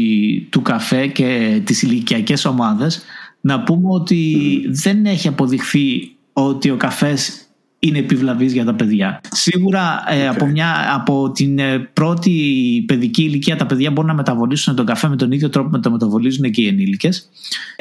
του 0.51 0.63
καφέ 0.63 1.07
και 1.07 1.61
τις 1.65 1.83
ηλικιακές 1.83 2.45
ομάδες 2.45 3.03
να 3.41 3.63
πούμε 3.63 3.89
ότι 3.89 4.37
δεν 4.71 5.05
έχει 5.05 5.29
αποδειχθεί 5.29 6.17
ότι 6.33 6.71
ο 6.71 6.77
καφές 6.77 7.50
είναι 7.83 7.99
επιβλαβής 7.99 8.53
για 8.53 8.65
τα 8.65 8.75
παιδιά. 8.75 9.21
Σίγουρα 9.31 10.03
ε, 10.09 10.29
από, 10.29 10.47
μια, 10.47 10.95
από 10.95 11.31
την 11.31 11.59
ε, 11.59 11.79
πρώτη 11.79 12.85
παιδική 12.87 13.23
ηλικία 13.23 13.57
τα 13.57 13.67
παιδιά 13.67 13.91
μπορούν 13.91 14.11
να 14.11 14.17
μεταβολήσουν 14.17 14.77
τον 14.77 14.87
καφέ 14.87 15.09
με 15.09 15.17
τον 15.17 15.33
ίδιο 15.33 15.49
τρόπο 15.49 15.69
που 15.69 15.81
το 15.81 15.91
μεταβολίζουν 15.91 16.51
και 16.51 16.63
οι 16.63 16.67
ενήλικες. 16.67 17.29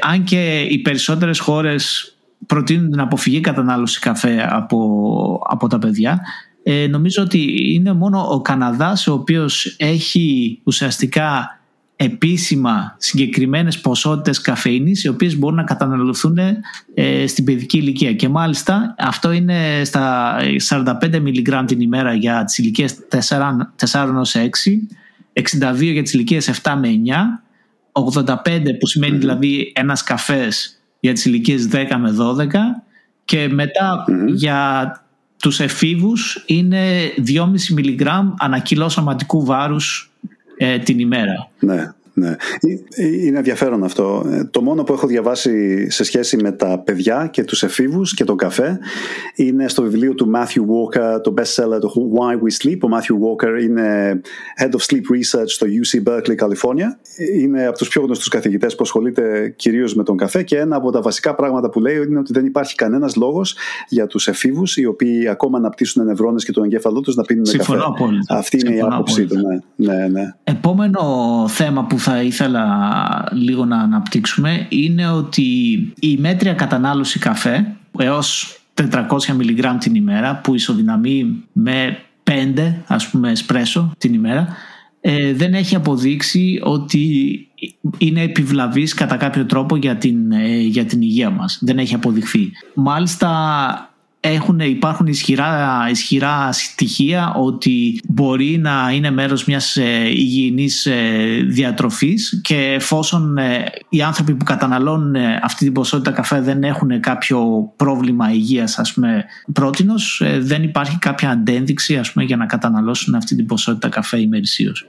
Αν 0.02 0.24
και 0.24 0.62
οι 0.70 0.80
περισσότερες 0.80 1.40
χώρες 1.40 2.14
προτείνουν 2.46 2.92
την 2.92 3.00
αποφυγή 3.00 3.40
κατανάλωση 3.40 4.00
καφέ 4.00 4.48
από, 4.50 5.42
από 5.50 5.68
τα 5.68 5.80
παιδιά, 5.80 6.22
ε, 6.64 6.88
νομίζω 6.88 7.24
ότι 7.24 7.74
είναι 7.74 7.94
μόνο 7.94 8.28
ο 8.30 8.42
Καναδάς 8.42 9.08
ο 9.08 9.14
οποίος 9.14 9.76
έχει 9.78 10.60
ουσιαστικά 10.64 11.59
επίσημα 12.02 12.96
συγκεκριμένες 12.98 13.80
ποσότητες 13.80 14.42
καφέινης 14.42 15.04
οι 15.04 15.08
οποίες 15.08 15.38
μπορούν 15.38 15.56
να 15.58 15.64
καταναλωθούν 15.64 16.38
ε, 16.94 17.28
στην 17.28 17.44
παιδική 17.44 17.78
ηλικία. 17.78 18.14
Και 18.14 18.30
μάλιστα 18.30 18.96
αυτό 18.98 19.32
είναι 19.32 19.82
στα 19.84 20.36
45 20.70 21.20
μιλιγκράμμ 21.22 21.66
την 21.66 21.80
ημέρα 21.80 22.14
για 22.14 22.44
τις 22.44 22.58
ηλικίες 22.58 22.96
4, 23.10 23.18
4 23.92 24.08
6 24.34 24.50
62 25.34 25.92
για 25.92 26.04
τις 26.04 26.14
ηλικίες 26.14 26.62
7 26.64 26.76
με 26.80 26.90
9 27.92 28.02
85 28.26 28.34
που 28.80 28.88
σημαίνει 28.88 29.18
δηλαδή 29.18 29.72
ένας 29.76 30.04
καφές 30.04 30.82
για 31.00 31.14
τις 31.14 31.26
ηλικίες 31.26 31.68
10 31.72 31.86
με 32.00 32.16
12 32.20 32.48
και 33.26 33.48
μετα 33.48 34.06
για 34.28 34.92
τους 35.40 35.60
εφήβους 35.60 36.44
είναι 36.46 37.14
2,5 37.28 37.46
μιλιγκράμμ 37.74 38.34
ανακυλό 38.38 38.90
σωματικού 38.90 39.46
βάρους 39.46 40.09
ε, 40.62 40.80
την 40.80 41.00
ημέρα. 41.00 41.50
Ναι. 41.60 41.94
Ναι. 42.20 42.36
Ε, 42.60 43.04
ε, 43.04 43.26
είναι 43.26 43.38
ενδιαφέρον 43.38 43.84
αυτό. 43.84 44.26
Ε, 44.32 44.44
το 44.44 44.62
μόνο 44.62 44.84
που 44.84 44.94
έχω 44.94 45.08
διαβάσει 45.08 45.90
σε 45.90 46.04
σχέση 46.04 46.38
με 46.38 46.52
τα 46.52 46.80
παιδιά 46.80 47.30
και 47.32 47.44
τους 47.44 47.64
εφήβους 47.64 48.14
και 48.14 48.24
τον 48.24 48.38
καφέ 48.38 48.80
είναι 49.36 49.68
στο 49.68 49.82
βιβλίο 49.82 50.14
του 50.14 50.32
Matthew 50.36 50.60
Walker, 50.60 51.22
το 51.24 51.34
bestseller 51.38 51.80
το 51.80 51.94
Why 52.16 52.34
We 52.34 52.66
Sleep. 52.66 52.78
Ο 52.82 52.88
Matthew 52.96 53.16
Walker 53.26 53.62
είναι 53.62 54.20
Head 54.62 54.70
of 54.70 54.94
Sleep 54.94 55.16
Research 55.16 55.48
στο 55.48 55.68
UC 55.68 56.10
Berkeley, 56.10 56.36
California. 56.36 56.88
Είναι 57.36 57.66
από 57.66 57.78
τους 57.78 57.88
πιο 57.88 58.02
γνωστούς 58.02 58.28
καθηγητές 58.28 58.76
που 58.76 58.84
ασχολείται 58.84 59.54
κυρίως 59.56 59.96
με 59.96 60.04
τον 60.04 60.18
καφέ 60.18 60.44
και 60.44 60.58
ένα 60.58 60.76
από 60.76 60.92
τα 60.92 61.02
βασικά 61.02 61.36
πράγματα 61.36 61.70
που 61.70 61.80
λέει 61.80 61.96
είναι 62.10 62.20
ότι 62.20 62.34
δεν 62.34 62.46
υπάρχει 62.46 62.76
κανένας 62.76 63.16
λόγος 63.16 63.56
για 63.90 64.08
τους 64.08 64.28
εφήβους 64.28 64.78
οι 64.78 64.86
οποίοι 64.86 65.28
ακόμα 65.28 65.58
αναπτύσσουν 65.58 66.06
νευρώνες 66.06 66.46
και 66.46 66.52
τον 66.52 66.64
εγκέφαλό 66.64 67.02
τους 67.02 67.16
να 67.16 67.24
πίνουν 67.24 67.46
καφέ. 67.58 67.78
Αυτή 68.28 68.60
είναι 68.66 68.76
η 68.76 68.82
άποψή 68.82 69.26
του. 69.26 69.36
Ναι. 69.36 69.94
Ναι, 69.94 70.08
ναι. 70.08 70.34
Επόμενο 70.44 71.00
θέμα 71.48 71.86
που 71.86 72.00
θα 72.00 72.09
ήθελα 72.18 73.24
λίγο 73.32 73.66
να 73.66 73.78
αναπτύξουμε 73.78 74.66
είναι 74.70 75.10
ότι 75.10 75.44
η 76.00 76.18
μέτρια 76.18 76.54
κατανάλωση 76.54 77.20
καφέ 77.20 77.76
έως 77.98 78.60
400 78.92 79.08
μιλιγκράμμ 79.36 79.78
την 79.78 79.96
ημέρα 79.96 80.36
που 80.44 80.56
ισοδυναμεί 80.56 81.44
με 81.52 81.98
5 82.24 82.74
ας 82.88 83.10
πούμε 83.10 83.32
εσπρέσο 83.32 83.92
την 83.98 84.14
ημέρα 84.14 84.48
ε, 85.02 85.34
δεν 85.34 85.54
έχει 85.54 85.76
αποδείξει 85.76 86.60
ότι 86.64 87.48
είναι 87.98 88.22
επιβλαβής 88.22 88.94
κατά 88.94 89.18
κάποιο 89.18 89.46
τρόπο 89.46 89.76
για 89.76 89.96
την, 89.96 90.32
ε, 90.32 90.58
για 90.58 90.86
την 90.86 91.02
υγεία 91.02 91.30
μας. 91.30 91.60
Δεν 91.62 91.78
έχει 91.78 91.96
αποδειχθεί. 91.96 92.52
Μάλιστα 92.74 93.89
έχουν, 94.22 94.60
υπάρχουν 94.60 95.08
ισχυρά, 95.08 95.88
ισχυρά 95.92 96.52
στοιχεία 96.52 97.34
ότι 97.36 98.00
μπορεί 98.08 98.58
να 98.58 98.92
είναι 98.94 99.12
μέρος 99.12 99.46
μιας 99.46 99.78
ε, 99.78 100.08
υγιεινής 100.08 100.86
ε, 100.86 101.46
διατροφής 101.48 102.42
και 102.44 102.56
εφόσον 102.56 103.38
ε, 103.38 103.64
οι 103.90 104.02
άνθρωποι 104.02 104.36
που 104.36 104.44
καταναλώνουν 104.44 105.16
αυτή 105.42 105.64
την 105.64 105.74
ποσότητα 105.74 106.12
καφέ 106.12 106.42
δεν 106.42 106.64
έχουν 106.64 107.00
κάποιο 107.00 107.72
πρόβλημα 107.76 108.32
υγείας 108.32 108.80
ας 108.80 108.94
πούμε 108.94 109.26
πρότινος 109.54 110.24
δεν 110.40 110.64
υπάρχει 110.64 110.98
κάποια 111.00 111.30
αντένδειξη 111.30 111.98
ας 111.98 112.12
πούμε, 112.12 112.26
για 112.26 112.38
να 112.38 112.46
καταναλώσουν 112.46 113.16
αυτή 113.16 113.36
την 113.36 113.46
ποσότητα 113.46 113.90
καφέ 113.90 114.20
ημερησίως. 114.20 114.86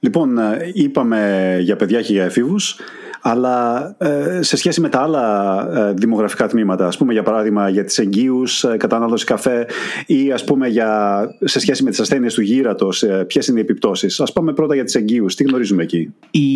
Λοιπόν, 0.00 0.38
είπαμε 0.72 1.56
για 1.60 1.76
παιδιά 1.76 2.02
και 2.02 2.12
για 2.12 2.24
εφήβους 2.24 2.76
αλλά 3.22 3.94
ε, 3.98 4.42
σε 4.42 4.56
σχέση 4.56 4.80
με 4.80 4.88
τα 4.88 5.00
άλλα 5.00 5.66
ε, 5.88 5.92
δημογραφικά 5.92 6.48
τμήματα, 6.48 6.86
ας 6.86 6.96
πούμε 6.96 7.12
για 7.12 7.22
παράδειγμα 7.22 7.68
για 7.68 7.84
τις 7.84 7.98
εγγύους, 7.98 8.64
ε, 8.64 8.76
κατανάλωση 8.76 9.24
καφέ 9.24 9.66
ή 10.06 10.32
ας 10.32 10.44
πούμε 10.44 10.68
για, 10.68 11.20
σε 11.40 11.60
σχέση 11.60 11.82
με 11.82 11.90
τις 11.90 12.00
ασθένειες 12.00 12.34
του 12.34 12.40
γύρατος, 12.40 13.04
ποιες 13.26 13.46
είναι 13.46 13.58
οι 13.58 13.62
επιπτώσεις. 13.62 14.20
Ας 14.20 14.32
πούμε 14.32 14.52
πρώτα 14.52 14.74
για 14.74 14.84
τις 14.84 14.94
εγγύους, 14.94 15.34
τι 15.34 15.44
γνωρίζουμε 15.44 15.82
εκεί; 15.82 16.14
Οι 16.30 16.48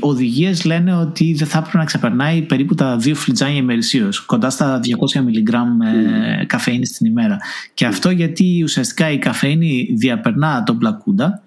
οδηγίες 0.00 0.64
λένε 0.64 0.96
ότι 0.96 1.34
δεν 1.34 1.46
θα 1.46 1.58
έπρεπε 1.58 1.78
να 1.78 1.84
ξεπερνάει 1.84 2.42
περίπου 2.42 2.74
τα 2.74 2.96
δύο 2.96 3.14
φλιτζάνια 3.14 3.56
ημερησίως, 3.56 4.20
κοντά 4.20 4.50
στα 4.50 4.80
200 5.16 5.22
μιλιγκράμμ 5.24 5.68
mm. 5.68 6.44
καφέινης 6.46 6.88
στην 6.88 7.06
ημέρα. 7.06 7.36
Και 7.74 7.86
αυτό 7.86 8.10
γιατί 8.10 8.60
ουσιαστικά 8.62 9.10
η 9.10 9.18
καφέινη 9.18 9.94
διαπερνά 9.98 10.62
τον 10.62 10.78
πλακούντα 10.78 11.42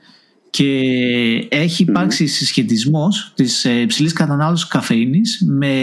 και 0.55 1.47
έχει 1.49 1.83
υπάρξει 1.83 2.27
συσχετισμός 2.27 3.31
της 3.35 3.65
ε, 3.65 3.79
υψηλής 3.79 4.13
κατανάλωσης 4.13 4.67
καφεΐνης 4.67 5.43
με 5.47 5.73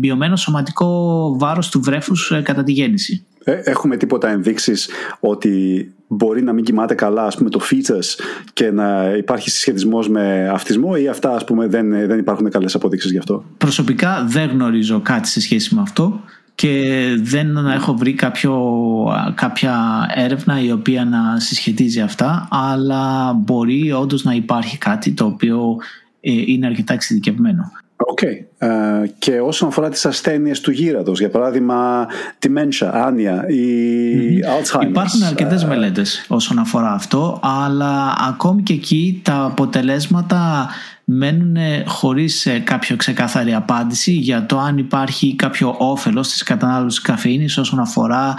μειωμένο 0.00 0.36
σωματικό 0.36 1.36
βάρος 1.38 1.68
του 1.68 1.80
βρέφους 1.80 2.30
ε, 2.30 2.40
κατά 2.40 2.62
τη 2.62 2.72
γέννηση. 2.72 3.26
Ε, 3.44 3.60
έχουμε 3.64 3.96
τίποτα 3.96 4.28
ενδείξεις 4.28 4.88
ότι 5.20 5.86
μπορεί 6.08 6.42
να 6.42 6.52
μην 6.52 6.64
κοιμάται 6.64 6.94
καλά 6.94 7.24
ας 7.24 7.36
πούμε, 7.36 7.50
το 7.50 7.60
fetus 7.70 8.24
και 8.52 8.70
να 8.70 9.14
υπάρχει 9.16 9.50
συσχετισμός 9.50 10.08
με 10.08 10.48
αυτισμό 10.48 10.92
ή 11.02 11.08
αυτά 11.08 11.34
ας 11.34 11.44
πούμε, 11.44 11.66
δεν, 11.66 11.90
δεν 11.90 12.18
υπάρχουν 12.18 12.50
καλές 12.50 12.74
αποδείξεις 12.74 13.10
γι' 13.10 13.18
αυτό; 13.18 13.44
Προσωπικά 13.58 14.26
δεν 14.28 14.48
γνωρίζω 14.50 15.00
κάτι 15.00 15.28
σε 15.28 15.40
σχέση 15.40 15.74
με 15.74 15.80
αυτό 15.80 16.20
και 16.56 17.06
δεν 17.20 17.56
έχω 17.56 17.94
βρει 17.94 18.12
κάποιο, 18.14 18.54
κάποια 19.34 20.06
έρευνα 20.14 20.60
η 20.60 20.72
οποία 20.72 21.04
να 21.04 21.40
συσχετίζει 21.40 22.00
αυτά 22.00 22.48
αλλά 22.50 23.32
μπορεί 23.32 23.92
όντως 23.92 24.24
να 24.24 24.32
υπάρχει 24.32 24.78
κάτι 24.78 25.12
το 25.12 25.24
οποίο 25.24 25.76
ε, 26.20 26.32
είναι 26.46 26.66
αρκετά 26.66 26.92
εξειδικευμένο. 26.92 27.72
OK. 27.96 28.18
Okay. 28.22 28.66
Ε, 28.66 29.06
και 29.18 29.40
όσον 29.40 29.68
αφορά 29.68 29.88
τις 29.88 30.06
ασθένειες 30.06 30.60
του 30.60 30.70
γύρατος, 30.70 31.18
για 31.18 31.30
παράδειγμα 31.30 32.06
dementia, 32.38 32.90
άνοια 32.92 33.48
ή 33.48 33.64
mm-hmm. 34.40 34.78
Alzheimer. 34.78 34.88
Υπάρχουν 34.88 35.22
αρκετές 35.22 35.64
uh, 35.64 35.68
μελέτες 35.68 36.24
όσον 36.28 36.58
αφορά 36.58 36.92
αυτό, 36.92 37.40
αλλά 37.42 38.14
ακόμη 38.28 38.62
και 38.62 38.72
εκεί 38.72 39.20
τα 39.24 39.44
αποτελέσματα 39.44 40.68
μένουν 41.08 41.56
χωρίς 41.86 42.46
ε, 42.46 42.58
κάποιο 42.58 42.96
ξεκάθαρη 42.96 43.54
απάντηση 43.54 44.12
για 44.12 44.46
το 44.46 44.58
αν 44.58 44.78
υπάρχει 44.78 45.36
κάποιο 45.36 45.74
όφελος 45.78 46.28
της 46.28 46.42
κατανάλωσης 46.42 47.00
καφεΐνης 47.00 47.58
όσον 47.58 47.78
αφορά 47.78 48.34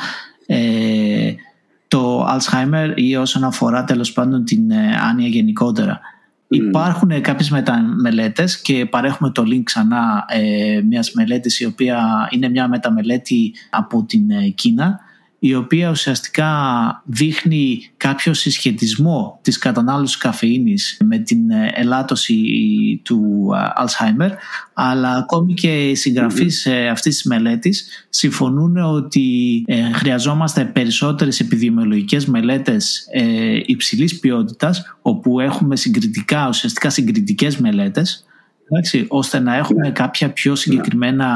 ε, 0.45 1.33
το 1.87 2.27
Alzheimer 2.27 2.91
ή 2.95 3.15
όσον 3.15 3.43
αφορά 3.43 3.83
τέλος 3.83 4.11
πάντων 4.11 4.43
την 4.43 4.71
ε, 4.71 4.95
άνοια 5.09 5.27
γενικότερα. 5.27 5.99
Mm. 5.99 6.55
Υπάρχουν 6.55 7.21
κάποιες 7.21 7.49
μεταμελέτες 7.49 8.61
και 8.61 8.85
παρέχουμε 8.85 9.29
το 9.29 9.43
link 9.45 9.63
ξανά 9.63 10.25
ε, 10.27 10.81
μιας 10.81 11.11
μελέτης 11.11 11.59
η 11.59 11.65
οποία 11.65 12.27
είναι 12.31 12.49
μια 12.49 12.67
μεταμελέτη 12.67 13.53
από 13.69 14.03
την 14.03 14.31
ε, 14.31 14.47
Κίνα 14.47 14.99
η 15.39 15.55
οποία 15.55 15.89
ουσιαστικά 15.89 16.51
δείχνει 17.05 17.89
κάποιο 17.97 18.33
συσχετισμό 18.33 19.39
της 19.41 19.57
κατανάλωσης 19.57 20.17
καφεΐνης 20.17 20.97
με 21.05 21.17
την 21.17 21.49
ε, 21.49 21.71
ελάττωση 21.75 22.35
του 23.03 23.49
Alzheimer 23.53 24.29
αλλά 24.73 25.15
ακόμη 25.15 25.53
και 25.53 25.89
οι 25.89 25.95
συγγραφείς 25.95 26.67
mm-hmm. 26.69 26.89
αυτής 26.91 27.15
της 27.15 27.23
μελέτης 27.23 28.07
συμφωνούν 28.09 28.77
ότι 28.77 29.65
χρειαζόμαστε 29.93 30.65
περισσότερες 30.65 31.39
επιδημιολογικές 31.39 32.25
μελέτες 32.25 33.07
υψηλής 33.65 34.19
ποιότητας 34.19 34.97
όπου 35.01 35.39
έχουμε 35.39 35.75
συγκριτικά, 35.75 36.47
ουσιαστικά 36.47 36.89
συγκριτικές 36.89 37.57
μελέτες 37.57 38.27
Εντάξει, 38.69 39.05
ώστε 39.09 39.39
να 39.39 39.55
έχουμε 39.55 39.81
ναι. 39.81 39.91
κάποια 39.91 40.29
πιο 40.29 40.55
συγκεκριμένα 40.55 41.27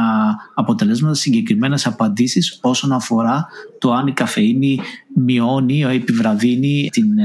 αποτελέσματα, 0.53 1.13
συγκεκριμένες 1.13 1.86
απαντήσεις 1.86 2.59
όσον 2.61 2.91
αφορά 2.91 3.47
το 3.77 3.91
αν 3.91 4.07
η 4.07 4.11
καφεΐνη 4.11 4.79
μειώνει 5.15 5.77
ή 5.77 5.95
επιβραδύνει 5.95 6.89
την 6.91 7.17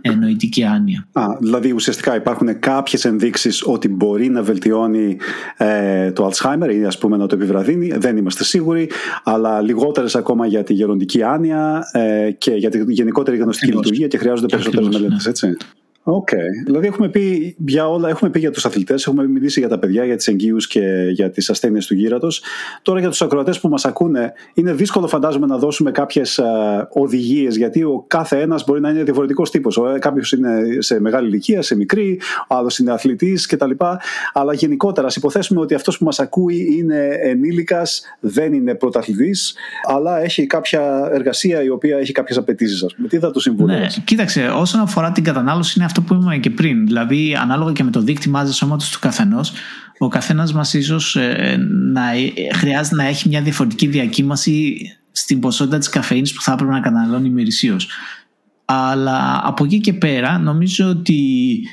ε, 0.00 0.14
νοητική 0.14 0.64
άνοια. 0.64 1.08
Α, 1.12 1.22
δηλαδή 1.40 1.72
ουσιαστικά 1.72 2.16
υπάρχουν 2.16 2.58
κάποιες 2.58 3.04
ενδείξεις 3.04 3.66
ότι 3.66 3.88
μπορεί 3.88 4.28
να 4.28 4.42
βελτιώνει 4.42 5.16
ε, 5.56 6.12
το 6.12 6.30
Alzheimer 6.30 6.74
ή 6.74 6.84
ας 6.84 6.98
πούμε 6.98 7.16
να 7.16 7.26
το 7.26 7.34
επιβραδύνει, 7.34 7.92
δεν 7.96 8.16
είμαστε 8.16 8.44
σίγουροι, 8.44 8.90
αλλά 9.24 9.60
λιγότερες 9.60 10.16
ακόμα 10.16 10.46
για 10.46 10.62
τη 10.62 10.72
γεροντική 10.72 11.22
άνοια 11.22 11.88
ε, 11.92 12.30
και 12.30 12.50
για 12.50 12.70
τη 12.70 12.84
γενικότερη 12.92 13.36
γνωστική 13.36 13.72
λειτουργία 13.72 14.06
και 14.06 14.18
χρειάζονται 14.18 14.46
περισσότερες 14.46 14.88
μελέτες, 14.88 15.24
ναι. 15.24 15.30
έτσι. 15.30 15.56
OK. 16.10 16.28
Okay. 16.32 16.64
Δηλαδή 16.64 16.86
έχουμε 16.86 17.08
πει 17.08 17.56
για 17.66 17.88
όλα, 17.88 18.08
έχουμε 18.08 18.30
πει 18.30 18.38
για 18.38 18.50
τους 18.50 18.66
αθλητές, 18.66 19.06
έχουμε 19.06 19.26
μιλήσει 19.26 19.60
για 19.60 19.68
τα 19.68 19.78
παιδιά, 19.78 20.04
για 20.04 20.16
τις 20.16 20.28
εγκύους 20.28 20.66
και 20.66 21.08
για 21.10 21.30
τις 21.30 21.50
ασθένειες 21.50 21.86
του 21.86 21.94
γήρατος. 21.94 22.42
Τώρα 22.82 23.00
για 23.00 23.08
τους 23.08 23.22
ακροατές 23.22 23.60
που 23.60 23.68
μας 23.68 23.84
ακούνε, 23.84 24.32
είναι 24.54 24.72
δύσκολο 24.72 25.06
φαντάζομαι 25.06 25.46
να 25.46 25.58
δώσουμε 25.58 25.90
κάποιες 25.90 26.38
οδηγίε, 26.38 27.18
οδηγίες, 27.18 27.56
γιατί 27.56 27.82
ο 27.82 28.04
κάθε 28.06 28.40
ένας 28.40 28.64
μπορεί 28.64 28.80
να 28.80 28.90
είναι 28.90 29.02
διαφορετικός 29.02 29.50
τύπος. 29.50 29.76
Ε, 29.76 29.98
Κάποιος 29.98 30.32
είναι 30.32 30.50
σε 30.78 31.00
μεγάλη 31.00 31.28
ηλικία, 31.28 31.62
σε 31.62 31.76
μικρή, 31.76 32.20
ο 32.48 32.54
άλλος 32.54 32.78
είναι 32.78 32.92
αθλητής 32.92 33.46
κτλ. 33.46 33.70
Αλλά 34.32 34.52
γενικότερα, 34.52 35.06
ας 35.06 35.16
υποθέσουμε 35.16 35.60
ότι 35.60 35.74
αυτός 35.74 35.98
που 35.98 36.04
μας 36.04 36.20
ακούει 36.20 36.76
είναι 36.78 37.08
ενήλικας, 37.22 38.02
δεν 38.20 38.52
είναι 38.52 38.74
πρωταθλητής, 38.74 39.54
αλλά 39.88 40.22
έχει 40.22 40.46
κάποια 40.46 41.10
εργασία 41.12 41.62
η 41.62 41.68
οποία 41.68 41.98
έχει 41.98 42.12
κάποιες 42.12 42.38
απαιτήσεις. 42.38 42.84
Τι 43.08 43.18
θα 43.18 43.30
του 43.30 43.40
συμβουλεύει. 43.40 43.80
Ναι, 43.80 43.86
κοίταξε, 44.04 44.52
όσον 44.56 44.80
αφορά 44.80 45.12
την 45.12 45.24
κατανάλωση 45.24 45.72
είναι 45.76 45.84
αυτό 45.84 45.97
αυτό 45.98 46.14
που 46.14 46.20
είπαμε 46.20 46.38
και 46.38 46.50
πριν. 46.50 46.86
Δηλαδή, 46.86 47.36
ανάλογα 47.40 47.72
και 47.72 47.84
με 47.84 47.90
το 47.90 48.00
δίκτυο 48.00 48.30
μάζα 48.30 48.52
σώματος 48.52 48.90
του 48.90 48.98
καθενός, 48.98 49.52
ο 49.98 50.08
καθένας 50.08 50.52
μας 50.52 50.74
ίσως 50.74 51.16
ε, 51.16 51.56
να, 51.92 52.10
ε, 52.10 52.32
χρειάζεται 52.54 52.96
να 52.96 53.04
έχει 53.04 53.28
μια 53.28 53.42
διαφορετική 53.42 53.86
διακύμαση 53.86 54.76
στην 55.12 55.40
ποσότητα 55.40 55.78
της 55.78 55.88
καφέινης 55.88 56.32
που 56.32 56.42
θα 56.42 56.52
έπρεπε 56.52 56.72
να 56.72 56.80
καταναλώνει 56.80 57.28
ημερησίως. 57.28 57.88
Αλλά 58.64 59.40
από 59.44 59.64
εκεί 59.64 59.80
και 59.80 59.92
πέρα 59.92 60.38
νομίζω 60.38 60.88
ότι 60.88 61.22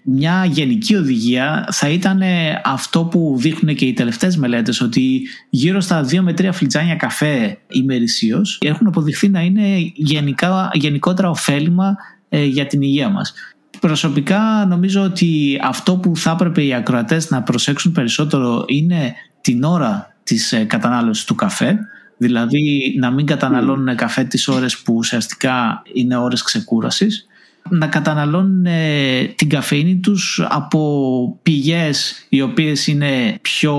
μια 0.04 0.46
γενική 0.46 0.96
οδηγία 0.96 1.68
θα 1.72 1.90
ήταν 1.90 2.22
αυτό 2.64 3.04
που 3.04 3.36
δείχνουν 3.38 3.76
και 3.76 3.86
οι 3.86 3.94
τελευταίες 3.94 4.38
μελέτες 4.38 4.82
ότι 4.82 5.22
γύρω 5.50 5.80
στα 5.80 6.06
2 6.06 6.20
με 6.20 6.34
3 6.38 6.50
φλιτζάνια 6.52 6.96
καφέ 6.96 7.58
ημερησίως 7.68 8.58
έχουν 8.62 8.88
αποδειχθεί 8.88 9.30
να 9.30 9.42
είναι 9.42 9.92
γενικά, 9.96 10.70
γενικότερα 10.74 11.30
ωφέλιμα 11.30 11.96
ε, 12.30 12.44
για 12.44 12.68
την 12.68 12.82
υγεία 12.82 13.10
μας. 13.10 13.34
Προσωπικά 13.80 14.66
νομίζω 14.68 15.02
ότι 15.02 15.60
αυτό 15.64 15.98
που 15.98 16.16
θα 16.16 16.32
έπρεπε 16.32 16.64
οι 16.64 16.74
ακροατές 16.74 17.30
να 17.30 17.44
προσέξουν 17.44 17.92
περισσότερο 17.92 18.64
είναι 18.68 19.14
την 19.42 19.64
ώρα 19.64 20.16
της 20.24 20.52
ε, 20.52 20.64
κατανάλωσης 20.64 21.26
του 21.26 21.36
καφέ. 21.36 21.80
Δηλαδή 22.18 22.96
να 23.00 23.12
μην 23.12 23.26
καταναλώνουν 23.26 23.96
καφέ 23.96 24.24
τις 24.24 24.48
ώρες 24.48 24.78
που 24.78 24.96
ουσιαστικά 24.96 25.82
είναι 25.94 26.18
ώρες 26.18 26.42
ξεκούρασης. 26.42 27.28
Να 27.70 27.88
καταναλώνουν 27.88 28.66
ε, 28.66 29.24
την 29.36 29.50
καφέινη 29.50 30.00
τους 30.00 30.46
από 30.50 31.40
πηγές 31.44 32.26
οι 32.30 32.42
οποίες 32.42 32.88
είναι 32.88 33.38
πιο 33.42 33.76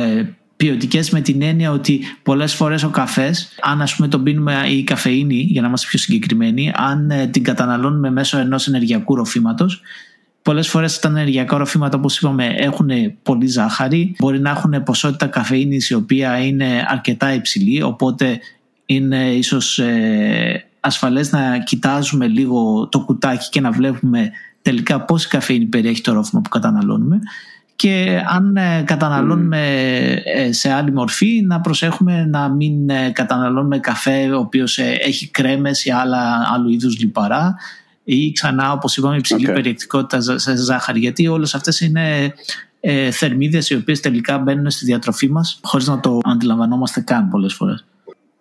ε, 0.00 0.34
ποιοτικές 0.60 1.10
με 1.10 1.20
την 1.20 1.42
έννοια 1.42 1.70
ότι 1.70 2.00
πολλές 2.22 2.54
φορές 2.54 2.82
ο 2.82 2.88
καφές, 2.88 3.48
αν 3.60 3.82
ας 3.82 3.94
πούμε 3.94 4.08
τον 4.08 4.22
πίνουμε 4.22 4.64
ή 4.68 4.78
η 4.78 4.84
καφεΐνη, 4.84 5.34
για 5.34 5.60
να 5.60 5.68
είμαστε 5.68 5.86
πιο 5.88 5.98
συγκεκριμένοι, 5.98 6.72
αν 6.74 7.10
ε, 7.10 7.26
την 7.26 7.44
καταναλώνουμε 7.44 8.10
μέσω 8.10 8.38
ενός 8.38 8.66
ενεργειακού 8.66 9.14
ροφήματος, 9.14 9.80
Πολλές 10.42 10.68
φορές 10.68 10.98
τα 10.98 11.08
ενεργειακά 11.08 11.56
ροφήματα, 11.56 11.96
όπως 11.98 12.18
είπαμε, 12.18 12.46
έχουν 12.46 12.90
πολύ 13.22 13.46
ζάχαρη. 13.46 14.14
Μπορεί 14.18 14.40
να 14.40 14.50
έχουν 14.50 14.82
ποσότητα 14.82 15.26
καφεΐνης 15.26 15.90
η 15.90 15.94
οποία 15.94 16.38
είναι 16.38 16.84
αρκετά 16.88 17.34
υψηλή, 17.34 17.82
οπότε 17.82 18.38
είναι 18.86 19.32
ίσως 19.32 19.78
ε, 19.78 20.64
ασφαλές 20.80 21.32
να 21.32 21.58
κοιτάζουμε 21.58 22.26
λίγο 22.26 22.88
το 22.88 23.00
κουτάκι 23.00 23.48
και 23.48 23.60
να 23.60 23.70
βλέπουμε 23.70 24.30
τελικά 24.62 25.00
πόση 25.00 25.28
καφεΐνη 25.28 25.64
περιέχει 25.64 26.00
το 26.00 26.12
ρόφημα 26.12 26.40
που 26.40 26.48
καταναλώνουμε 26.48 27.20
και 27.80 28.22
αν 28.28 28.56
ε, 28.56 28.82
καταναλώνουμε 28.86 29.72
ε, 30.24 30.52
σε 30.52 30.72
άλλη 30.72 30.92
μορφή 30.92 31.42
να 31.46 31.60
προσέχουμε 31.60 32.24
να 32.24 32.48
μην 32.48 32.90
ε, 32.90 33.10
καταναλώνουμε 33.10 33.78
καφέ 33.78 34.30
ο 34.30 34.38
οποίος 34.38 34.78
έχει 34.78 35.30
κρέμες 35.30 35.84
ή 35.84 35.90
άλλα, 35.90 36.50
άλλου 36.54 36.68
είδους 36.68 36.98
λιπαρά 36.98 37.56
ή 38.04 38.32
ξανά 38.32 38.72
όπως 38.72 38.96
είπαμε 38.96 39.16
υψηλή 39.16 39.46
okay. 39.50 39.54
περιεκτικότητα 39.54 40.38
σε 40.38 40.56
ζάχαρη 40.56 40.98
γιατί 40.98 41.28
όλες 41.28 41.54
αυτές 41.54 41.80
είναι 41.80 42.34
ε, 42.80 43.10
θερμίδες 43.10 43.70
οι 43.70 43.74
οποίες 43.74 44.00
τελικά 44.00 44.38
μπαίνουν 44.38 44.70
στη 44.70 44.84
διατροφή 44.84 45.30
μας 45.30 45.60
χωρίς 45.62 45.86
να 45.86 46.00
το 46.00 46.18
αντιλαμβανόμαστε 46.22 47.00
καν 47.00 47.28
πολλές 47.28 47.54
φορές. 47.54 47.84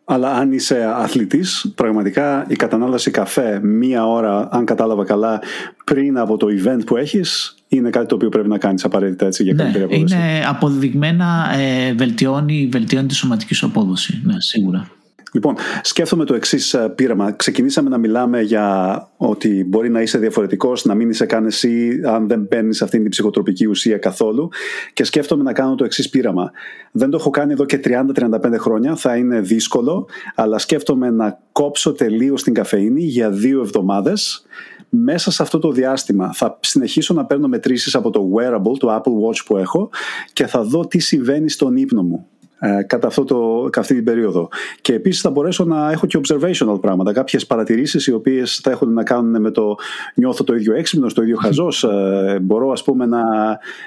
Αλλά 0.06 0.34
αν 0.34 0.52
είσαι 0.52 0.94
αθλητής, 0.96 1.72
πραγματικά 1.76 2.46
η 2.48 2.56
κατανάλωση 2.56 3.12
καφέ 3.12 3.60
μία 3.64 4.08
ώρα, 4.08 4.48
αν 4.52 4.66
κατάλαβα 4.66 5.06
καλά, 5.06 5.42
πριν 5.84 6.18
από 6.18 6.38
το 6.38 6.48
event 6.48 6.86
που 6.86 6.98
έχεις, 6.98 7.59
είναι 7.70 7.90
κάτι 7.90 8.06
το 8.06 8.16
οποίο 8.16 8.30
πρέπει 8.30 8.48
να 8.48 8.58
κάνεις 8.58 8.84
απαραίτητα 8.84 9.26
έτσι 9.26 9.44
για 9.44 9.54
καλύτερη 9.54 9.86
ναι, 9.86 9.94
απόδοση. 9.94 10.16
Είναι 10.16 10.46
αποδεδειγμένα 10.48 11.56
ε, 11.58 11.94
βελτιώνει, 11.94 12.70
βελτιώνει 12.72 13.08
τη 13.08 13.16
σωματική 13.16 13.54
σου 13.54 13.66
απόδοση, 13.66 14.22
ναι, 14.24 14.34
σίγουρα. 14.38 14.88
Λοιπόν, 15.34 15.56
σκέφτομαι 15.82 16.26
το 16.26 16.34
εξής 16.34 16.74
ε, 16.74 16.90
πείραμα. 16.96 17.32
Ξεκινήσαμε 17.32 17.90
να 17.90 17.98
μιλάμε 17.98 18.42
για 18.42 19.08
ότι 19.18 19.66
μπορεί 19.68 19.90
να 19.90 20.02
είσαι 20.02 20.18
διαφορετικός, 20.18 20.86
να 20.86 20.96
μην 20.96 21.10
είσαι 21.10 21.26
καν 21.26 21.46
εσύ, 21.46 22.02
αν 22.06 22.28
δεν 22.28 22.48
παίρνεις 22.48 22.82
αυτή 22.82 23.00
την 23.02 23.10
ψυχοτροπική 23.10 23.66
ουσία 23.66 23.98
καθόλου. 23.98 24.50
Και 24.94 25.04
σκέφτομαι 25.04 25.44
να 25.44 25.54
κάνω 25.54 25.76
το 25.76 25.84
εξής 25.84 26.10
πείραμα. 26.10 26.52
Δεν 26.92 27.10
το 27.10 27.18
έχω 27.18 27.30
κάνει 27.30 27.52
εδώ 27.52 27.66
και 27.66 27.80
30-35 27.84 28.56
χρόνια, 28.58 28.96
θα 28.96 29.16
είναι 29.16 29.40
δύσκολο, 29.40 30.08
αλλά 30.36 30.58
σκέφτομαι 30.58 31.10
να 31.10 31.40
κόψω 31.52 31.92
τελείως 31.92 32.44
την 32.44 32.54
καφεΐνη 32.54 33.04
για 33.04 33.30
δύο 33.30 33.62
εβδομάδες. 33.62 34.46
Μέσα 34.90 35.32
σε 35.32 35.44
αυτό 35.44 35.60
το 35.60 35.72
διάστημα 35.72 36.34
θα 36.34 36.58
συνεχίσω 36.62 37.14
να 37.14 37.26
παίρνω 37.26 37.48
μετρήσεις 37.48 37.96
από 37.96 38.10
το 38.10 38.30
wearable, 38.36 38.78
το 38.78 38.96
Apple 38.96 39.28
Watch 39.28 39.44
που 39.46 39.58
έχω 39.58 39.90
και 40.34 40.48
θα 40.48 40.64
δω 40.64 40.88
τι 40.88 41.00
συμβαίνει 41.00 41.50
στον 41.50 41.76
ύπνο 41.76 42.04
μου. 42.04 42.28
ε, 42.28 42.39
κατά, 42.88 43.08
αυτό 43.08 43.24
το, 43.24 43.70
αυτή 43.78 43.96
την 43.96 44.04
περίοδο. 44.04 44.48
Και 44.82 44.94
επίσης 44.94 45.22
θα 45.22 45.30
μπορέσω 45.30 45.64
να 45.64 45.92
έχω 45.92 46.08
και 46.08 46.20
observational 46.24 46.82
πράγματα, 46.82 47.12
κάποιες 47.12 47.46
παρατηρήσεις 47.46 48.08
οι 48.08 48.14
οποίες 48.14 48.60
θα 48.64 48.72
έχουν 48.72 48.94
να 48.94 49.04
κάνουν 49.04 49.42
με 49.42 49.52
το 49.52 49.76
νιώθω 50.16 50.44
το 50.44 50.56
ίδιο 50.56 50.74
έξυπνος, 50.76 51.14
το 51.14 51.22
ίδιο 51.22 51.38
χαζός, 51.38 51.84
ε, 51.84 52.40
μπορώ 52.42 52.72
ας 52.72 52.84
πούμε 52.84 53.06
να 53.06 53.22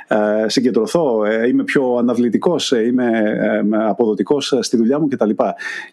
ε, 0.09 0.49
συγκεντρωθώ, 0.49 1.25
ε, 1.25 1.49
είμαι 1.49 1.65
πιο 1.65 1.97
αναβλητικός, 1.99 2.73
ε, 2.73 2.87
είμαι 2.87 3.11
ε, 3.73 3.87
αποδοτικός 3.89 4.55
στη 4.61 4.77
δουλειά 4.77 4.99
μου 4.99 5.09
κτλ. 5.09 5.31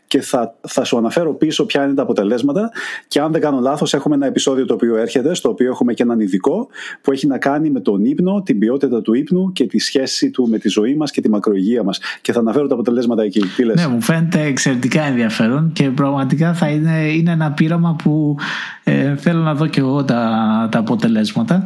Και 0.08 0.22
θα, 0.22 0.56
θα 0.68 0.84
σου 0.84 0.98
αναφέρω 0.98 1.34
πίσω 1.34 1.66
ποια 1.66 1.84
είναι 1.84 1.94
τα 1.94 2.02
αποτελέσματα 2.02 2.72
και 3.08 3.20
αν 3.20 3.32
δεν 3.32 3.42
κάνω 3.42 3.60
λάθος 3.60 3.94
έχουμε 3.94 4.16
ένα 4.16 4.26
επεισόδιο 4.26 4.66
το 4.66 4.74
οποίο 4.74 4.96
έρχεται, 4.96 5.34
στο 5.34 5.50
οποίο 5.50 5.70
έχουμε 5.70 5.94
και 5.94 6.04
έναν 6.04 6.20
ειδικό 6.20 6.68
που 7.02 7.12
έχει 7.12 7.28
να 7.28 7.38
κάνει 7.38 7.70
με 7.70 7.80
τον 7.80 8.06
ύπνο, 8.06 8.42
την 8.46 8.60
ποιότητα 8.60 9.02
του 9.02 9.14
ύπνου 9.14 9.52
και 9.52 9.66
τη 9.66 9.80
σχέση 9.80 10.32
του 10.32 10.50
με 10.50 10.58
τη 10.58 10.70
ζωή 10.70 10.96
μας 10.96 11.12
και 11.12 11.22
τη 11.22 11.30
μακροηγία 11.30 11.84
μας. 11.84 12.00
Και 12.22 12.32
θα 12.32 12.40
αναφέρω 12.40 12.68
τα 12.70 12.76
αποτελέσματα 12.76 13.24
εκεί. 13.24 13.40
Τι 13.40 13.66
Ναι, 13.66 13.88
μου 13.88 14.02
φαίνεται 14.02 14.42
εξαιρετικά 14.42 15.04
ενδιαφέρον 15.04 15.72
και 15.74 15.90
πραγματικά 15.90 16.54
θα 16.54 16.68
είναι, 16.68 17.12
είναι 17.12 17.32
ένα 17.32 17.52
πείραμα 17.52 17.96
που 18.04 18.38
ε, 18.84 19.16
θέλω 19.16 19.42
να 19.42 19.54
δω 19.54 19.68
και 19.68 19.80
εγώ 19.80 20.04
τα, 20.04 20.68
τα 20.72 20.80
αποτελέσματα. 20.80 21.64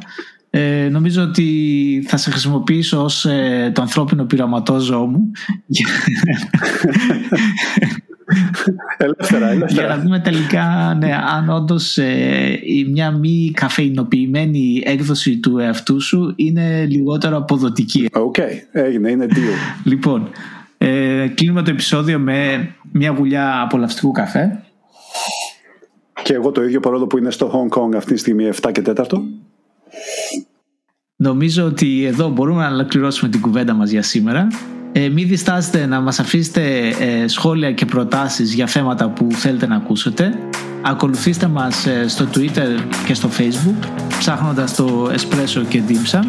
Ε, 0.49 0.87
νομίζω 0.91 1.23
ότι 1.23 2.05
θα 2.07 2.17
σε 2.17 2.29
χρησιμοποιήσω 2.29 3.03
ως 3.03 3.25
ε, 3.25 3.71
το 3.75 3.81
ανθρώπινο 3.81 4.25
πειραματόζωό 4.25 5.05
μου 5.05 5.31
ελεύθερα, 8.97 9.49
ελεύθερα. 9.49 9.87
Για 9.87 9.95
να 9.95 10.01
δούμε 10.01 10.19
τελικά 10.19 10.97
ναι, 10.99 11.15
αν 11.35 11.49
όντως 11.49 11.97
ε, 11.97 12.59
μια 12.91 13.11
μη 13.11 13.51
καφεϊνοποιημένη 13.53 14.81
έκδοση 14.85 15.37
του 15.39 15.57
εαυτού 15.57 16.01
σου 16.01 16.33
είναι 16.35 16.85
λιγότερο 16.85 17.37
αποδοτική. 17.37 18.09
OK, 18.13 18.35
okay, 18.37 18.51
έγινε, 18.71 19.11
είναι 19.11 19.25
deal. 19.29 19.83
Λοιπόν, 19.83 20.29
ε, 20.85 21.27
κλείνουμε 21.27 21.61
το 21.61 21.71
επεισόδιο 21.71 22.19
με 22.19 22.69
μια 22.91 23.09
γουλιά 23.09 23.61
απολαυστικού 23.61 24.11
καφέ. 24.11 24.63
Και 26.23 26.33
εγώ 26.33 26.51
το 26.51 26.63
ίδιο 26.63 26.79
παρόλο 26.79 27.07
που 27.07 27.17
είναι 27.17 27.31
στο 27.31 27.51
Hong 27.53 27.77
Kong 27.77 27.95
αυτή 27.95 28.13
τη 28.13 28.19
στιγμή 28.19 28.49
7 28.61 28.71
και 28.71 28.81
4. 28.85 29.05
Νομίζω 31.15 31.65
ότι 31.65 32.05
εδώ 32.05 32.29
μπορούμε 32.29 32.61
να 32.61 32.73
ολοκληρώσουμε 32.73 33.31
την 33.31 33.41
κουβέντα 33.41 33.73
μας 33.73 33.89
για 33.89 34.01
σήμερα. 34.01 34.47
Ε, 34.91 35.09
μην 35.09 35.27
διστάσετε 35.27 35.85
να 35.85 36.01
μας 36.01 36.19
αφήσετε 36.19 36.93
ε, 36.99 37.27
σχόλια 37.27 37.71
και 37.71 37.85
προτάσεις 37.85 38.53
για 38.53 38.67
θέματα 38.67 39.09
που 39.09 39.27
θέλετε 39.31 39.67
να 39.67 39.75
ακούσετε. 39.75 40.33
Ακολουθήστε 40.81 41.47
μας 41.47 41.85
ε, 41.85 42.07
στο 42.07 42.27
Twitter 42.33 42.79
και 43.05 43.13
στο 43.13 43.29
Facebook 43.37 43.87
ψάχνοντας 44.19 44.75
το 44.75 45.11
Espresso 45.11 45.63
και 45.69 45.81
Dimsa 45.87 46.19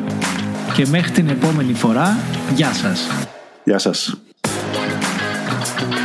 και 0.75 0.87
μέχρι 0.91 1.11
την 1.11 1.29
επόμενη 1.29 1.73
φορά, 1.73 2.17
γεια 2.55 2.73
σας. 2.73 3.09
Γεια 3.65 3.79
σας. 3.79 4.24
Thank 5.65 5.95
you. 5.95 6.04